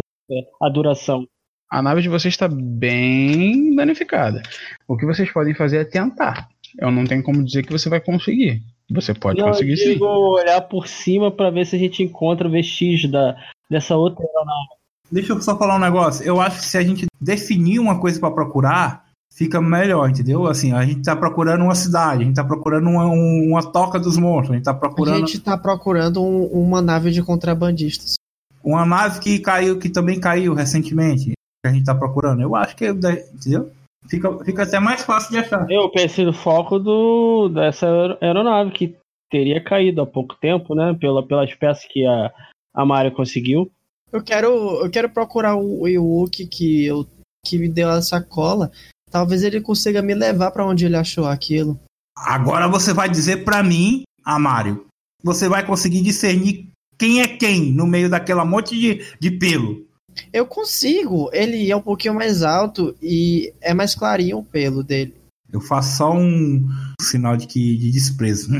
a 0.59 0.69
duração. 0.69 1.23
A 1.71 1.83
nave 1.83 2.01
de 2.01 2.09
vocês 2.09 2.33
está 2.33 2.47
bem 2.47 3.75
danificada. 3.75 4.41
O 4.87 4.97
que 4.97 5.05
vocês 5.05 5.31
podem 5.31 5.53
fazer 5.53 5.77
é 5.81 5.85
tentar. 5.85 6.49
Eu 6.79 6.89
não 6.89 7.05
tenho 7.05 7.21
como 7.21 7.45
dizer 7.45 7.63
que 7.63 7.71
você 7.71 7.87
vai 7.89 8.01
conseguir. 8.01 8.63
Você 8.89 9.13
pode 9.13 9.39
não, 9.39 9.47
conseguir 9.47 9.71
eu 9.71 9.77
sim. 9.77 9.99
olhar 10.01 10.61
por 10.61 10.87
cima 10.87 11.31
para 11.31 11.49
ver 11.49 11.65
se 11.65 11.75
a 11.75 11.79
gente 11.79 12.03
encontra 12.03 12.47
vestígios 12.47 13.11
da, 13.11 13.35
dessa 13.69 13.95
outra 13.95 14.23
aeronave. 14.23 14.67
Deixa 15.11 15.33
eu 15.33 15.41
só 15.41 15.57
falar 15.57 15.75
um 15.75 15.79
negócio. 15.79 16.25
Eu 16.25 16.39
acho 16.39 16.59
que 16.59 16.65
se 16.65 16.77
a 16.77 16.83
gente 16.83 17.05
definir 17.19 17.79
uma 17.79 17.99
coisa 17.99 18.19
para 18.19 18.31
procurar, 18.31 19.05
fica 19.33 19.61
melhor, 19.61 20.09
entendeu? 20.09 20.47
Assim, 20.47 20.71
a 20.71 20.85
gente 20.85 21.03
tá 21.03 21.15
procurando 21.15 21.63
uma 21.63 21.75
cidade, 21.75 22.23
a 22.23 22.25
gente 22.25 22.35
tá 22.35 22.43
procurando 22.43 22.89
uma, 22.89 23.05
uma 23.05 23.71
toca 23.71 23.99
dos 23.99 24.17
monstros, 24.17 24.51
a 24.51 24.55
gente 24.55 24.65
tá 24.65 24.73
procurando. 24.73 25.15
A 25.15 25.19
gente 25.19 25.39
tá 25.39 25.57
procurando 25.57 26.23
um, 26.23 26.45
uma 26.45 26.81
nave 26.81 27.11
de 27.11 27.21
contrabandistas. 27.21 28.15
Uma 28.63 28.85
nave 28.85 29.19
que 29.19 29.39
caiu, 29.39 29.77
que 29.77 29.89
também 29.89 30.19
caiu 30.19 30.53
recentemente, 30.53 31.33
que 31.33 31.67
a 31.67 31.69
gente 31.69 31.85
tá 31.85 31.93
procurando. 31.93 32.41
Eu 32.41 32.55
acho 32.55 32.75
que, 32.75 32.87
entendeu? 32.87 33.71
Fica, 34.09 34.37
fica 34.43 34.63
até 34.63 34.79
mais 34.79 35.03
fácil 35.03 35.31
de 35.31 35.37
achar. 35.39 35.69
Eu 35.69 35.89
pensei 35.89 36.25
no 36.25 36.33
foco 36.33 36.77
do, 36.79 37.49
dessa 37.49 37.87
aeronave 38.21 38.71
que 38.71 38.95
teria 39.31 39.63
caído 39.63 40.01
há 40.01 40.05
pouco 40.05 40.35
tempo, 40.35 40.75
né? 40.75 40.95
Pela, 40.99 41.25
pelas 41.25 41.53
peças 41.55 41.85
que 41.85 42.05
a, 42.05 42.31
a 42.73 42.85
Mario 42.85 43.11
conseguiu. 43.11 43.71
Eu 44.11 44.23
quero, 44.23 44.47
eu 44.83 44.89
quero 44.89 45.09
procurar 45.09 45.55
o 45.55 45.87
Iwuki 45.87 46.47
que, 46.47 46.85
eu, 46.85 47.05
que 47.45 47.57
me 47.57 47.67
deu 47.67 47.89
a 47.89 48.01
sacola 48.01 48.71
Talvez 49.15 49.43
ele 49.43 49.61
consiga 49.61 50.01
me 50.01 50.13
levar 50.13 50.51
para 50.51 50.65
onde 50.65 50.85
ele 50.85 50.97
achou 50.97 51.25
aquilo. 51.25 51.79
Agora 52.17 52.67
você 52.67 52.93
vai 52.93 53.09
dizer 53.09 53.45
para 53.45 53.63
mim, 53.63 54.03
Amário, 54.25 54.87
você 55.23 55.47
vai 55.47 55.65
conseguir 55.65 56.01
discernir 56.01 56.69
quem 56.97 57.21
é 57.21 57.27
quem 57.27 57.71
no 57.71 57.87
meio 57.87 58.09
daquela 58.09 58.43
monte 58.43 58.77
de, 58.77 59.05
de 59.17 59.31
pelo. 59.31 59.84
Eu 60.31 60.45
consigo. 60.45 61.29
Ele 61.33 61.69
é 61.69 61.75
um 61.75 61.81
pouquinho 61.81 62.13
mais 62.13 62.43
alto 62.43 62.95
e 63.01 63.53
é 63.61 63.73
mais 63.73 63.95
clarinho 63.95 64.39
o 64.39 64.43
pelo 64.43 64.83
dele. 64.83 65.15
Eu 65.51 65.61
faço 65.61 65.97
só 65.97 66.13
um 66.13 66.67
sinal 67.01 67.37
de, 67.37 67.47
que, 67.47 67.77
de 67.77 67.91
desprezo. 67.91 68.51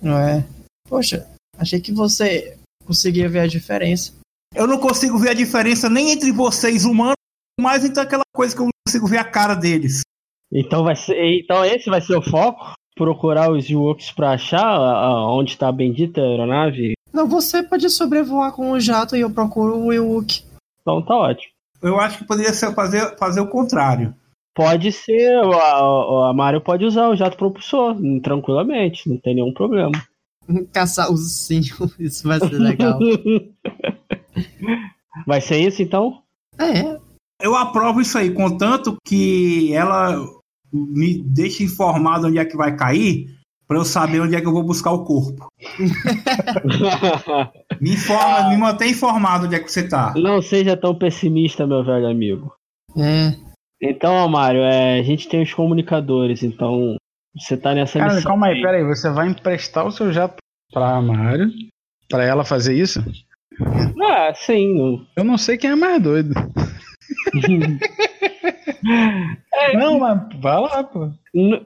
Não 0.00 0.18
é? 0.18 0.44
Poxa, 0.88 1.26
achei 1.58 1.80
que 1.80 1.92
você 1.92 2.56
conseguia 2.84 3.28
ver 3.28 3.40
a 3.40 3.46
diferença. 3.46 4.12
Eu 4.54 4.66
não 4.66 4.78
consigo 4.78 5.18
ver 5.18 5.30
a 5.30 5.34
diferença 5.34 5.90
nem 5.90 6.10
entre 6.12 6.32
vocês 6.32 6.84
humanos, 6.84 7.16
mais 7.60 7.84
entre 7.84 8.00
aquela 8.00 8.24
coisa 8.34 8.54
que 8.54 8.62
eu 8.62 8.68
consigo 8.86 9.06
ver 9.06 9.18
a 9.18 9.24
cara 9.24 9.54
deles. 9.54 10.00
Então 10.52 10.82
vai 10.82 10.96
ser, 10.96 11.16
então 11.38 11.64
esse 11.64 11.90
vai 11.90 12.00
ser 12.00 12.16
o 12.16 12.22
foco? 12.22 12.72
Procurar 12.94 13.52
os 13.52 13.68
Ewoks 13.68 14.10
pra 14.12 14.32
achar 14.32 14.80
onde 15.28 15.52
está 15.52 15.68
a 15.68 15.72
bendita 15.72 16.20
aeronave? 16.20 16.94
Não, 17.12 17.28
você 17.28 17.62
pode 17.62 17.88
sobrevoar 17.90 18.52
com 18.52 18.72
o 18.72 18.80
jato 18.80 19.14
e 19.16 19.20
eu 19.20 19.30
procuro 19.30 19.78
o 19.78 19.92
Ewok. 19.92 20.42
Então 20.80 21.02
tá 21.02 21.16
ótimo. 21.16 21.52
Eu 21.82 22.00
acho 22.00 22.18
que 22.18 22.24
poderia 22.24 22.52
ser 22.52 22.74
fazer, 22.74 23.16
fazer 23.16 23.40
o 23.40 23.48
contrário. 23.48 24.14
Pode 24.54 24.90
ser, 24.90 25.30
a, 25.44 26.30
a 26.30 26.32
Mario 26.34 26.60
pode 26.60 26.84
usar 26.84 27.08
o 27.08 27.16
jato 27.16 27.36
propulsor 27.36 27.96
tranquilamente, 28.22 29.08
não 29.08 29.16
tem 29.16 29.36
nenhum 29.36 29.52
problema. 29.52 29.92
Caçar 30.72 31.12
os 31.12 31.46
sim, 31.46 31.60
isso 31.98 32.26
vai 32.26 32.40
ser 32.40 32.58
legal. 32.58 32.98
vai 35.26 35.40
ser 35.40 35.60
isso 35.60 35.80
então? 35.80 36.22
É, 36.58 36.98
eu 37.40 37.54
aprovo 37.54 38.00
isso 38.00 38.18
aí, 38.18 38.32
contanto 38.32 38.96
que 39.06 39.72
ela 39.72 40.16
me 40.72 41.22
deixe 41.22 41.62
informado 41.62 42.26
onde 42.26 42.38
é 42.38 42.44
que 42.44 42.56
vai 42.56 42.74
cair, 42.76 43.37
para 43.68 43.76
eu 43.76 43.84
saber 43.84 44.20
onde 44.20 44.34
é 44.34 44.40
que 44.40 44.46
eu 44.46 44.52
vou 44.52 44.62
buscar 44.62 44.92
o 44.92 45.04
corpo. 45.04 45.46
me 47.78 47.92
informa, 47.92 48.48
me 48.48 48.56
mantém 48.56 48.92
informado 48.92 49.44
onde 49.44 49.54
é 49.54 49.60
que 49.60 49.70
você 49.70 49.86
tá. 49.86 50.14
Não 50.16 50.40
seja 50.40 50.74
tão 50.74 50.94
pessimista, 50.94 51.66
meu 51.66 51.84
velho 51.84 52.08
amigo. 52.08 52.50
É. 52.96 53.36
Então, 53.80 54.26
Mário, 54.26 54.62
é, 54.62 54.98
a 54.98 55.02
gente 55.02 55.28
tem 55.28 55.42
os 55.42 55.52
comunicadores, 55.52 56.42
então 56.42 56.96
você 57.36 57.56
tá 57.56 57.74
nessa 57.74 57.98
Cara, 57.98 58.14
missão. 58.14 58.30
Calma 58.30 58.48
aí, 58.48 58.62
peraí, 58.62 58.82
você 58.82 59.10
vai 59.10 59.28
emprestar 59.28 59.86
o 59.86 59.92
seu 59.92 60.12
jato 60.12 60.36
pra 60.72 61.00
Mário, 61.02 61.50
pra 62.08 62.24
ela 62.24 62.44
fazer 62.44 62.74
isso? 62.74 63.04
Ah, 64.02 64.32
sim. 64.34 65.06
Eu 65.14 65.24
não 65.24 65.36
sei 65.36 65.58
quem 65.58 65.70
é 65.70 65.76
mais 65.76 66.02
doido. 66.02 66.34
Não, 69.74 69.98
mas 69.98 70.20
vai 70.40 70.60
lá, 70.60 70.84
pô. 70.84 71.10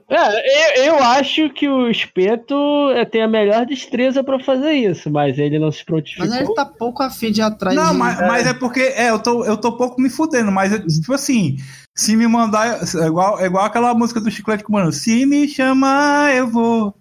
É, 0.09 0.79
eu, 0.79 0.93
eu, 0.93 1.03
acho 1.03 1.49
que 1.49 1.67
o 1.67 1.89
Espeto 1.89 2.55
é, 2.91 3.05
tem 3.05 3.21
a 3.21 3.27
melhor 3.27 3.65
destreza 3.65 4.23
para 4.23 4.39
fazer 4.39 4.73
isso, 4.73 5.09
mas 5.09 5.39
ele 5.39 5.57
não 5.57 5.71
se 5.71 5.83
prontificou. 5.83 6.27
Mas 6.27 6.39
ele 6.39 6.53
tá 6.53 6.65
pouco 6.65 7.01
afim 7.01 7.31
de 7.31 7.41
atrás. 7.41 7.75
Não, 7.75 7.93
mas, 7.93 8.19
é. 8.19 8.27
mas 8.27 8.47
é 8.47 8.53
porque 8.53 8.81
é, 8.81 9.09
eu, 9.09 9.19
tô, 9.19 9.45
eu 9.45 9.57
tô 9.57 9.75
pouco 9.77 10.01
me 10.01 10.09
fudendo, 10.09 10.51
mas 10.51 10.71
tipo 10.99 11.13
assim, 11.13 11.57
se 11.95 12.15
me 12.15 12.27
mandar. 12.27 12.81
É 12.81 13.07
igual, 13.07 13.39
é 13.39 13.45
igual 13.45 13.65
aquela 13.65 13.93
música 13.93 14.19
do 14.19 14.31
Chiclete 14.31 14.63
Comando. 14.63 14.91
Se 14.91 15.25
me 15.25 15.47
chamar, 15.47 16.35
eu 16.35 16.47
vou. 16.47 16.93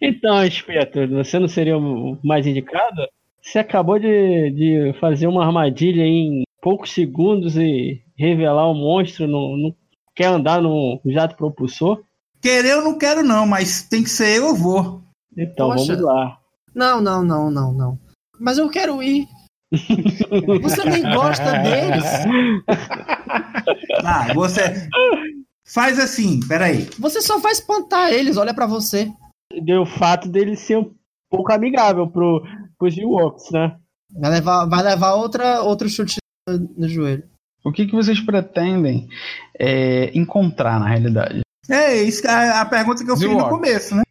Então, 0.00 0.44
Espeto, 0.44 1.06
você 1.08 1.38
não 1.38 1.48
seria 1.48 1.78
o 1.78 2.18
mais 2.24 2.46
indicado? 2.46 3.06
Você 3.40 3.58
acabou 3.58 3.98
de, 3.98 4.50
de 4.50 4.94
fazer 5.00 5.26
uma 5.26 5.44
armadilha 5.44 6.02
em 6.02 6.42
poucos 6.60 6.92
segundos 6.92 7.56
e 7.56 8.00
revelar 8.22 8.70
o 8.70 8.74
monstro, 8.74 9.26
não, 9.26 9.56
não 9.56 9.74
quer 10.14 10.26
andar 10.26 10.62
no 10.62 11.00
jato 11.06 11.36
propulsor? 11.36 12.02
Querer 12.40 12.72
eu 12.72 12.84
não 12.84 12.96
quero 12.96 13.22
não, 13.22 13.46
mas 13.46 13.82
tem 13.82 14.02
que 14.02 14.10
ser 14.10 14.38
eu, 14.38 14.48
eu 14.48 14.54
vou. 14.54 15.02
Então 15.36 15.70
Poxa. 15.70 15.96
vamos 15.96 16.04
lá. 16.04 16.38
Não, 16.74 17.00
não, 17.00 17.24
não, 17.24 17.50
não, 17.50 17.72
não. 17.72 17.98
Mas 18.38 18.58
eu 18.58 18.68
quero 18.70 19.02
ir. 19.02 19.26
Você 20.62 20.84
nem 20.84 21.02
gosta 21.02 21.52
deles. 21.62 22.04
Ah, 24.04 24.32
você 24.34 24.88
faz 25.64 25.98
assim, 25.98 26.40
peraí. 26.46 26.88
Você 26.98 27.22
só 27.22 27.38
vai 27.38 27.52
espantar 27.52 28.12
eles, 28.12 28.36
olha 28.36 28.52
para 28.52 28.66
você. 28.66 29.10
Deu 29.62 29.82
o 29.82 29.86
fato 29.86 30.28
dele 30.28 30.56
ser 30.56 30.76
um 30.76 30.92
pouco 31.30 31.52
amigável 31.52 32.06
pro, 32.06 32.44
pros 32.78 32.98
Ewoks, 32.98 33.50
né? 33.50 33.76
Vai 34.10 34.30
levar, 34.30 34.66
vai 34.66 34.82
levar 34.82 35.14
outra, 35.14 35.62
outro 35.62 35.88
chute 35.88 36.16
no 36.76 36.86
joelho. 36.86 37.31
O 37.64 37.72
que, 37.72 37.86
que 37.86 37.94
vocês 37.94 38.20
pretendem 38.20 39.08
é, 39.58 40.10
encontrar 40.16 40.80
na 40.80 40.88
realidade? 40.88 41.42
É, 41.68 42.02
isso 42.02 42.26
é 42.26 42.58
a 42.58 42.64
pergunta 42.64 43.04
que 43.04 43.10
eu 43.10 43.16
fiz 43.16 43.30
no 43.30 43.48
começo, 43.48 43.94
né? 43.94 44.02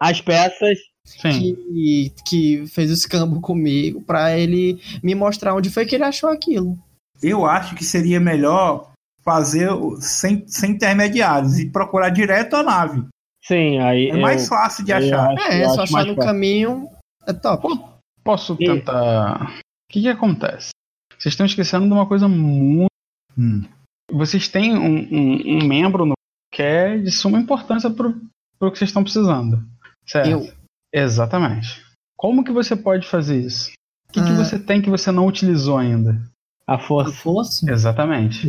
As 0.00 0.20
peças 0.20 0.78
que, 1.20 2.12
que 2.24 2.66
fez 2.68 2.90
o 2.90 2.94
escambo 2.94 3.40
comigo 3.40 4.00
para 4.02 4.38
ele 4.38 4.80
me 5.02 5.14
mostrar 5.14 5.54
onde 5.54 5.70
foi 5.70 5.84
que 5.84 5.94
ele 5.94 6.04
achou 6.04 6.30
aquilo. 6.30 6.78
Eu 7.22 7.44
acho 7.44 7.74
que 7.74 7.84
seria 7.84 8.20
melhor 8.20 8.90
fazer 9.22 9.68
sem, 10.00 10.46
sem 10.46 10.72
intermediários 10.72 11.58
e 11.58 11.68
procurar 11.68 12.10
direto 12.10 12.54
a 12.56 12.62
nave. 12.62 13.04
Sim, 13.42 13.78
aí. 13.78 14.08
É 14.08 14.16
mais 14.16 14.48
fácil 14.48 14.84
de 14.84 14.92
achar. 14.92 15.32
Acho, 15.32 15.52
é, 15.52 15.68
só 15.68 15.82
achar 15.82 16.06
no 16.06 16.14
fácil. 16.14 16.16
caminho. 16.16 16.88
É 17.26 17.32
top. 17.32 17.68
Posso 18.22 18.56
tentar. 18.56 19.58
O 19.58 19.92
que, 19.92 20.02
que 20.02 20.08
acontece? 20.08 20.70
Vocês 21.18 21.32
estão 21.32 21.46
esquecendo 21.46 21.86
de 21.86 21.92
uma 21.92 22.06
coisa 22.06 22.28
muito. 22.28 22.89
Hum. 23.40 23.64
Vocês 24.12 24.48
têm 24.48 24.76
um, 24.76 24.98
um, 24.98 25.58
um, 25.58 25.66
membro 25.66 26.04
no 26.04 26.12
que 26.52 26.62
é 26.62 26.98
de 26.98 27.10
suma 27.10 27.38
importância 27.38 27.88
para 27.88 28.08
o 28.08 28.70
que 28.70 28.78
vocês 28.78 28.90
estão 28.90 29.02
precisando. 29.02 29.64
Certo? 30.04 30.28
Eu. 30.28 30.52
Exatamente. 30.92 31.82
Como 32.16 32.44
que 32.44 32.52
você 32.52 32.76
pode 32.76 33.08
fazer 33.08 33.40
isso? 33.40 33.70
O 34.10 34.12
que, 34.12 34.20
ah. 34.20 34.24
que 34.24 34.32
você 34.32 34.58
tem 34.58 34.82
que 34.82 34.90
você 34.90 35.10
não 35.10 35.26
utilizou 35.26 35.78
ainda? 35.78 36.20
A 36.66 36.78
força. 36.78 37.10
A 37.10 37.14
força? 37.14 37.70
Exatamente. 37.70 38.48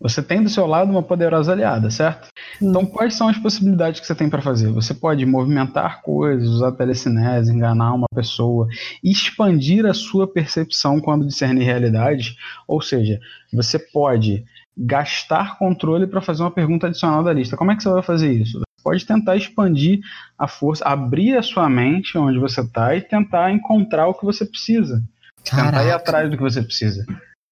Você 0.00 0.20
tem 0.20 0.42
do 0.42 0.48
seu 0.48 0.66
lado 0.66 0.90
uma 0.90 1.02
poderosa 1.02 1.52
aliada, 1.52 1.88
certo? 1.88 2.28
Hum. 2.60 2.70
Então, 2.70 2.84
quais 2.84 3.14
são 3.14 3.28
as 3.28 3.38
possibilidades 3.38 4.00
que 4.00 4.06
você 4.06 4.14
tem 4.14 4.28
para 4.28 4.42
fazer? 4.42 4.68
Você 4.72 4.92
pode 4.92 5.24
movimentar 5.24 6.02
coisas, 6.02 6.48
usar 6.48 6.72
telecinese, 6.72 7.52
enganar 7.52 7.94
uma 7.94 8.08
pessoa, 8.12 8.66
expandir 9.02 9.86
a 9.86 9.94
sua 9.94 10.26
percepção 10.26 11.00
quando 11.00 11.26
discernir 11.26 11.64
realidade. 11.64 12.36
Ou 12.66 12.82
seja, 12.82 13.20
você 13.52 13.78
pode 13.78 14.44
gastar 14.76 15.58
controle 15.58 16.06
para 16.06 16.20
fazer 16.20 16.42
uma 16.42 16.50
pergunta 16.50 16.86
adicional 16.86 17.22
da 17.22 17.32
lista. 17.32 17.56
Como 17.56 17.70
é 17.70 17.76
que 17.76 17.82
você 17.82 17.90
vai 17.90 18.02
fazer 18.02 18.32
isso? 18.32 18.58
Você 18.58 18.82
pode 18.82 19.06
tentar 19.06 19.36
expandir 19.36 20.00
a 20.36 20.48
força, 20.48 20.84
abrir 20.84 21.36
a 21.36 21.42
sua 21.42 21.68
mente 21.68 22.18
onde 22.18 22.38
você 22.38 22.62
está 22.62 22.96
e 22.96 23.00
tentar 23.00 23.52
encontrar 23.52 24.08
o 24.08 24.14
que 24.14 24.24
você 24.24 24.44
precisa. 24.44 25.02
Caraca. 25.44 25.70
Tentar 25.70 25.84
ir 25.84 25.92
atrás 25.92 26.30
do 26.30 26.36
que 26.36 26.42
você 26.42 26.62
precisa. 26.62 27.04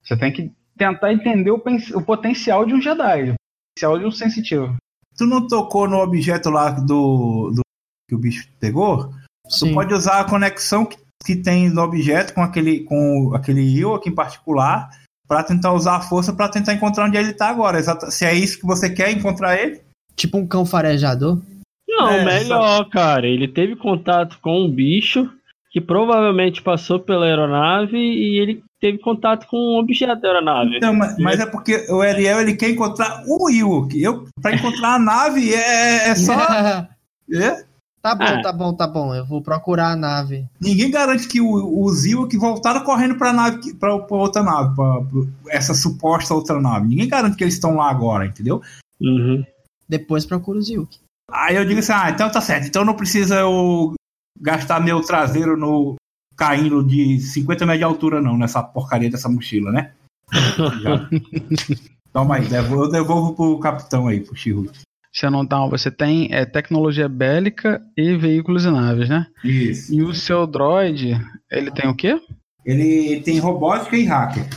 Você 0.03 0.17
tem 0.17 0.33
que 0.33 0.51
tentar 0.81 1.13
entender 1.13 1.51
o, 1.51 1.63
o 1.95 2.03
potencial 2.03 2.65
de 2.65 2.73
um 2.73 2.81
Jedi, 2.81 3.31
o 3.31 3.35
potencial 3.75 3.99
de 3.99 4.07
um 4.07 4.11
sensitivo. 4.11 4.77
tu 5.17 5.27
não 5.27 5.47
tocou 5.47 5.87
no 5.87 5.99
objeto 5.99 6.49
lá 6.49 6.71
do, 6.71 7.53
do 7.55 7.61
que 8.09 8.15
o 8.15 8.19
bicho 8.19 8.49
pegou? 8.59 9.13
Sim. 9.47 9.69
Tu 9.69 9.75
pode 9.75 9.93
usar 9.93 10.21
a 10.21 10.25
conexão 10.25 10.87
que, 10.87 10.97
que 11.25 11.37
tem 11.37 11.69
no 11.69 11.83
objeto 11.83 12.33
com 12.33 12.43
aquele 12.43 12.85
com 12.85 13.35
aquele 13.35 13.61
io 13.61 13.95
aqui 13.95 14.09
em 14.09 14.15
particular 14.15 14.89
para 15.29 15.45
tentar 15.45 15.75
usar 15.75 15.97
a 15.97 16.01
força 16.01 16.33
para 16.33 16.49
tentar 16.49 16.73
encontrar 16.73 17.05
onde 17.05 17.19
ele 17.19 17.35
tá 17.35 17.51
agora. 17.51 17.79
Exato. 17.79 18.11
Se 18.11 18.25
é 18.25 18.35
isso 18.35 18.59
que 18.59 18.67
você 18.67 18.89
quer 18.89 19.13
encontrar 19.13 19.61
ele? 19.61 19.83
Tipo 20.17 20.39
um 20.39 20.47
cão 20.47 20.65
farejador? 20.65 21.39
Não, 21.87 22.09
é, 22.09 22.25
melhor, 22.25 22.89
cara. 22.89 23.27
Ele 23.27 23.47
teve 23.47 23.77
contato 23.77 24.39
com 24.41 24.65
um 24.65 24.71
bicho 24.71 25.31
que 25.71 25.81
provavelmente 25.81 26.63
passou 26.63 26.99
pela 26.99 27.27
aeronave 27.27 27.97
e 27.97 28.41
ele 28.41 28.65
teve 28.81 28.99
contato 28.99 29.47
com 29.47 29.57
um 29.57 29.79
objeto 29.79 30.21
da 30.21 30.29
aeronave. 30.29 30.81
Não, 30.81 30.95
mas, 30.95 31.19
mas, 31.19 31.39
é 31.39 31.47
porque 31.47 31.87
o 31.91 32.01
Ariel 32.01 32.41
ele 32.41 32.57
quer 32.57 32.71
encontrar 32.71 33.23
o 33.27 33.51
Ewok. 33.51 34.01
Eu 34.03 34.27
para 34.41 34.55
encontrar 34.55 34.95
a 34.95 34.99
nave 34.99 35.55
é, 35.55 36.09
é 36.09 36.15
só 36.15 36.33
é? 37.31 37.65
Tá 38.03 38.15
bom, 38.15 38.25
ah. 38.25 38.43
tá 38.43 38.53
bom, 38.53 38.75
tá 38.75 38.87
bom. 38.87 39.15
Eu 39.15 39.27
vou 39.27 39.43
procurar 39.43 39.93
a 39.93 39.97
nave. 39.97 40.47
Ninguém 40.59 40.91
garante 40.91 41.29
que 41.29 41.41
o, 41.41 41.85
os 41.85 42.07
Ewok 42.07 42.35
voltaram 42.39 42.83
correndo 42.83 43.17
pra 43.17 43.33
nave, 43.33 43.75
pra, 43.75 43.99
pra 43.99 44.17
outra 44.17 44.43
nave, 44.43 44.75
pra, 44.75 45.03
pra, 45.03 45.23
essa 45.49 45.75
suposta 45.75 46.35
outra 46.35 46.59
nave. 46.61 46.89
Ninguém 46.89 47.09
garante 47.09 47.37
que 47.37 47.45
eles 47.45 47.55
estão 47.55 47.77
lá 47.77 47.91
agora, 47.91 48.25
entendeu? 48.25 48.63
Uhum. 49.01 49.45
Depois 49.87 50.25
procura 50.25 50.59
os 50.59 50.71
Ewok. 50.71 50.99
Aí 51.31 51.57
eu 51.57 51.65
digo 51.65 51.81
assim, 51.81 51.93
ah, 51.93 52.11
então 52.11 52.31
tá 52.31 52.41
certo. 52.41 52.67
Então 52.67 52.85
não 52.85 52.95
precisa 52.95 53.37
eu 53.37 53.93
gastar 54.41 54.81
meu 54.81 55.03
traseiro 55.03 55.57
no 55.57 55.97
caindo 56.41 56.83
de 56.83 57.21
50 57.21 57.67
metros 57.67 57.79
de 57.79 57.85
altura, 57.85 58.19
não, 58.19 58.39
nessa 58.39 58.63
porcaria 58.63 59.11
dessa 59.11 59.29
mochila, 59.29 59.71
né? 59.71 59.93
Toma 62.15 62.37
aí, 62.37 62.49
eu 62.51 62.91
devolvo 62.91 63.35
pro 63.35 63.59
capitão 63.59 64.09
aí, 64.09 64.21
pro 64.21 64.35
Chiru. 64.35 64.71
Xenodown, 65.13 65.69
você 65.69 65.91
tem 65.91 66.33
é, 66.33 66.47
tecnologia 66.47 67.11
bélica 67.11 67.83
e 67.95 68.17
veículos 68.17 68.65
e 68.65 68.71
naves, 68.71 69.11
né? 69.11 69.27
Isso. 69.45 69.93
E 69.93 70.03
o 70.03 70.15
seu 70.15 70.47
droid, 70.47 71.21
ele 71.51 71.71
tem 71.73 71.91
o 71.91 71.95
quê? 71.95 72.19
Ele 72.65 73.21
tem 73.21 73.39
robótica 73.39 73.99
e 73.99 74.07
hacker. 74.07 74.49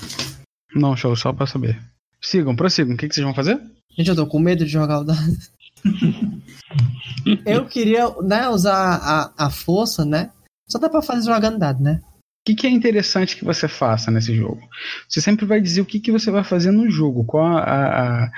Não, 0.73 0.95
show, 0.95 1.13
só 1.17 1.33
pra 1.33 1.45
saber. 1.45 1.77
Sigam, 2.21 2.55
prossigam. 2.55 2.93
O 2.93 2.97
que, 2.97 3.09
que 3.09 3.13
vocês 3.13 3.25
vão 3.25 3.35
fazer? 3.35 3.59
Gente, 3.97 4.09
eu 4.09 4.15
tô 4.15 4.25
com 4.25 4.39
medo 4.39 4.63
de 4.63 4.71
jogar 4.71 5.01
o 5.01 5.03
dado. 5.03 5.37
eu 7.45 7.65
queria 7.65 8.09
né, 8.21 8.47
usar 8.47 8.73
a, 8.77 9.47
a 9.47 9.49
força, 9.49 10.05
né? 10.05 10.29
Só 10.73 10.79
dá 10.79 10.89
pra 10.89 11.03
fazer 11.03 11.31
jogando 11.31 11.59
dado, 11.59 11.83
né? 11.83 12.01
O 12.03 12.45
que, 12.47 12.55
que, 12.55 12.65
é 12.65 12.69
interessante 12.71 13.37
que 13.37 13.45
você 13.45 13.67
faça 13.67 14.09
nesse 14.09 14.33
jogo? 14.33 14.59
Você 15.07 15.21
sempre 15.21 15.45
vai 15.45 15.61
dizer 15.61 15.81
o 15.81 15.85
que, 15.85 15.99
que 15.99 16.11
você 16.11 16.31
vai 16.31 16.43
fazer 16.43 16.71
no 16.71 16.89
jogo, 16.89 17.23
qual 17.23 17.45
a, 17.45 17.61
a, 18.23 18.31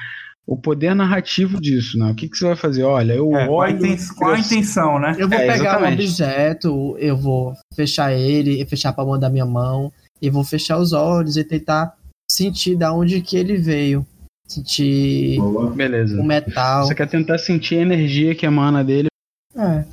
o 0.45 0.57
poder 0.57 0.93
narrativo 0.93 1.61
disso, 1.61 1.97
né? 1.97 2.11
O 2.11 2.13
que, 2.13 2.27
que 2.27 2.37
você 2.37 2.45
vai 2.45 2.57
fazer? 2.57 2.83
Olha, 2.83 3.13
eu 3.13 3.33
é, 3.37 3.47
olho. 3.47 3.79
Qual 4.17 4.33
a, 4.33 4.39
intenção, 4.39 4.99
né? 4.99 5.15
Eu 5.17 5.29
vou 5.29 5.37
é, 5.39 5.47
pegar 5.47 5.55
exatamente. 5.55 6.01
um 6.01 6.03
objeto, 6.03 6.97
eu 6.99 7.15
vou 7.15 7.53
fechar 7.73 8.11
ele, 8.11 8.65
fechar 8.65 8.89
a 8.89 8.93
palma 8.93 9.17
da 9.17 9.29
minha 9.29 9.45
mão, 9.45 9.93
e 10.21 10.29
vou 10.29 10.43
fechar 10.43 10.77
os 10.77 10.91
olhos 10.91 11.37
e 11.37 11.43
tentar 11.45 11.95
sentir 12.29 12.75
da 12.75 12.91
onde 12.91 13.21
que 13.21 13.37
ele 13.37 13.55
veio. 13.55 14.05
Sentir 14.45 15.39
Beleza. 15.73 16.19
o 16.19 16.23
metal. 16.25 16.85
Você 16.85 16.93
quer 16.93 17.07
tentar 17.07 17.37
sentir 17.37 17.77
a 17.77 17.81
energia 17.81 18.35
que 18.35 18.45
emana 18.45 18.83
dele. 18.83 19.07
É. 19.55 19.85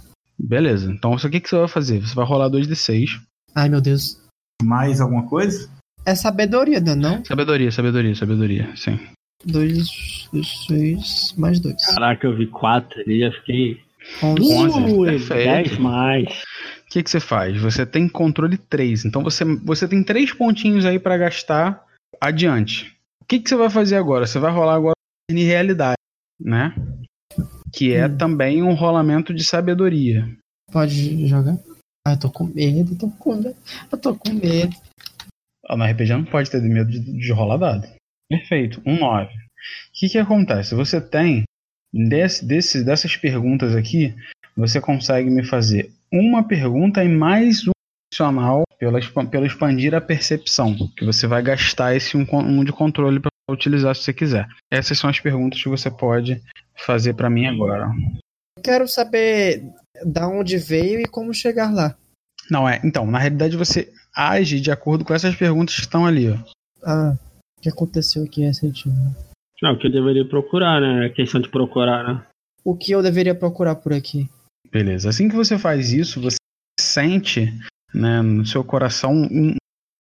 Beleza. 0.42 0.90
Então, 0.90 1.12
o 1.12 1.16
que, 1.16 1.40
que 1.40 1.48
você 1.48 1.56
vai 1.56 1.68
fazer? 1.68 2.00
Você 2.00 2.14
vai 2.14 2.26
rolar 2.26 2.50
2d6. 2.50 3.20
Ai, 3.54 3.68
meu 3.68 3.80
Deus. 3.80 4.20
Mais 4.62 5.00
alguma 5.00 5.28
coisa? 5.28 5.70
É 6.04 6.14
sabedoria, 6.16 6.80
não? 6.80 7.24
Sabedoria, 7.24 7.70
sabedoria, 7.70 8.14
sabedoria, 8.14 8.76
sim. 8.76 8.98
2, 9.44 10.28
6, 10.66 11.34
mais 11.36 11.60
2. 11.60 11.76
Caraca, 11.94 12.26
eu 12.26 12.36
vi 12.36 12.46
4 12.48 13.00
ali, 13.00 13.20
já 13.20 13.32
fiquei. 13.32 13.80
11. 14.22 15.28
10 15.28 15.78
mais. 15.78 16.42
O 16.86 16.90
que, 16.90 17.02
que 17.02 17.10
você 17.10 17.20
faz? 17.20 17.60
Você 17.60 17.86
tem 17.86 18.08
controle 18.08 18.56
3. 18.56 19.04
Então 19.04 19.22
você, 19.22 19.44
você 19.44 19.86
tem 19.86 20.02
3 20.02 20.32
pontinhos 20.32 20.84
aí 20.84 20.98
para 20.98 21.16
gastar 21.16 21.84
adiante. 22.20 22.96
O 23.20 23.24
que, 23.24 23.38
que 23.38 23.48
você 23.48 23.56
vai 23.56 23.70
fazer 23.70 23.96
agora? 23.96 24.26
Você 24.26 24.38
vai 24.38 24.52
rolar 24.52 24.74
agora 24.74 24.96
em 25.30 25.44
realidade, 25.44 25.96
né? 26.40 26.74
Que 27.72 27.92
é 27.94 28.06
hum. 28.06 28.16
também 28.16 28.62
um 28.62 28.74
rolamento 28.74 29.32
de 29.32 29.42
sabedoria. 29.44 30.28
Pode 30.70 31.26
jogar? 31.26 31.56
Ah, 32.06 32.12
eu 32.12 32.18
tô 32.18 32.30
com 32.30 32.44
medo, 32.44 32.92
eu 32.92 32.98
tô 32.98 33.10
com 33.10 33.36
medo. 33.36 33.56
Eu 33.90 33.98
tô 33.98 34.14
com 34.14 34.32
medo. 34.32 34.76
Ah, 35.68 35.76
no 35.76 35.84
RPG 35.84 36.12
não 36.12 36.24
pode 36.24 36.50
ter 36.50 36.60
medo 36.62 36.90
de, 36.90 37.00
de 37.00 37.32
rolar 37.32 37.56
dado. 37.56 37.88
Perfeito, 38.28 38.82
um 38.84 38.98
9. 38.98 39.26
O 39.26 39.38
que, 39.94 40.08
que 40.08 40.18
acontece? 40.18 40.74
Você 40.74 41.00
tem, 41.00 41.44
desse, 41.92 42.44
desse, 42.44 42.84
dessas 42.84 43.16
perguntas 43.16 43.76
aqui, 43.76 44.14
você 44.56 44.80
consegue 44.80 45.30
me 45.30 45.44
fazer 45.44 45.90
uma 46.12 46.46
pergunta 46.46 47.04
e 47.04 47.08
mais 47.08 47.66
um 47.66 47.72
adicional 48.10 48.64
pela, 48.78 48.98
pela 49.30 49.46
expandir 49.46 49.94
a 49.94 50.00
percepção, 50.00 50.76
que 50.96 51.04
você 51.04 51.26
vai 51.26 51.42
gastar 51.42 51.94
esse 51.94 52.16
um, 52.16 52.26
um 52.32 52.64
de 52.64 52.72
controle 52.72 53.20
para 53.20 53.30
utilizar 53.50 53.94
se 53.94 54.02
você 54.02 54.12
quiser. 54.12 54.48
Essas 54.70 54.98
são 54.98 55.08
as 55.08 55.20
perguntas 55.20 55.62
que 55.62 55.68
você 55.68 55.90
pode 55.90 56.42
fazer 56.84 57.14
para 57.14 57.30
mim 57.30 57.46
agora. 57.46 57.90
Quero 58.62 58.86
saber 58.86 59.64
da 60.04 60.28
onde 60.28 60.58
veio 60.58 61.00
e 61.00 61.06
como 61.06 61.34
chegar 61.34 61.72
lá. 61.72 61.96
Não 62.50 62.68
é. 62.68 62.80
Então, 62.84 63.06
na 63.06 63.18
realidade 63.18 63.56
você 63.56 63.92
age 64.14 64.60
de 64.60 64.70
acordo 64.70 65.04
com 65.04 65.14
essas 65.14 65.34
perguntas 65.34 65.74
que 65.74 65.80
estão 65.82 66.06
ali. 66.06 66.30
Ó. 66.30 66.36
Ah 66.84 67.16
que 67.62 67.68
aconteceu 67.68 68.24
aqui 68.24 68.42
recentemente? 68.42 69.16
Não, 69.62 69.74
o 69.74 69.78
que 69.78 69.86
eu 69.86 69.92
deveria 69.92 70.28
procurar, 70.28 70.80
né? 70.80 71.06
É 71.06 71.08
questão 71.08 71.40
de 71.40 71.48
procurar, 71.48 72.02
né? 72.02 72.26
O 72.64 72.76
que 72.76 72.90
eu 72.90 73.02
deveria 73.02 73.34
procurar 73.34 73.76
por 73.76 73.92
aqui? 73.92 74.28
Beleza. 74.70 75.08
Assim 75.08 75.28
que 75.28 75.36
você 75.36 75.56
faz 75.56 75.92
isso, 75.92 76.20
você 76.20 76.36
sente 76.78 77.46
né, 77.94 78.20
no 78.20 78.44
seu 78.44 78.64
coração 78.64 79.12
um, 79.12 79.54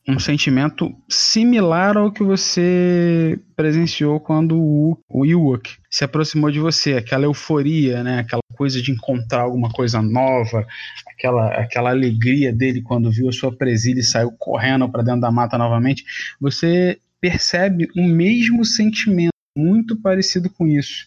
um 0.06 0.18
sentimento 0.18 0.92
similar 1.08 1.96
ao 1.96 2.10
que 2.10 2.24
você 2.24 3.38
presenciou 3.54 4.18
quando 4.18 4.58
o, 4.58 4.98
o 5.08 5.24
Ewok 5.24 5.76
se 5.88 6.04
aproximou 6.04 6.50
de 6.50 6.58
você, 6.58 6.94
aquela 6.94 7.24
euforia, 7.24 8.02
né, 8.02 8.18
aquela 8.18 8.42
coisa 8.54 8.82
de 8.82 8.90
encontrar 8.90 9.42
alguma 9.42 9.70
coisa 9.70 10.02
nova, 10.02 10.66
aquela, 11.06 11.48
aquela 11.54 11.90
alegria 11.90 12.52
dele 12.52 12.82
quando 12.82 13.12
viu 13.12 13.28
a 13.28 13.32
sua 13.32 13.54
presilha 13.56 14.00
e 14.00 14.04
saiu 14.04 14.32
correndo 14.32 14.88
para 14.88 15.02
dentro 15.02 15.20
da 15.20 15.30
mata 15.30 15.56
novamente. 15.56 16.04
Você 16.40 16.98
percebe 17.20 17.88
o 17.96 18.02
mesmo 18.02 18.64
sentimento, 18.64 19.30
muito 19.56 19.96
parecido 19.96 20.50
com 20.50 20.66
isso. 20.66 21.06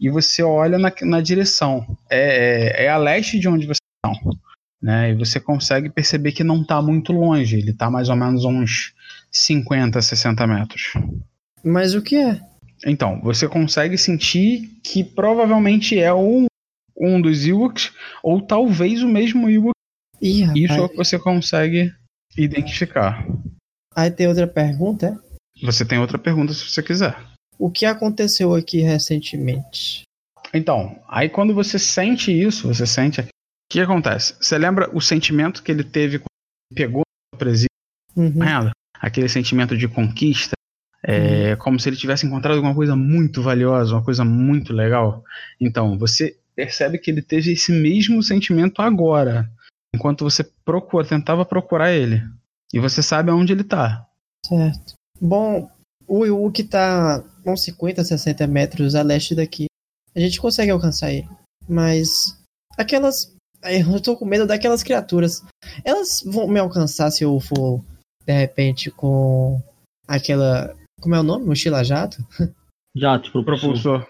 E 0.00 0.10
você 0.10 0.42
olha 0.42 0.78
na, 0.78 0.92
na 1.02 1.20
direção. 1.20 1.86
É, 2.10 2.82
é, 2.82 2.84
é 2.86 2.88
a 2.88 2.96
leste 2.96 3.38
de 3.38 3.48
onde 3.48 3.66
você 3.66 3.78
está. 4.04 4.18
Né? 4.86 5.10
E 5.10 5.14
você 5.14 5.40
consegue 5.40 5.90
perceber 5.90 6.30
que 6.30 6.44
não 6.44 6.62
está 6.62 6.80
muito 6.80 7.12
longe. 7.12 7.56
Ele 7.56 7.72
está 7.72 7.90
mais 7.90 8.08
ou 8.08 8.14
menos 8.14 8.44
uns 8.44 8.94
50, 9.32 10.00
60 10.00 10.46
metros. 10.46 10.92
Mas 11.64 11.92
o 11.96 12.00
que 12.00 12.14
é? 12.14 12.40
Então, 12.86 13.20
você 13.20 13.48
consegue 13.48 13.98
sentir 13.98 14.78
que 14.84 15.02
provavelmente 15.02 15.98
é 15.98 16.14
um, 16.14 16.46
um 16.96 17.20
dos 17.20 17.44
Ewoks, 17.44 17.92
ou 18.22 18.40
talvez 18.40 19.02
o 19.02 19.08
mesmo 19.08 19.50
Ewok. 19.50 19.72
Ih, 20.22 20.44
Isso 20.54 20.74
é 20.74 20.80
o 20.80 20.88
que 20.88 20.96
você 20.96 21.18
consegue 21.18 21.92
identificar. 22.38 23.26
Aí 23.92 24.08
tem 24.08 24.28
outra 24.28 24.46
pergunta, 24.46 25.06
é? 25.08 25.66
Você 25.66 25.84
tem 25.84 25.98
outra 25.98 26.16
pergunta 26.16 26.54
se 26.54 26.62
você 26.62 26.80
quiser. 26.80 27.18
O 27.58 27.68
que 27.68 27.84
aconteceu 27.84 28.54
aqui 28.54 28.82
recentemente? 28.82 30.02
Então, 30.54 31.02
aí 31.08 31.28
quando 31.28 31.52
você 31.52 31.76
sente 31.76 32.30
isso, 32.30 32.68
você 32.72 32.86
sente. 32.86 33.26
O 33.66 33.72
que 33.72 33.80
acontece? 33.80 34.34
Você 34.40 34.56
lembra 34.56 34.88
o 34.94 35.00
sentimento 35.00 35.62
que 35.62 35.72
ele 35.72 35.84
teve 35.84 36.18
quando 36.18 36.70
ele 36.70 36.86
pegou 36.86 37.02
a 37.34 37.36
presídio? 37.36 37.68
Uhum. 38.16 38.70
Aquele 39.00 39.28
sentimento 39.28 39.76
de 39.76 39.88
conquista. 39.88 40.54
É, 41.02 41.52
uhum. 41.52 41.58
Como 41.58 41.80
se 41.80 41.88
ele 41.88 41.96
tivesse 41.96 42.26
encontrado 42.26 42.56
alguma 42.56 42.74
coisa 42.74 42.96
muito 42.96 43.42
valiosa, 43.42 43.94
uma 43.94 44.04
coisa 44.04 44.24
muito 44.24 44.72
legal. 44.72 45.24
Então, 45.60 45.98
você 45.98 46.38
percebe 46.54 46.98
que 46.98 47.10
ele 47.10 47.22
teve 47.22 47.52
esse 47.52 47.70
mesmo 47.70 48.22
sentimento 48.22 48.80
agora, 48.80 49.48
enquanto 49.94 50.24
você 50.24 50.42
procura, 50.64 51.06
tentava 51.06 51.44
procurar 51.44 51.92
ele. 51.92 52.22
E 52.72 52.80
você 52.80 53.02
sabe 53.02 53.30
aonde 53.30 53.52
ele 53.52 53.62
está. 53.62 54.08
Certo. 54.44 54.94
Bom, 55.20 55.70
o 56.06 56.24
Iwuk 56.24 56.64
tá 56.64 57.22
uns 57.44 57.62
50, 57.64 58.04
60 58.04 58.46
metros 58.46 58.94
a 58.94 59.02
leste 59.02 59.34
daqui. 59.34 59.66
A 60.14 60.20
gente 60.20 60.40
consegue 60.40 60.70
alcançar 60.70 61.12
ele. 61.12 61.28
Mas 61.68 62.36
aquelas. 62.76 63.35
Eu 63.62 64.00
tô 64.00 64.16
com 64.16 64.24
medo 64.24 64.46
daquelas 64.46 64.82
criaturas. 64.82 65.44
Elas 65.84 66.22
vão 66.24 66.46
me 66.46 66.60
alcançar 66.60 67.10
se 67.10 67.24
eu 67.24 67.38
for, 67.40 67.84
de 68.24 68.32
repente, 68.32 68.90
com 68.90 69.60
aquela. 70.06 70.74
Como 71.00 71.14
é 71.14 71.20
o 71.20 71.24
nome? 71.24 71.46
Mochila 71.46 71.84
jato? 71.84 72.18
Jato, 72.96 73.30
pro 73.30 73.44
propulsor. 73.44 74.06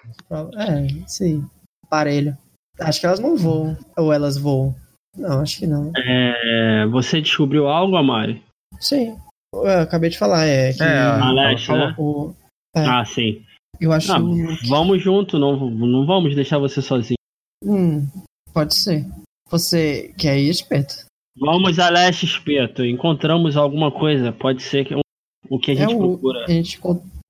É, 0.56 0.86
sim. 1.08 1.44
Aparelho. 1.84 2.38
Acho 2.78 3.00
que 3.00 3.06
elas 3.06 3.18
não 3.18 3.36
voam. 3.36 3.76
Ou 3.96 4.12
elas 4.12 4.38
voam. 4.38 4.76
Não, 5.16 5.40
acho 5.40 5.58
que 5.58 5.66
não. 5.66 5.90
É, 5.96 6.86
você 6.86 7.20
descobriu 7.20 7.66
algo, 7.66 7.96
Amari? 7.96 8.44
Sim. 8.78 9.16
Eu 9.52 9.80
acabei 9.80 10.10
de 10.10 10.18
falar, 10.18 10.46
é 10.46 10.72
que. 10.72 10.82
É, 10.82 10.98
a 11.00 11.32
leste, 11.32 11.72
né? 11.72 11.94
O, 11.98 12.32
é. 12.76 12.84
Ah, 12.86 13.04
sim. 13.04 13.44
Eu 13.80 13.92
acho. 13.92 14.12
Ah, 14.12 14.18
vamos 14.68 15.02
junto, 15.02 15.38
não, 15.38 15.68
não 15.70 16.06
vamos 16.06 16.34
deixar 16.34 16.58
você 16.58 16.80
sozinho. 16.80 17.16
Hum, 17.64 18.06
pode 18.52 18.74
ser. 18.74 19.04
Você 19.48 20.12
quer 20.18 20.38
ir, 20.38 20.48
Espeto? 20.50 21.06
Vamos 21.38 21.78
a 21.78 21.88
leste, 21.90 22.24
Espeto. 22.26 22.84
Encontramos 22.84 23.56
alguma 23.56 23.90
coisa. 23.92 24.32
Pode 24.32 24.62
ser 24.62 24.84
que 24.84 24.94
o 25.48 25.58
que 25.58 25.72
a 25.72 25.74
gente 25.74 25.92
É 25.92 25.96
o- 25.96 25.98
procura. 25.98 26.44
A 26.44 26.50
gente 26.50 26.80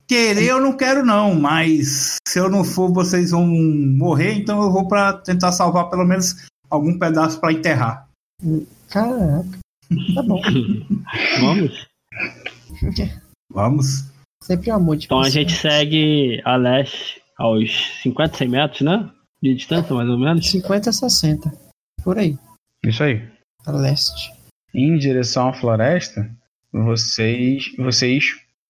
Querer 0.09 0.45
eu 0.45 0.61
não 0.61 0.77
quero 0.77 1.05
não, 1.05 1.35
mas 1.35 2.17
se 2.29 2.39
eu 2.39 2.49
não 2.49 2.63
for, 2.63 2.93
vocês 2.93 3.33
vão 3.33 3.45
morrer, 3.45 4.35
então 4.35 4.63
eu 4.63 4.71
vou 4.71 4.87
pra 4.87 5.13
tentar 5.15 5.51
salvar 5.51 5.91
pelo 5.91 6.05
menos 6.05 6.47
algum 6.71 6.97
pedaço 6.97 7.41
pra 7.41 7.53
enterrar. 7.53 8.09
Caraca. 8.89 9.59
Tá 10.15 10.23
bom. 10.23 10.41
Vamos? 11.41 11.87
Vamos. 13.51 14.05
Sempre 14.45 14.71
amor 14.71 14.97
de 14.97 15.07
Então 15.07 15.21
a 15.21 15.29
gente 15.29 15.53
segue 15.53 16.41
a 16.45 16.55
leste 16.55 17.21
aos 17.37 17.69
50, 18.03 18.37
100 18.37 18.49
metros, 18.49 18.81
né? 18.83 19.11
De 19.43 19.55
distância, 19.55 19.93
mais 19.93 20.09
ou 20.09 20.19
menos. 20.19 20.49
50 20.49 20.91
a 20.91 20.93
60. 20.93 21.53
Por 22.07 22.19
aí. 22.21 22.39
Isso 22.85 23.03
aí. 23.03 23.21
A 23.67 23.73
leste. 23.73 24.33
Em 24.73 24.97
direção 24.97 25.49
à 25.49 25.53
floresta, 25.53 26.31
vocês, 26.73 27.75
vocês 27.77 28.27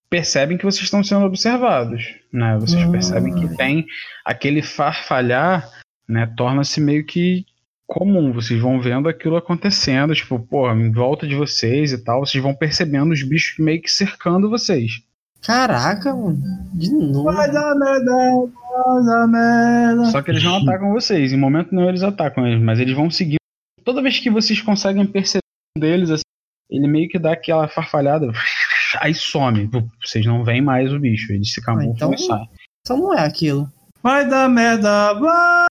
percebem 0.09 0.57
que 0.57 0.65
vocês 0.65 0.85
estão 0.85 1.05
sendo 1.05 1.27
observados, 1.27 2.03
né? 2.33 2.57
Vocês 2.59 2.83
Ah. 2.83 2.91
percebem 2.91 3.35
que 3.35 3.55
tem 3.55 3.85
aquele 4.25 4.63
farfalhar, 4.63 5.71
né? 6.09 6.33
Torna-se 6.35 6.81
meio 6.81 7.05
que 7.05 7.45
comum. 7.87 8.33
Vocês 8.33 8.59
vão 8.59 8.81
vendo 8.81 9.07
aquilo 9.07 9.37
acontecendo, 9.37 10.15
tipo, 10.15 10.39
pô, 10.41 10.73
em 10.73 10.91
volta 10.91 11.27
de 11.27 11.35
vocês 11.35 11.93
e 11.93 12.03
tal. 12.03 12.21
Vocês 12.21 12.43
vão 12.43 12.55
percebendo 12.55 13.13
os 13.13 13.23
bichos 13.23 13.63
meio 13.63 13.83
que 13.83 13.91
cercando 13.91 14.49
vocês. 14.49 15.03
Caraca, 15.47 16.13
mano. 16.15 16.39
De 16.75 16.91
novo. 16.93 17.23
Vai 17.33 17.51
dar 17.53 17.75
merda, 17.77 18.13
vai 18.13 19.05
dar 19.05 19.27
merda. 19.29 20.05
Só 20.07 20.21
que 20.21 20.31
eles 20.33 20.43
não 20.43 20.57
atacam 20.57 20.93
vocês. 20.93 21.33
Em 21.33 21.37
momento 21.37 21.73
nenhum 21.75 21.89
eles 21.89 22.03
atacam 22.03 22.47
eles, 22.47 22.63
mas 22.63 22.81
eles 22.81 22.95
vão 22.97 23.11
seguindo. 23.11 23.37
Toda 23.85 24.03
vez 24.03 24.19
que 24.19 24.29
vocês 24.29 24.61
conseguem 24.61 25.07
perceber 25.07 25.41
um 25.77 25.81
deles, 25.81 26.11
assim, 26.11 26.23
ele 26.69 26.89
meio 26.89 27.09
que 27.09 27.19
dá 27.19 27.33
aquela 27.33 27.69
farfalhada, 27.69 28.27
aí 29.01 29.15
some. 29.15 29.71
Vocês 30.05 30.27
não 30.27 30.43
veem 30.43 30.61
mais 30.61 30.93
o 30.93 30.99
bicho, 30.99 31.33
eles 31.33 31.53
se 31.53 31.63
camuflam 31.63 31.93
então- 31.95 32.13
e 32.15 32.19
saem. 32.19 32.49
Então 32.85 32.99
não 32.99 33.15
é 33.15 33.25
aquilo. 33.25 33.71
Vai 34.03 34.29
dar 34.29 34.49
merda, 34.49 35.15
vai. 35.15 35.67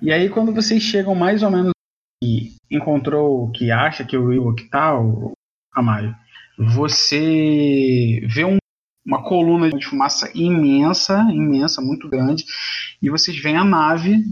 E 0.00 0.10
aí 0.12 0.28
quando 0.28 0.52
vocês 0.52 0.82
chegam 0.82 1.14
mais 1.14 1.42
ou 1.42 1.50
menos 1.50 1.70
e 2.22 2.52
encontrou 2.70 3.44
o 3.44 3.50
que 3.52 3.70
acha 3.70 4.04
que 4.04 4.16
o 4.16 4.26
Will 4.26 4.54
que 4.54 4.64
tá, 4.64 4.98
o 4.98 5.32
Amário, 5.74 6.14
você 6.58 8.20
vê 8.26 8.44
um- 8.44 8.56
uma 9.04 9.22
coluna 9.22 9.70
de 9.70 9.84
fumaça 9.84 10.30
imensa, 10.34 11.26
imensa, 11.30 11.80
muito 11.80 12.08
grande, 12.08 12.44
e 13.00 13.10
vocês 13.10 13.36
veem 13.38 13.56
a 13.56 13.64
nave 13.64 14.22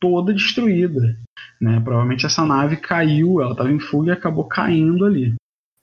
toda 0.00 0.32
destruída. 0.32 1.16
Né? 1.60 1.80
Provavelmente 1.80 2.26
essa 2.26 2.44
nave 2.44 2.76
caiu, 2.76 3.40
ela 3.40 3.52
estava 3.52 3.70
em 3.70 3.80
fuga 3.80 4.10
e 4.10 4.14
acabou 4.14 4.44
caindo 4.44 5.04
ali. 5.04 5.34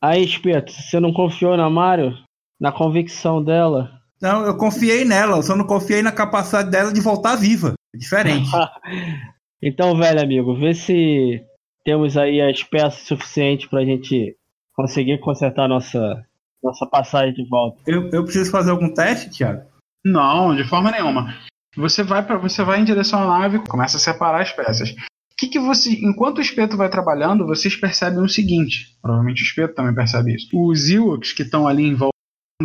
Aí, 0.02 0.24
Espeto, 0.24 0.72
você 0.72 1.00
não 1.00 1.12
confiou 1.12 1.58
na 1.58 1.70
Mario? 1.70 2.18
Na 2.60 2.72
convicção 2.72 3.44
dela? 3.44 4.02
Não, 4.22 4.46
eu 4.46 4.58
confiei 4.58 5.04
nela, 5.04 5.38
eu 5.38 5.44
só 5.44 5.56
não 5.56 5.66
confiei 5.66 6.02
na 6.02 6.12
capacidade 6.12 6.70
dela 6.70 6.94
de 6.94 7.02
voltar 7.02 7.36
viva. 7.36 7.74
É 7.94 7.98
diferente. 7.98 8.50
Então, 9.64 9.98
velho 9.98 10.22
amigo, 10.22 10.54
vê 10.54 10.76
se 10.76 11.42
temos 11.84 12.16
aí 12.18 12.40
as 12.40 12.62
peças 12.62 13.08
suficientes 13.08 13.68
pra 13.68 13.84
gente 13.84 14.36
conseguir 14.76 15.18
consertar 15.20 15.68
nossa, 15.68 16.24
nossa 16.66 16.86
passagem 16.86 17.34
de 17.34 17.48
volta. 17.48 17.80
Eu, 17.86 18.10
eu 18.10 18.24
preciso 18.24 18.52
fazer 18.52 18.72
algum 18.72 18.94
teste, 18.94 19.30
Thiago? 19.30 19.64
Não, 20.04 20.56
de 20.56 20.64
forma 20.64 20.92
nenhuma. 20.92 21.36
Você 21.78 22.04
vai 22.04 22.26
para 22.26 22.38
você 22.38 22.64
vai 22.64 22.80
em 22.80 22.86
direção 22.86 23.22
à 23.24 23.40
nave, 23.40 23.60
começa 23.68 23.98
a 23.98 24.00
separar 24.00 24.42
as 24.42 24.52
peças. 24.52 24.92
O 24.92 25.38
que, 25.38 25.48
que 25.48 25.60
você, 25.60 25.92
enquanto 25.92 26.38
o 26.38 26.42
espeto 26.42 26.78
vai 26.78 26.90
trabalhando, 26.90 27.46
vocês 27.46 27.76
percebem 27.76 28.24
o 28.24 28.30
seguinte. 28.30 28.98
Provavelmente 29.02 29.44
o 29.44 29.46
espeto 29.46 29.76
também 29.76 29.94
percebe 29.94 30.34
isso. 30.34 30.48
Os 30.54 30.90
Ewoks 30.90 31.34
que 31.34 31.44
estão 31.44 31.68
ali 31.68 31.84
envolvendo 31.84 32.14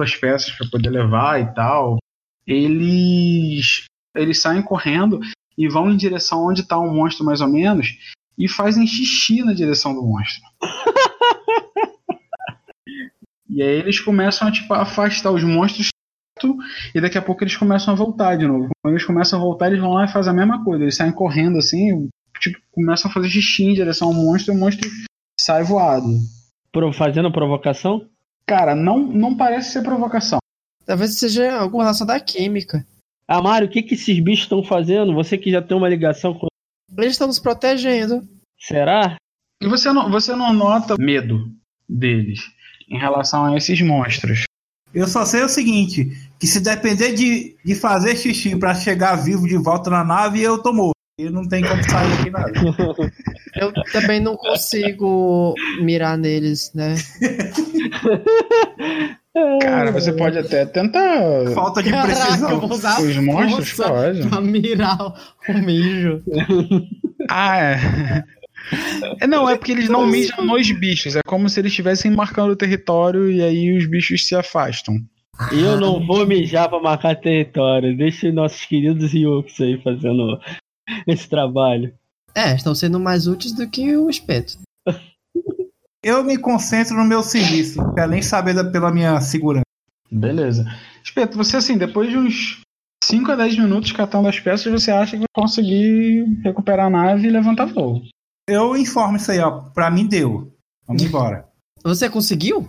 as 0.00 0.14
peças 0.14 0.52
para 0.52 0.68
poder 0.68 0.90
levar 0.90 1.40
e 1.40 1.52
tal, 1.52 1.98
eles 2.46 3.84
eles 4.16 4.40
saem 4.40 4.62
correndo 4.62 5.20
e 5.58 5.68
vão 5.68 5.90
em 5.90 5.96
direção 5.96 6.46
onde 6.46 6.62
está 6.62 6.78
um 6.78 6.94
monstro 6.94 7.24
mais 7.24 7.40
ou 7.40 7.48
menos 7.48 7.88
e 8.38 8.48
fazem 8.48 8.86
xixi 8.86 9.42
na 9.42 9.52
direção 9.52 9.94
do 9.94 10.02
monstro. 10.02 10.42
e 13.50 13.62
aí 13.62 13.78
eles 13.80 13.98
começam 14.00 14.48
a 14.48 14.52
tipo 14.52 14.72
afastar 14.74 15.30
os 15.32 15.42
monstros 15.42 15.88
e 16.94 17.00
daqui 17.00 17.18
a 17.18 17.22
pouco 17.22 17.44
eles 17.44 17.56
começam 17.56 17.92
a 17.92 17.96
voltar 17.96 18.36
de 18.36 18.46
novo. 18.46 18.70
Quando 18.82 18.94
eles 18.94 19.04
começam 19.06 19.38
a 19.38 19.42
voltar, 19.42 19.66
eles 19.66 19.80
vão 19.80 19.92
lá 19.92 20.04
e 20.06 20.12
fazem 20.12 20.32
a 20.32 20.36
mesma 20.36 20.64
coisa. 20.64 20.82
Eles 20.84 20.96
saem 20.96 21.12
correndo 21.12 21.58
assim, 21.58 22.08
tipo, 22.40 22.58
começam 22.72 23.10
a 23.10 23.14
fazer 23.14 23.28
xixi 23.28 23.64
em 23.64 23.74
direção 23.74 24.08
ao 24.08 24.14
monstro 24.14 24.54
e 24.54 24.56
o 24.56 24.58
monstro 24.58 24.88
sai 25.38 25.62
voado. 25.62 26.06
Pro- 26.72 26.92
fazendo 26.94 27.30
provocação? 27.30 28.06
Cara, 28.46 28.74
não, 28.74 28.98
não 29.00 29.36
parece 29.36 29.72
ser 29.72 29.82
provocação. 29.82 30.38
Talvez 30.86 31.18
seja 31.18 31.58
alguma 31.58 31.82
relação 31.84 32.06
da 32.06 32.18
química. 32.18 32.86
Ah, 33.28 33.42
Mário, 33.42 33.68
o 33.68 33.70
que, 33.70 33.82
que 33.82 33.94
esses 33.94 34.18
bichos 34.18 34.44
estão 34.44 34.62
fazendo? 34.64 35.14
Você 35.14 35.36
que 35.36 35.50
já 35.50 35.60
tem 35.60 35.76
uma 35.76 35.88
ligação 35.88 36.32
com. 36.34 36.46
Eles 36.96 37.12
estão 37.12 37.26
nos 37.28 37.38
protegendo. 37.38 38.26
Será? 38.58 39.16
E 39.62 39.68
você 39.68 39.92
não, 39.92 40.10
você 40.10 40.34
não 40.34 40.52
nota 40.52 40.96
medo 40.98 41.52
deles 41.88 42.40
em 42.90 42.98
relação 42.98 43.46
a 43.46 43.56
esses 43.56 43.80
monstros. 43.80 44.42
Eu 44.92 45.06
só 45.06 45.24
sei 45.24 45.42
o 45.42 45.48
seguinte, 45.48 46.10
que 46.38 46.46
se 46.46 46.60
depender 46.60 47.14
de, 47.14 47.56
de 47.64 47.74
fazer 47.76 48.16
xixi 48.16 48.56
pra 48.56 48.74
chegar 48.74 49.14
vivo 49.16 49.46
de 49.46 49.56
volta 49.56 49.88
na 49.88 50.04
nave, 50.04 50.42
eu 50.42 50.58
tô 50.60 50.72
morto. 50.72 50.94
E 51.18 51.28
não 51.30 51.46
tem 51.46 51.62
como 51.62 51.82
sair 51.88 52.12
aqui 52.14 52.30
nada. 52.30 52.50
Eu 53.56 53.72
também 53.92 54.20
não 54.20 54.36
consigo 54.36 55.54
mirar 55.82 56.16
neles, 56.16 56.72
né? 56.74 56.94
Cara, 59.62 59.92
você 59.92 60.12
pode 60.12 60.38
até 60.38 60.66
tentar. 60.66 61.20
Falta 61.54 61.82
de 61.82 61.90
Caraca, 61.90 62.12
eu 62.12 62.16
precisão. 62.26 62.60
vou 62.60 62.70
usar 62.72 63.00
Os 63.00 63.16
monstros 63.16 63.72
pode. 63.74 64.26
pra 64.28 64.40
mirar 64.40 65.00
o 65.00 65.14
o 65.48 65.58
mijo. 65.58 66.22
Ah, 67.28 67.58
é. 67.58 68.24
É, 69.20 69.26
Não, 69.26 69.48
é 69.48 69.56
porque 69.56 69.72
eles 69.72 69.88
não 69.88 70.06
mijam 70.06 70.44
nos 70.44 70.70
bichos. 70.70 71.16
É 71.16 71.20
como 71.26 71.48
se 71.48 71.60
eles 71.60 71.72
estivessem 71.72 72.10
marcando 72.10 72.50
o 72.50 72.56
território 72.56 73.30
e 73.30 73.42
aí 73.42 73.76
os 73.76 73.86
bichos 73.86 74.26
se 74.26 74.34
afastam. 74.34 74.96
Eu 75.52 75.80
não 75.80 76.04
vou 76.06 76.26
mijar 76.26 76.68
pra 76.68 76.80
marcar 76.80 77.16
território. 77.16 77.96
Deixa 77.96 78.30
nossos 78.30 78.64
queridos 78.66 79.12
Yokes 79.14 79.60
aí 79.60 79.80
fazendo 79.82 80.38
esse 81.06 81.28
trabalho. 81.28 81.92
É, 82.34 82.54
estão 82.54 82.74
sendo 82.74 83.00
mais 83.00 83.26
úteis 83.26 83.52
do 83.52 83.68
que 83.68 83.96
o 83.96 84.08
espeto. 84.08 84.58
Eu 86.02 86.24
me 86.24 86.38
concentro 86.38 86.96
no 86.96 87.04
meu 87.04 87.22
serviço, 87.22 87.78
quero 87.94 88.10
nem 88.10 88.22
saber 88.22 88.54
pela 88.72 88.90
minha 88.90 89.20
segurança. 89.20 89.64
Beleza. 90.10 90.64
Espeto, 91.04 91.36
você 91.36 91.58
assim, 91.58 91.76
depois 91.76 92.08
de 92.08 92.16
uns 92.16 92.62
5 93.04 93.32
a 93.32 93.36
10 93.36 93.58
minutos 93.58 93.92
catando 93.92 94.28
as 94.28 94.40
peças, 94.40 94.72
você 94.72 94.90
acha 94.90 95.12
que 95.12 95.18
vai 95.18 95.26
conseguir 95.34 96.24
recuperar 96.42 96.86
a 96.86 96.90
nave 96.90 97.28
e 97.28 97.30
levantar 97.30 97.66
voo. 97.66 98.02
Eu 98.50 98.76
informo 98.76 99.16
isso 99.16 99.30
aí, 99.30 99.38
ó. 99.38 99.60
Pra 99.60 99.90
mim 99.90 100.06
deu. 100.06 100.52
Vamos 100.86 101.02
embora. 101.02 101.46
Você 101.84 102.08
conseguiu? 102.10 102.66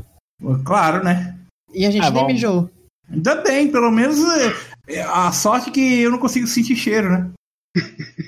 Claro, 0.63 1.03
né? 1.03 1.38
E 1.73 1.86
a 1.86 1.91
gente 1.91 2.05
Ah, 2.05 2.11
nem 2.11 2.27
mijou. 2.27 2.69
Ainda 3.09 3.36
bem, 3.41 3.71
pelo 3.71 3.91
menos 3.91 4.17
é, 4.88 4.95
é, 4.95 5.01
a 5.01 5.32
sorte 5.32 5.69
é 5.69 5.73
que 5.73 5.99
eu 6.01 6.11
não 6.11 6.17
consigo 6.19 6.47
sentir 6.47 6.75
cheiro, 6.75 7.09
né? 7.09 7.32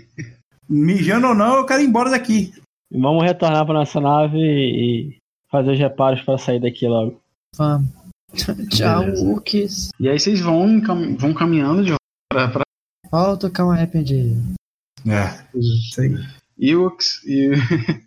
Mijando 0.69 1.27
ou 1.27 1.35
não, 1.35 1.55
eu 1.57 1.65
quero 1.65 1.81
ir 1.81 1.85
embora 1.87 2.09
daqui. 2.09 2.53
Vamos 2.91 3.23
retornar 3.23 3.65
pra 3.65 3.73
nossa 3.73 3.99
nave 3.99 4.37
e 4.37 5.17
fazer 5.49 5.71
os 5.71 5.79
reparos 5.79 6.21
pra 6.21 6.37
sair 6.37 6.59
daqui 6.59 6.87
logo. 6.87 7.19
Vamos. 7.55 7.89
Tchau. 8.69 9.03
Wookies. 9.23 9.89
E 9.99 10.09
aí 10.09 10.19
vocês 10.19 10.39
vão, 10.41 10.81
cam- 10.81 11.15
vão 11.15 11.33
caminhando 11.33 11.83
de 11.83 11.89
volta 11.91 12.51
pra, 12.51 12.63
Volta 13.11 13.49
com 13.49 13.69
arrependido. 13.71 14.41
É, 15.05 15.43
isso 15.55 16.01
aí. 16.01 16.15
Ewoks 16.59 17.23
e 17.25 17.51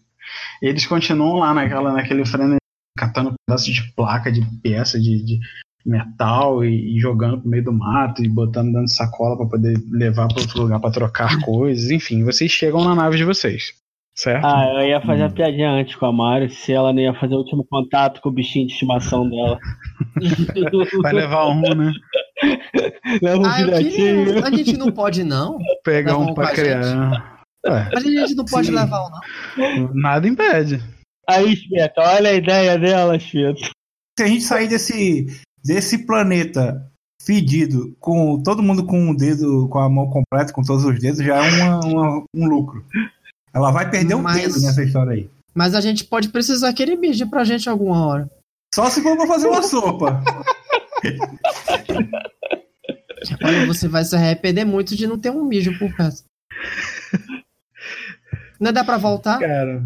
eles 0.63 0.87
continuam 0.87 1.37
lá 1.37 1.55
naquela, 1.55 1.93
naquele 1.93 2.25
freno 2.25 2.57
catando 2.97 3.35
pedaços 3.47 3.73
de 3.73 3.93
placa, 3.95 4.33
de 4.33 4.41
peça, 4.63 4.99
de, 4.99 5.23
de 5.25 5.39
metal 5.85 6.65
e, 6.65 6.97
e 6.97 6.99
jogando 6.99 7.41
pro 7.41 7.49
meio 7.49 7.65
do 7.65 7.73
mato 7.73 8.25
e 8.25 8.29
botando 8.29 8.73
dentro 8.73 8.87
de 8.87 8.95
sacola 8.95 9.37
pra 9.37 9.47
poder 9.47 9.79
levar 9.91 10.27
para 10.29 10.41
outro 10.41 10.63
lugar 10.63 10.81
pra 10.81 10.91
trocar 10.91 11.41
coisas. 11.45 11.91
Enfim, 11.91 12.25
vocês 12.25 12.51
chegam 12.51 12.83
na 12.83 12.95
nave 12.95 13.17
de 13.17 13.25
vocês, 13.25 13.73
certo? 14.15 14.45
Ah, 14.45 14.67
eu 14.75 14.89
ia 14.89 15.01
fazer 15.01 15.23
a 15.23 15.31
piadinha 15.31 15.71
antes 15.71 15.95
com 15.95 16.07
a 16.07 16.13
Mari, 16.13 16.51
se 16.51 16.73
ela 16.73 16.93
não 16.93 17.01
ia 17.01 17.15
fazer 17.15 17.35
o 17.35 17.39
último 17.39 17.65
contato 17.65 18.21
com 18.21 18.31
o 18.31 18.33
bichinho 18.33 18.67
de 18.67 18.73
estimação 18.73 19.29
dela. 19.29 19.59
Vai 21.03 21.13
levar 21.13 21.49
um, 21.49 21.61
né? 21.61 21.93
Leva 23.23 23.39
um 23.39 23.47
Ah, 23.47 23.63
queria... 23.63 24.45
A 24.45 24.51
gente 24.51 24.77
não 24.77 24.91
pode, 24.91 25.23
não. 25.23 25.59
Pegar 25.85 26.17
um 26.17 26.35
pra 26.35 26.53
criar. 26.53 27.36
Ué, 27.67 27.91
Mas 27.93 28.05
a 28.05 28.11
gente 28.11 28.35
não 28.35 28.45
pode 28.45 28.69
Sim. 28.69 28.75
levar 28.75 29.07
um, 29.07 29.11
não. 29.11 29.95
nada 29.95 30.29
impede. 30.29 30.83
Aí, 31.29 31.53
Espeta, 31.53 32.01
olha 32.01 32.31
a 32.31 32.35
ideia 32.35 32.79
dela, 32.79 33.17
Espeta. 33.17 33.71
Se 34.19 34.25
a 34.25 34.27
gente 34.27 34.45
sair 34.45 34.69
desse, 34.69 35.27
desse 35.65 36.07
planeta 36.07 36.91
fedido, 37.23 37.97
com 37.99 38.41
todo 38.43 38.63
mundo 38.63 38.87
com 38.87 39.11
o 39.11 39.17
dedo, 39.17 39.69
com 39.69 39.79
a 39.79 39.89
mão 39.91 40.09
completa, 40.09 40.53
com 40.53 40.63
todos 40.63 40.85
os 40.85 40.99
dedos, 41.01 41.19
já 41.19 41.45
é 41.45 41.51
uma, 41.51 41.81
uma, 41.81 42.25
um 42.35 42.47
lucro. 42.47 42.85
Ela 43.53 43.73
vai 43.73 43.91
perder 43.91 44.15
um 44.15 44.23
Mas... 44.23 44.43
dedo 44.43 44.61
nessa 44.65 44.85
história 44.85 45.13
aí. 45.13 45.31
Mas 45.55 45.75
a 45.75 45.81
gente 45.81 46.05
pode 46.05 46.29
precisar 46.29 46.73
que 46.73 46.83
ele 46.83 46.97
mije 46.97 47.25
pra 47.25 47.43
gente 47.43 47.69
alguma 47.69 48.07
hora. 48.07 48.31
Só 48.75 48.91
se 48.91 49.03
for 49.03 49.17
pra 49.17 49.27
fazer 49.27 49.49
uma 49.49 49.63
sopa. 49.63 50.23
Olha, 53.43 53.67
você 53.67 53.89
vai 53.89 54.05
se 54.05 54.15
arrepender 54.15 54.67
muito 54.67 54.95
de 54.95 55.07
não 55.07 55.19
ter 55.19 55.31
um 55.31 55.45
mijo 55.45 55.77
por 55.79 55.95
perto. 55.97 56.25
Não 58.61 58.73
dá 58.73 58.85
pra 58.85 58.97
voltar? 58.97 59.39
Cara, 59.39 59.83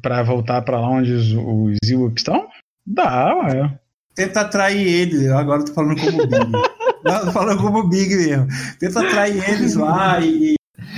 pra 0.00 0.22
voltar 0.22 0.62
pra 0.62 0.80
lá 0.80 0.88
onde 0.88 1.12
os, 1.12 1.32
os 1.32 1.90
Ewoks 1.90 2.20
estão? 2.20 2.48
Dá, 2.86 3.34
ué. 3.36 3.78
Tenta 4.14 4.40
atrair 4.40 4.86
ele. 4.86 5.28
Agora 5.28 5.60
eu 5.60 5.66
tô 5.66 5.72
falando 5.72 6.00
como 6.00 6.26
Big. 6.26 6.52
não, 7.04 7.24
tô 7.24 7.32
falando 7.32 7.62
como 7.62 7.88
Big 7.88 8.14
mesmo. 8.14 8.46
Tenta 8.78 9.00
atrair 9.00 9.48
eles 9.50 9.74
lá 9.74 10.20
e. 10.20 10.54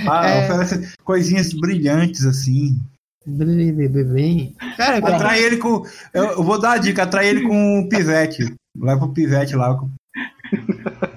Ah, 0.07 0.27
é... 0.27 0.45
oferece 0.45 0.95
coisinhas 1.03 1.53
brilhantes 1.53 2.25
assim. 2.25 2.79
Bem. 3.25 4.53
Cara, 4.75 4.97
atrai 4.97 5.41
ele 5.41 5.57
com. 5.57 5.83
Eu, 6.13 6.43
vou 6.43 6.59
dar 6.59 6.73
a 6.73 6.77
dica, 6.77 7.03
atrai 7.03 7.27
ele 7.27 7.47
com 7.47 7.79
o 7.79 7.89
pivete. 7.89 8.53
Leva 8.77 9.05
o 9.05 9.13
pivete 9.13 9.55
lá. 9.55 9.79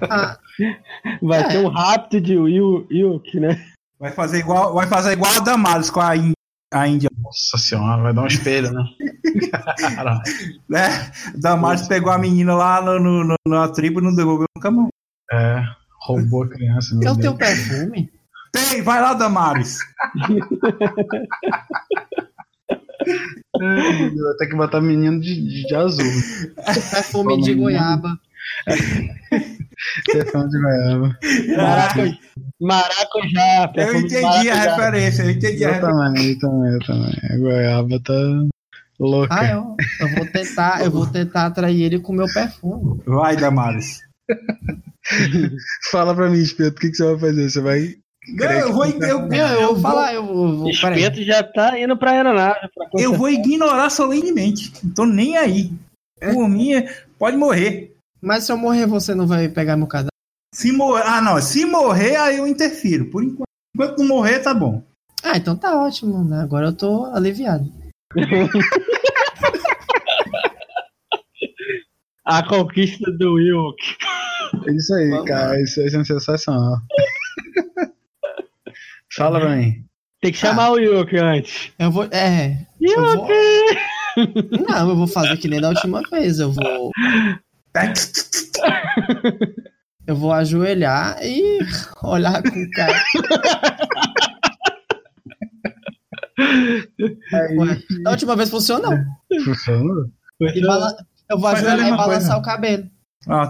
Ah, 0.09 0.37
vai 1.21 1.41
é. 1.41 1.47
ter 1.47 1.57
um 1.57 1.67
rápido 1.67 2.21
de 2.21 2.37
Wilk, 2.37 3.39
né? 3.39 3.61
Vai 3.99 4.11
fazer 4.11 4.39
igual, 4.39 4.73
vai 4.73 4.87
fazer 4.87 5.13
igual 5.13 5.31
a 5.35 5.39
Damaris 5.39 5.89
com 5.89 5.99
a, 5.99 6.11
a 6.73 6.87
Índia. 6.87 7.09
Nossa 7.17 7.57
senhora, 7.57 8.01
vai 8.01 8.13
dar 8.13 8.21
um 8.21 8.27
espelho, 8.27 8.71
né? 8.71 8.83
né? 10.69 11.11
Damaris 11.35 11.87
pegou 11.87 12.11
a 12.11 12.17
menina 12.17 12.53
lá 12.53 12.81
no, 12.81 12.99
no, 12.99 13.23
no, 13.23 13.35
na 13.47 13.67
tribo 13.69 13.99
e 13.99 14.03
não 14.03 14.15
devolveu 14.15 14.45
nunca 14.55 14.69
mais. 14.69 14.89
É, 15.31 15.63
roubou 16.01 16.43
a 16.43 16.49
criança. 16.49 16.97
Eu 17.01 17.17
tenho 17.17 17.35
perfume? 17.35 18.11
Tem, 18.51 18.81
vai 18.81 19.01
lá, 19.01 19.13
Damares. 19.13 19.79
Vai 23.57 24.33
ter 24.37 24.47
que 24.47 24.55
botar 24.55 24.81
menino 24.81 25.19
de, 25.19 25.65
de 25.65 25.75
azul. 25.75 26.05
Perfume 26.91 27.41
de 27.41 27.53
goiaba. 27.53 28.19
Perfume 30.11 30.49
de 30.49 30.59
goiaba. 30.59 31.17
Maracujá. 31.55 32.17
Maracujá. 32.59 33.71
Eu 33.75 33.95
entendi 33.95 34.49
a 34.49 34.55
referência, 34.55 35.23
eu 35.23 35.31
entendi 35.31 35.63
eu 35.63 35.73
a 35.73 35.79
Também, 35.79 36.31
eu 36.31 36.39
também, 36.39 36.73
eu 36.73 36.79
também. 36.79 37.13
A 37.31 37.37
goiaba 37.37 37.99
tá 38.03 38.13
louca. 38.99 39.35
Ah, 39.35 39.51
eu, 39.51 39.75
eu 39.99 40.15
vou 40.15 40.25
tentar, 40.25 40.83
eu 40.83 40.91
vou 40.91 41.05
tentar 41.05 41.45
atrair 41.45 41.83
ele 41.83 41.99
com 41.99 42.13
meu 42.13 42.27
perfume. 42.33 43.01
Vai, 43.05 43.35
Damares. 43.35 44.01
Fala 45.91 46.15
pra 46.15 46.29
mim, 46.29 46.39
Espeto, 46.39 46.77
o 46.77 46.79
que, 46.79 46.89
que 46.89 46.95
você 46.95 47.05
vai 47.05 47.19
fazer? 47.19 47.49
Você 47.49 47.61
vai 47.61 47.95
não, 48.27 48.51
eu 48.51 48.73
vou. 48.73 48.85
Eu, 48.85 49.31
eu, 49.31 49.47
eu 49.47 49.73
vou 49.73 49.81
falar, 49.81 50.13
eu 50.13 50.25
vou. 50.25 50.69
Espeto 50.69 51.23
já 51.23 51.41
tá 51.43 51.79
indo 51.79 51.95
pra 51.95 52.11
aeronave. 52.11 52.67
Pra 52.75 52.89
eu 52.95 53.13
vou 53.13 53.29
ignorar 53.29 53.89
solenemente. 53.89 54.73
Não 54.83 54.93
tô 54.93 55.05
nem 55.05 55.37
aí. 55.37 55.71
É. 56.19 56.33
Por 56.33 56.49
mim, 56.49 56.71
pode 57.17 57.37
morrer. 57.37 57.95
Mas 58.21 58.43
se 58.43 58.51
eu 58.51 58.57
morrer, 58.57 58.85
você 58.85 59.13
não 59.15 59.27
vai 59.27 59.47
pegar 59.49 59.77
meu 59.77 59.87
cadáver? 59.87 60.11
Se 60.53 60.71
morrer. 60.71 61.03
Ah, 61.05 61.21
não. 61.21 61.41
Se 61.41 61.65
morrer, 61.65 62.15
aí 62.15 62.37
eu 62.37 62.47
interfiro. 62.47 63.09
Por 63.09 63.23
enquanto, 63.23 63.47
enquanto 63.75 63.99
não 63.99 64.07
morrer, 64.07 64.39
tá 64.39 64.53
bom. 64.53 64.83
Ah, 65.23 65.37
então 65.37 65.55
tá 65.55 65.75
ótimo, 65.81 66.23
né? 66.23 66.41
Agora 66.41 66.67
eu 66.67 66.73
tô 66.73 67.05
aliviado. 67.05 67.71
A 72.25 72.43
conquista 72.45 73.09
do 73.13 73.35
Wilk. 73.35 73.77
Isso 74.75 74.93
aí, 74.93 75.09
Vamos 75.09 75.27
cara. 75.27 75.49
Lá. 75.49 75.61
Isso 75.61 75.79
é 75.79 75.89
sensacional. 75.89 76.77
Fala 79.15 79.39
pra 79.39 79.55
mim. 79.55 79.85
Tem 80.21 80.31
que 80.31 80.37
chamar 80.37 80.65
ah, 80.65 80.71
o 80.71 80.79
Yuki 80.79 81.17
antes. 81.17 81.71
Eu 81.79 81.91
vou. 81.91 82.03
É. 82.11 82.65
Yuki! 82.81 82.99
Eu 82.99 83.15
vou... 83.15 83.27
Não, 84.67 84.89
eu 84.89 84.95
vou 84.95 85.07
fazer 85.07 85.37
que 85.37 85.47
nem 85.47 85.61
da 85.61 85.69
última 85.69 86.01
vez. 86.09 86.39
Eu 86.39 86.51
vou. 86.51 86.91
Eu 90.07 90.15
vou 90.15 90.31
ajoelhar 90.31 91.17
e 91.21 91.59
olhar 92.01 92.41
com 92.41 92.63
o 92.63 92.71
cara. 92.71 93.03
Ué, 97.57 97.77
da 98.03 98.11
última 98.11 98.35
vez 98.35 98.49
funcionou. 98.49 98.93
Funcionou? 99.43 100.05
Eu 101.29 101.37
vou 101.37 101.49
ajoelhar 101.49 101.87
e 101.87 101.91
balançar 101.91 102.07
coisa. 102.07 102.37
o 102.37 102.41
cabelo. 102.41 102.89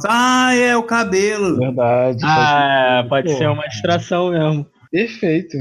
Ah, 0.07 0.55
é 0.55 0.76
o 0.76 0.84
cabelo. 0.84 1.57
Verdade. 1.57 2.20
Ah, 2.24 3.05
pode, 3.07 3.28
pode 3.28 3.38
ser 3.38 3.47
uma 3.47 3.68
distração 3.68 4.32
mesmo. 4.32 4.65
Perfeito. 4.91 5.57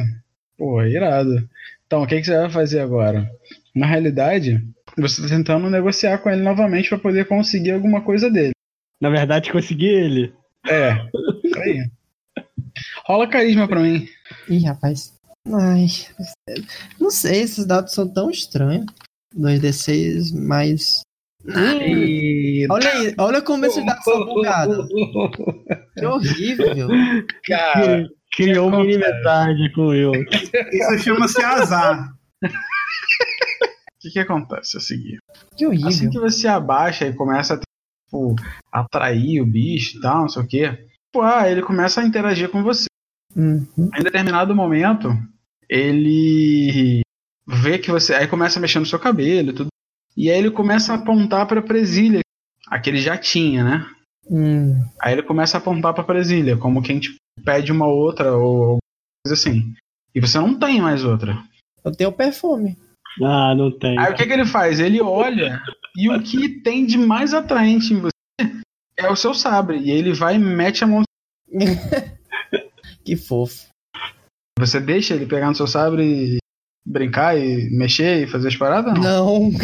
Pô, 0.57 0.83
irado. 0.83 1.47
Então, 1.87 2.03
o 2.03 2.07
que, 2.07 2.21
que 2.21 2.27
você 2.27 2.39
vai 2.39 2.51
fazer 2.51 2.81
agora? 2.81 3.29
Na 3.75 3.87
realidade, 3.87 4.63
você 5.01 5.21
está 5.21 5.37
tentando 5.37 5.71
negociar 5.71 6.19
com 6.19 6.31
ele 6.31 6.43
novamente 6.43 6.89
para 6.89 6.99
poder 6.99 7.27
conseguir 7.27 7.73
alguma 7.73 8.01
coisa 8.01 8.31
dele. 8.31 8.53
Na 9.01 9.11
verdade, 9.11 9.53
conseguir 9.53 9.89
ele. 9.89 10.35
É. 10.67 10.95
Isso 11.45 11.59
aí. 11.59 11.91
Rola 13.07 13.29
carisma 13.29 13.69
pra 13.69 13.81
mim. 13.81 14.09
Ih, 14.49 14.65
rapaz. 14.65 15.15
Ai. 15.47 15.87
Não 17.01 17.11
sei, 17.11 17.43
esses 17.43 17.67
dados 17.67 17.93
são 17.93 18.13
tão 18.13 18.31
estranhos. 18.31 18.87
2D6 19.37 20.35
mais. 20.35 21.03
Ai, 21.55 22.67
olha 22.69 22.91
aí, 22.91 23.15
olha 23.19 23.43
como 23.43 23.67
esses 23.67 23.85
dados 23.85 24.03
são 24.03 24.25
bugados. 24.27 24.89
Que 25.97 26.07
horrível. 26.07 26.89
Cara, 27.47 28.09
Criou 28.37 28.69
uma 28.69 28.83
inimizade 28.83 29.73
com 29.73 29.95
eu. 29.95 30.13
Isso 30.13 30.99
chama-se 30.99 31.43
azar. 31.43 32.13
O 34.07 34.09
que, 34.09 34.13
que 34.13 34.19
acontece 34.21 34.77
a 34.77 34.81
seguir? 34.81 35.19
Que 35.57 35.67
horrível. 35.67 35.89
Assim 35.89 36.11
que 36.11 36.19
você 36.19 36.47
abaixa 36.47 37.07
e 37.07 37.15
começa 37.15 37.55
a 37.55 37.59
tipo, 37.59 38.37
atrair 38.71 39.41
o 39.41 39.47
bicho 39.47 39.99
e 39.99 40.01
tal, 40.01 40.23
não 40.23 40.29
sei 40.29 40.43
o 40.43 40.47
quê, 40.47 40.73
tipo, 40.73 41.23
ah, 41.23 41.51
ele 41.51 41.63
começa 41.63 42.01
a 42.01 42.05
interagir 42.05 42.49
com 42.51 42.63
você. 42.63 42.87
Uhum. 43.35 43.67
Em 43.77 44.03
determinado 44.03 44.55
momento, 44.55 45.09
ele 45.69 47.01
vê 47.47 47.79
que 47.79 47.91
você. 47.91 48.15
Aí 48.15 48.29
começa 48.29 48.59
a 48.59 48.63
mexer 48.63 48.79
no 48.79 48.87
seu 48.87 48.99
cabelo 48.99 49.51
e 49.51 49.53
tudo. 49.53 49.69
E 50.17 50.31
aí 50.31 50.39
ele 50.39 50.51
começa 50.51 50.93
a 50.93 50.97
apontar 50.97 51.47
para 51.47 51.61
a 51.61 51.63
presilha, 51.63 52.21
a 52.69 52.79
que 52.79 52.89
ele 52.89 52.99
já 52.99 53.19
tinha, 53.19 53.65
né? 53.65 53.87
Hum. 54.31 54.83
Aí 55.01 55.13
ele 55.13 55.23
começa 55.23 55.57
a 55.57 55.61
apontar 55.61 55.93
para 55.93 56.03
a 56.03 56.07
presilha, 56.07 56.57
como 56.57 56.83
quem 56.83 56.99
tipo, 56.99 57.17
pede 57.45 57.71
uma 57.73 57.87
outra 57.87 58.37
ou 58.37 58.79
coisa 59.25 59.35
assim. 59.35 59.75
E 60.15 60.21
você 60.21 60.39
não 60.39 60.59
tem 60.59 60.81
mais 60.81 61.05
outra. 61.05 61.37
Eu 61.85 61.93
tenho 61.93 62.11
perfume. 62.11 62.77
Ah, 63.23 63.55
não 63.55 63.71
tem. 63.71 63.99
Aí 63.99 64.13
o 64.13 64.15
que, 64.15 64.27
que 64.27 64.33
ele 64.33 64.47
faz? 64.47 64.79
Ele 64.79 65.01
olha 65.01 65.63
e 65.97 66.11
o 66.11 66.23
que 66.23 66.61
tem 66.61 66.85
de 66.85 66.99
mais 66.99 67.33
atraente 67.33 67.95
em 67.95 68.01
você 68.01 68.11
é 68.97 69.09
o 69.09 69.17
seu 69.17 69.35
sabre. 69.35 69.79
E 69.79 69.91
ele 69.91 70.13
vai 70.13 70.37
e 70.37 70.39
mete 70.39 70.85
a 70.85 70.87
mão. 70.87 71.03
que 73.05 73.17
fofo. 73.17 73.69
Você 74.59 74.81
deixa 74.81 75.15
ele 75.15 75.27
pegar 75.27 75.49
no 75.49 75.55
seu 75.55 75.67
sabre 75.67 76.03
e 76.05 76.39
brincar 76.85 77.37
e 77.37 77.69
mexer 77.71 78.25
e 78.25 78.27
fazer 78.27 78.49
as 78.49 78.57
paradas? 78.57 78.95
Não. 78.95 79.51
não. 79.51 79.51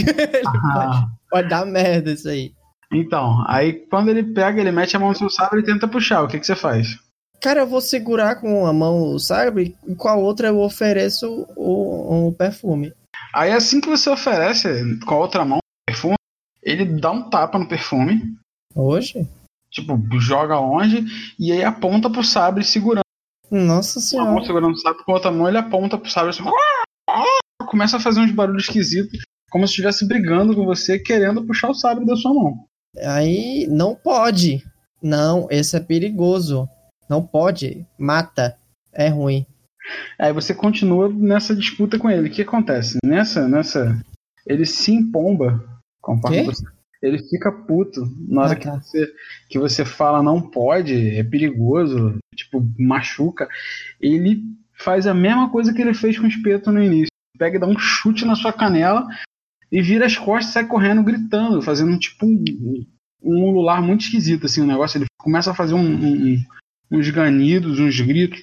Ah. 0.74 1.08
Pode 1.30 1.48
dar 1.48 1.64
merda 1.64 2.12
isso 2.12 2.28
aí. 2.28 2.52
Então, 2.92 3.42
aí 3.48 3.72
quando 3.72 4.10
ele 4.10 4.22
pega, 4.22 4.60
ele 4.60 4.70
mete 4.70 4.96
a 4.96 5.00
mão 5.00 5.10
no 5.10 5.16
seu 5.16 5.30
sabre 5.30 5.60
e 5.60 5.64
tenta 5.64 5.88
puxar. 5.88 6.22
O 6.22 6.28
que, 6.28 6.38
que 6.38 6.46
você 6.46 6.54
faz? 6.54 6.98
Cara, 7.40 7.60
eu 7.60 7.66
vou 7.66 7.80
segurar 7.80 8.36
com 8.36 8.66
a 8.66 8.72
mão 8.72 9.14
o 9.14 9.18
sabre 9.18 9.74
e 9.88 9.94
com 9.94 10.08
a 10.08 10.14
outra 10.14 10.48
eu 10.48 10.60
ofereço 10.60 11.46
o, 11.56 12.28
o 12.28 12.32
perfume. 12.32 12.92
Aí 13.34 13.52
assim 13.52 13.80
que 13.80 13.88
você 13.88 14.10
oferece 14.10 14.98
com 15.00 15.14
a 15.14 15.18
outra 15.18 15.44
mão 15.44 15.58
o 15.58 15.90
perfume, 15.90 16.16
ele 16.62 16.84
dá 16.84 17.10
um 17.10 17.28
tapa 17.30 17.58
no 17.58 17.66
perfume. 17.66 18.36
Hoje? 18.74 19.28
Tipo, 19.70 19.98
joga 20.20 20.58
longe 20.58 21.04
e 21.38 21.50
aí 21.50 21.64
aponta 21.64 22.10
pro 22.10 22.22
sabre 22.22 22.62
segurando. 22.62 23.02
Nossa 23.50 24.00
senhora. 24.00 24.26
Com 24.26 24.32
a 24.32 24.34
mão 24.36 24.44
segurando 24.44 24.74
o 24.74 24.78
sabre, 24.78 25.04
com 25.04 25.12
a 25.12 25.14
outra 25.14 25.30
mão 25.30 25.48
ele 25.48 25.58
aponta 25.58 25.96
pro 25.96 26.10
sabre 26.10 26.30
assim. 26.30 26.42
Começa 27.66 27.96
a 27.96 28.00
fazer 28.00 28.20
uns 28.20 28.32
barulhos 28.32 28.64
esquisitos, 28.64 29.20
como 29.50 29.66
se 29.66 29.72
estivesse 29.72 30.06
brigando 30.06 30.54
com 30.54 30.64
você, 30.66 30.98
querendo 30.98 31.44
puxar 31.46 31.70
o 31.70 31.74
sabre 31.74 32.04
da 32.04 32.16
sua 32.16 32.34
mão. 32.34 32.66
Aí 32.98 33.66
não 33.68 33.94
pode. 33.94 34.62
Não, 35.02 35.46
esse 35.50 35.76
é 35.76 35.80
perigoso. 35.80 36.68
Não 37.08 37.22
pode. 37.22 37.86
Mata. 37.98 38.58
É 38.92 39.08
ruim. 39.08 39.46
Aí 40.18 40.32
você 40.32 40.54
continua 40.54 41.08
nessa 41.08 41.54
disputa 41.54 41.98
com 41.98 42.10
ele. 42.10 42.28
O 42.28 42.32
que 42.32 42.42
acontece? 42.42 42.98
Nessa, 43.04 43.48
nessa. 43.48 44.00
Ele 44.46 44.64
se 44.64 44.92
empomba. 44.92 45.64
Conforme 46.00 46.42
você, 46.42 46.64
ele 47.02 47.18
fica 47.18 47.50
puto 47.50 48.00
na 48.28 48.42
hora 48.42 48.52
ah, 48.52 48.56
tá. 48.56 48.78
que, 48.78 48.84
você, 48.84 49.12
que 49.48 49.58
você 49.58 49.84
fala 49.84 50.22
não 50.22 50.40
pode, 50.40 51.16
é 51.16 51.24
perigoso, 51.24 52.16
tipo, 52.34 52.64
machuca. 52.78 53.48
Ele 54.00 54.42
faz 54.72 55.06
a 55.06 55.14
mesma 55.14 55.50
coisa 55.50 55.72
que 55.72 55.82
ele 55.82 55.94
fez 55.94 56.16
com 56.16 56.24
o 56.24 56.28
espeto 56.28 56.70
no 56.70 56.82
início. 56.82 57.08
Pega 57.36 57.56
e 57.56 57.60
dá 57.60 57.66
um 57.66 57.78
chute 57.78 58.24
na 58.24 58.36
sua 58.36 58.52
canela 58.52 59.06
e 59.70 59.82
vira 59.82 60.06
as 60.06 60.16
costas 60.16 60.50
e 60.50 60.52
sai 60.52 60.66
correndo 60.66 61.02
gritando, 61.02 61.60
fazendo 61.60 61.98
tipo 61.98 62.24
um, 62.24 62.84
um 63.22 63.44
ulular 63.48 63.82
muito 63.82 64.02
esquisito, 64.02 64.46
assim, 64.46 64.60
o 64.60 64.66
negócio. 64.66 64.98
Ele 64.98 65.06
começa 65.18 65.50
a 65.50 65.54
fazer 65.54 65.74
um, 65.74 65.80
um, 65.80 66.44
uns 66.90 67.10
ganidos, 67.10 67.80
uns 67.80 68.00
gritos. 68.00 68.40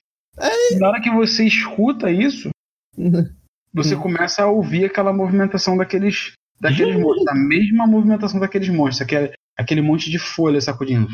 Na 0.79 0.89
hora 0.89 1.01
que 1.01 1.09
você 1.09 1.45
escuta 1.45 2.11
isso, 2.11 2.49
você 3.73 3.95
começa 3.95 4.43
a 4.43 4.47
ouvir 4.47 4.85
aquela 4.85 5.13
movimentação 5.13 5.77
daqueles, 5.77 6.33
daqueles 6.59 6.99
monstros, 6.99 7.27
a 7.27 7.35
mesma 7.35 7.85
movimentação 7.85 8.39
daqueles 8.39 8.69
monstros, 8.69 9.01
aquele, 9.01 9.33
aquele 9.57 9.81
monte 9.81 10.09
de 10.09 10.17
folha 10.17 10.61
sacudindo. 10.61 11.07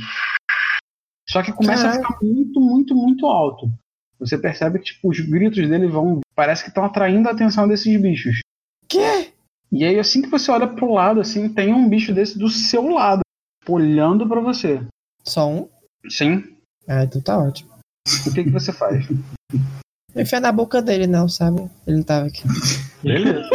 Só 1.28 1.42
que 1.42 1.52
começa 1.52 1.84
Caraca. 1.84 2.00
a 2.00 2.08
ficar 2.08 2.26
muito, 2.26 2.62
muito, 2.62 2.96
muito 2.96 3.26
alto. 3.26 3.72
Você 4.20 4.38
percebe 4.38 4.80
que 4.80 4.86
tipo, 4.86 5.10
os 5.10 5.20
gritos 5.20 5.68
dele 5.68 5.88
vão. 5.88 6.22
Parece 6.34 6.64
que 6.64 6.70
estão 6.70 6.86
atraindo 6.86 7.28
a 7.28 7.32
atenção 7.32 7.68
desses 7.68 8.00
bichos. 8.00 8.40
Quê? 8.88 9.34
E 9.72 9.84
aí, 9.84 10.00
assim 10.00 10.22
que 10.22 10.30
você 10.30 10.52
olha 10.52 10.68
pro 10.68 10.94
lado, 10.94 11.20
assim, 11.20 11.50
tem 11.50 11.74
um 11.74 11.90
bicho 11.90 12.14
desse 12.14 12.38
do 12.38 12.50
seu 12.50 12.88
lado, 12.88 13.22
olhando 13.68 14.28
para 14.28 14.40
você. 14.40 14.82
Só 15.24 15.50
um? 15.50 15.68
Sim. 16.08 16.56
Ah, 16.88 17.04
então 17.04 17.22
tá 17.22 17.38
ótimo. 17.38 17.75
O 18.28 18.34
que, 18.34 18.44
que 18.44 18.52
você 18.52 18.72
faz? 18.72 19.08
Enfia 20.16 20.40
na 20.40 20.52
boca 20.52 20.82
dele, 20.82 21.08
não, 21.08 21.28
sabe? 21.28 21.70
Ele 21.86 21.98
não 21.98 22.04
tava 22.04 22.28
aqui. 22.28 22.44
Beleza. 23.04 23.50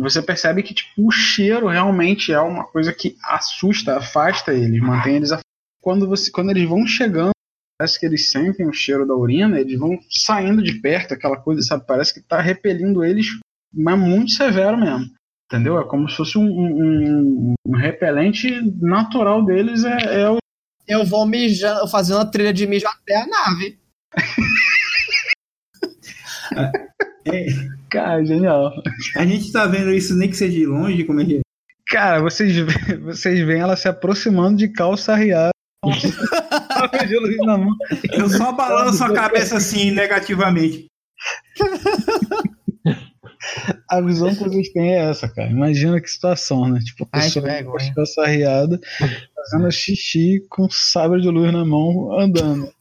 você 0.00 0.20
percebe 0.20 0.62
que 0.62 0.74
tipo, 0.74 1.06
o 1.06 1.10
cheiro 1.10 1.68
realmente 1.68 2.32
é 2.32 2.40
uma 2.40 2.64
coisa 2.64 2.92
que 2.92 3.16
assusta, 3.24 3.96
afasta 3.96 4.52
eles, 4.52 4.80
mantém 4.80 5.16
eles 5.16 5.30
afastados. 5.30 5.48
Quando, 5.80 6.08
você, 6.08 6.30
quando 6.30 6.50
eles 6.50 6.68
vão 6.68 6.84
chegando, 6.86 7.30
parece 7.78 7.98
que 7.98 8.04
eles 8.04 8.30
sentem 8.30 8.66
o 8.66 8.72
cheiro 8.72 9.06
da 9.06 9.14
urina, 9.14 9.60
eles 9.60 9.78
vão 9.78 9.98
saindo 10.10 10.62
de 10.62 10.80
perto, 10.80 11.14
aquela 11.14 11.36
coisa, 11.36 11.62
sabe? 11.62 11.86
Parece 11.86 12.12
que 12.12 12.20
tá 12.20 12.40
repelindo 12.40 13.04
eles, 13.04 13.26
mas 13.72 13.98
muito 13.98 14.32
severo 14.32 14.76
mesmo. 14.76 15.06
Entendeu? 15.46 15.78
É 15.78 15.84
como 15.84 16.08
se 16.08 16.16
fosse 16.16 16.36
um, 16.36 16.44
um, 16.44 17.54
um 17.66 17.76
repelente 17.76 18.60
natural 18.82 19.44
deles, 19.44 19.84
é, 19.84 20.22
é 20.22 20.28
o. 20.28 20.38
Eu 20.88 21.04
vou 21.04 21.26
mijar, 21.26 21.86
fazer 21.88 22.14
uma 22.14 22.24
trilha 22.24 22.52
de 22.52 22.66
mijo 22.66 22.86
até 22.86 23.16
a 23.16 23.26
nave. 23.26 23.78
é, 27.26 27.46
cara, 27.90 28.24
genial. 28.24 28.72
A 29.14 29.26
gente 29.26 29.52
tá 29.52 29.66
vendo 29.66 29.92
isso 29.92 30.16
nem 30.16 30.30
que 30.30 30.36
seja 30.36 30.52
de 30.52 30.66
longe, 30.66 31.04
como 31.04 31.20
é 31.20 31.26
que 31.26 31.36
é? 31.36 31.40
Cara, 31.88 32.20
vocês, 32.20 32.56
vocês 33.02 33.46
veem 33.46 33.60
ela 33.60 33.76
se 33.76 33.86
aproximando 33.86 34.56
de 34.56 34.68
calça 34.68 35.14
riada. 35.14 35.50
Eu 38.12 38.30
só 38.30 38.52
balanço 38.52 39.04
a 39.04 39.12
cabeça 39.12 39.58
assim, 39.58 39.90
negativamente. 39.90 40.86
a 43.88 44.00
visão 44.00 44.34
que 44.34 44.42
vocês 44.42 44.68
têm 44.70 44.94
é 44.94 45.10
essa, 45.10 45.28
cara. 45.28 45.50
Imagina 45.50 46.00
que 46.00 46.10
situação, 46.10 46.68
né? 46.68 46.80
Tipo, 46.80 47.04
a 47.04 47.18
pessoa 47.18 47.48
Ai, 47.48 47.64
com 47.64 47.76
a 48.20 48.26
riada, 48.26 48.80
fazendo 49.34 49.70
xixi 49.70 50.44
com 50.48 50.68
sabre 50.70 51.20
de 51.20 51.28
luz 51.28 51.52
na 51.52 51.64
mão, 51.64 52.18
andando. 52.18 52.72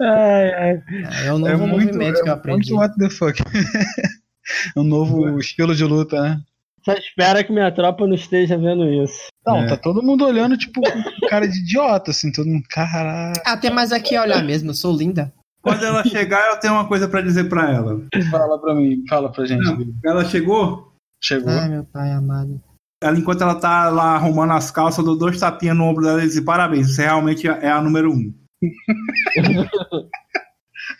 ai, 0.00 0.54
ai. 0.54 0.82
É 1.26 1.32
um 1.32 1.38
novo 1.38 1.52
é 1.52 1.56
movimento 1.56 1.96
muito, 1.96 2.22
que 2.22 2.28
eu 2.28 2.32
aprendi. 2.32 2.72
Muito 2.72 2.80
what 2.80 2.96
the 2.98 3.10
fuck. 3.10 3.40
é 4.76 4.80
um 4.80 4.84
novo 4.84 5.38
estilo 5.38 5.74
de 5.74 5.84
luta, 5.84 6.20
né? 6.20 6.40
Só 6.84 6.92
espera 6.94 7.44
que 7.44 7.52
minha 7.52 7.70
tropa 7.70 8.06
não 8.06 8.14
esteja 8.14 8.56
vendo 8.56 8.90
isso. 8.90 9.28
Não, 9.46 9.58
é. 9.58 9.66
tá 9.66 9.76
todo 9.76 10.02
mundo 10.02 10.24
olhando, 10.24 10.56
tipo, 10.56 10.80
cara 11.28 11.46
de 11.46 11.58
idiota, 11.58 12.10
assim, 12.10 12.32
todo 12.32 12.46
mundo, 12.46 12.64
caralho. 12.70 13.34
Até 13.44 13.70
mais 13.70 13.92
aqui 13.92 14.18
olhar 14.18 14.42
mesmo, 14.42 14.70
eu 14.70 14.74
sou 14.74 14.96
linda. 14.96 15.30
Quando 15.62 15.84
ela 15.84 16.02
chegar, 16.04 16.50
eu 16.50 16.60
tenho 16.60 16.74
uma 16.74 16.88
coisa 16.88 17.06
para 17.08 17.20
dizer 17.20 17.48
para 17.48 17.70
ela. 17.70 18.02
Fala 18.30 18.58
pra 18.58 18.74
mim, 18.74 19.04
fala 19.08 19.30
pra 19.30 19.44
gente. 19.44 19.62
Não, 19.64 19.94
ela 20.04 20.24
chegou? 20.24 20.94
Chegou. 21.22 21.52
Ai, 21.52 21.68
meu 21.68 21.84
pai 21.84 22.10
amado. 22.12 22.60
Ela, 23.02 23.18
enquanto 23.18 23.42
ela 23.42 23.54
tá 23.54 23.88
lá 23.88 24.14
arrumando 24.14 24.52
as 24.52 24.70
calças, 24.70 24.98
eu 24.98 25.04
dou 25.04 25.16
dois 25.18 25.38
tapinhas 25.38 25.76
no 25.76 25.84
ombro 25.84 26.02
dela 26.04 26.22
e 26.22 26.26
diz: 26.26 26.40
parabéns, 26.40 26.94
você 26.94 27.02
realmente 27.02 27.46
é 27.46 27.70
a 27.70 27.80
número 27.80 28.12
um. 28.12 28.32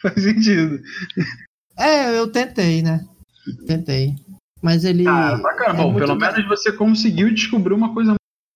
Faz 0.02 0.22
sentido. 0.22 0.80
É, 1.78 2.18
eu 2.18 2.30
tentei, 2.30 2.82
né? 2.82 3.06
Tentei. 3.66 4.14
Mas 4.62 4.84
ele. 4.84 5.06
Ah, 5.06 5.36
bacana. 5.42 5.78
É 5.78 5.82
Bom, 5.82 5.94
pelo 5.94 6.16
menos 6.16 6.48
você 6.48 6.72
conseguiu 6.72 7.32
descobrir 7.32 7.74
uma 7.74 7.92
coisa. 7.94 8.14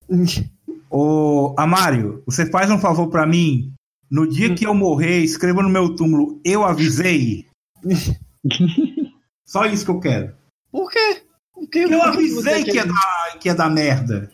Ô, 0.91 1.55
Amário, 1.59 2.23
você 2.27 2.49
faz 2.51 2.71
um 2.71 2.79
favor 2.79 3.09
para 3.09 3.27
mim? 3.27 3.73
No 4.11 4.29
dia 4.29 4.55
que 4.55 4.67
eu 4.67 4.75
morrer, 4.75 5.21
escreva 5.21 5.63
no 5.63 5.69
meu 5.69 5.95
túmulo, 5.95 6.41
eu 6.45 6.65
avisei. 6.65 7.47
Só 9.47 9.67
isso 9.67 9.85
que 9.85 9.91
eu 9.91 10.01
quero. 10.01 10.35
Por 10.71 10.91
quê? 10.91 11.23
Porque 11.53 11.79
eu 11.81 12.03
avisei 12.03 12.65
que 12.65 12.77
ia, 12.77 12.87
dar, 12.87 13.39
que 13.41 13.49
ia 13.49 13.55
dar 13.55 13.71
merda. 13.71 14.31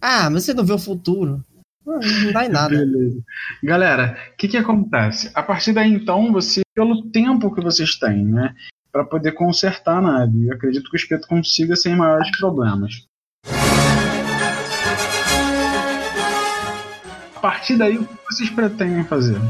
Ah, 0.00 0.28
mas 0.30 0.44
você 0.44 0.54
não 0.54 0.64
vê 0.64 0.72
o 0.72 0.78
futuro. 0.78 1.44
Não 1.84 2.32
dá 2.32 2.44
em 2.44 2.48
nada. 2.48 2.76
Beleza. 2.76 3.22
Galera, 3.62 4.16
o 4.32 4.36
que, 4.36 4.48
que 4.48 4.56
acontece? 4.56 5.30
A 5.34 5.42
partir 5.42 5.72
daí, 5.72 5.92
então, 5.92 6.32
você, 6.32 6.60
pelo 6.74 7.10
tempo 7.10 7.54
que 7.54 7.62
vocês 7.62 7.98
têm, 7.98 8.24
né? 8.24 8.54
para 8.92 9.04
poder 9.04 9.32
consertar 9.32 9.98
a 9.98 10.02
nave. 10.02 10.46
Eu 10.46 10.54
acredito 10.54 10.90
que 10.90 10.96
o 10.96 10.98
espeto 10.98 11.28
consiga 11.28 11.76
sem 11.76 11.96
maiores 11.96 12.30
problemas. 12.38 13.06
A 17.40 17.48
partir 17.48 17.76
daí, 17.76 17.96
o 17.96 18.04
que 18.04 18.14
vocês 18.30 18.50
pretendem 18.50 19.02
fazer? 19.02 19.40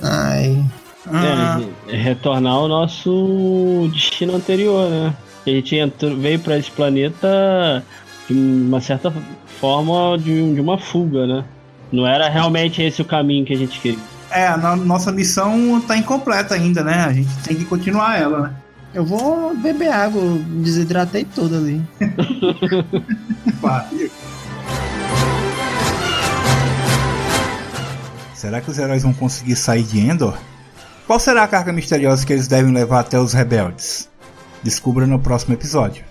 Ai. 0.00 0.64
Ah. 1.12 1.60
É, 1.88 1.96
retornar 1.96 2.52
ao 2.52 2.68
nosso 2.68 3.90
destino 3.92 4.36
anterior, 4.36 4.88
né? 4.88 5.12
A 5.44 5.50
gente 5.50 5.74
entrou, 5.74 6.16
veio 6.16 6.38
para 6.38 6.56
esse 6.56 6.70
planeta 6.70 7.84
de 8.30 8.34
uma 8.34 8.80
certa 8.80 9.12
forma 9.58 10.16
de, 10.18 10.54
de 10.54 10.60
uma 10.60 10.78
fuga, 10.78 11.26
né? 11.26 11.44
Não 11.90 12.06
era 12.06 12.28
realmente 12.28 12.80
esse 12.80 13.02
o 13.02 13.04
caminho 13.04 13.44
que 13.44 13.52
a 13.52 13.58
gente 13.58 13.80
queria. 13.80 13.98
É, 14.30 14.46
a 14.46 14.76
nossa 14.76 15.10
missão 15.10 15.80
tá 15.80 15.96
incompleta 15.96 16.54
ainda, 16.54 16.84
né? 16.84 17.06
A 17.06 17.12
gente 17.12 17.36
tem 17.42 17.56
que 17.56 17.64
continuar 17.64 18.20
ela, 18.20 18.40
né? 18.42 18.54
Eu 18.94 19.04
vou 19.04 19.52
beber 19.56 19.90
água, 19.90 20.22
desidratei 20.62 21.24
tudo 21.24 21.56
ali. 21.56 21.82
Será 28.42 28.60
que 28.60 28.68
os 28.68 28.76
heróis 28.76 29.04
vão 29.04 29.14
conseguir 29.14 29.54
sair 29.54 29.84
de 29.84 30.00
Endor? 30.00 30.36
Qual 31.06 31.20
será 31.20 31.44
a 31.44 31.46
carga 31.46 31.72
misteriosa 31.72 32.26
que 32.26 32.32
eles 32.32 32.48
devem 32.48 32.74
levar 32.74 32.98
até 32.98 33.16
os 33.16 33.32
rebeldes? 33.32 34.10
Descubra 34.64 35.06
no 35.06 35.20
próximo 35.20 35.54
episódio. 35.54 36.04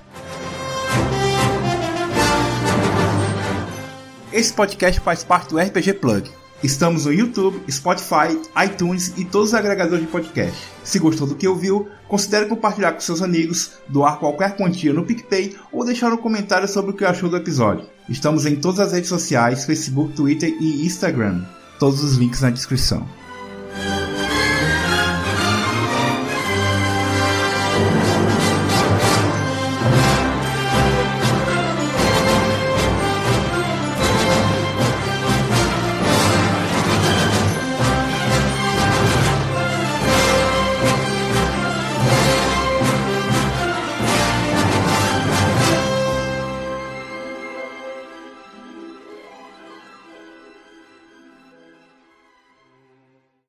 Esse 4.32 4.54
podcast 4.54 5.02
faz 5.02 5.26
parte 5.26 5.50
do 5.50 5.60
RPG 5.60 5.96
Plug, 5.96 6.32
Estamos 6.64 7.04
no 7.06 7.12
YouTube, 7.12 7.62
Spotify, 7.70 8.40
iTunes 8.66 9.12
e 9.18 9.26
todos 9.26 9.50
os 9.50 9.54
agregadores 9.54 10.06
de 10.06 10.10
podcast. 10.10 10.58
Se 10.86 11.00
gostou 11.00 11.28
do 11.28 11.36
que 11.36 11.50
ouviu, 11.50 11.90
considere 12.08 12.46
compartilhar 12.46 12.94
com 12.94 13.02
seus 13.02 13.22
amigos, 13.22 13.74
doar 13.90 14.20
qualquer 14.20 14.56
quantia 14.56 14.94
no 14.94 15.04
PicPay 15.04 15.58
ou 15.70 15.84
deixar 15.84 16.14
um 16.14 16.18
comentário 16.18 16.68
sobre 16.70 16.92
o 16.92 16.94
que 16.94 17.04
achou 17.04 17.28
do 17.28 17.36
episódio. 17.36 17.90
Estamos 18.08 18.46
em 18.46 18.56
todas 18.56 18.80
as 18.80 18.94
redes 18.94 19.10
sociais, 19.10 19.66
Facebook, 19.66 20.14
Twitter 20.14 20.50
e 20.62 20.86
Instagram. 20.86 21.44
Todos 21.82 22.04
os 22.04 22.14
links 22.14 22.42
na 22.42 22.52
descrição. 22.52 23.08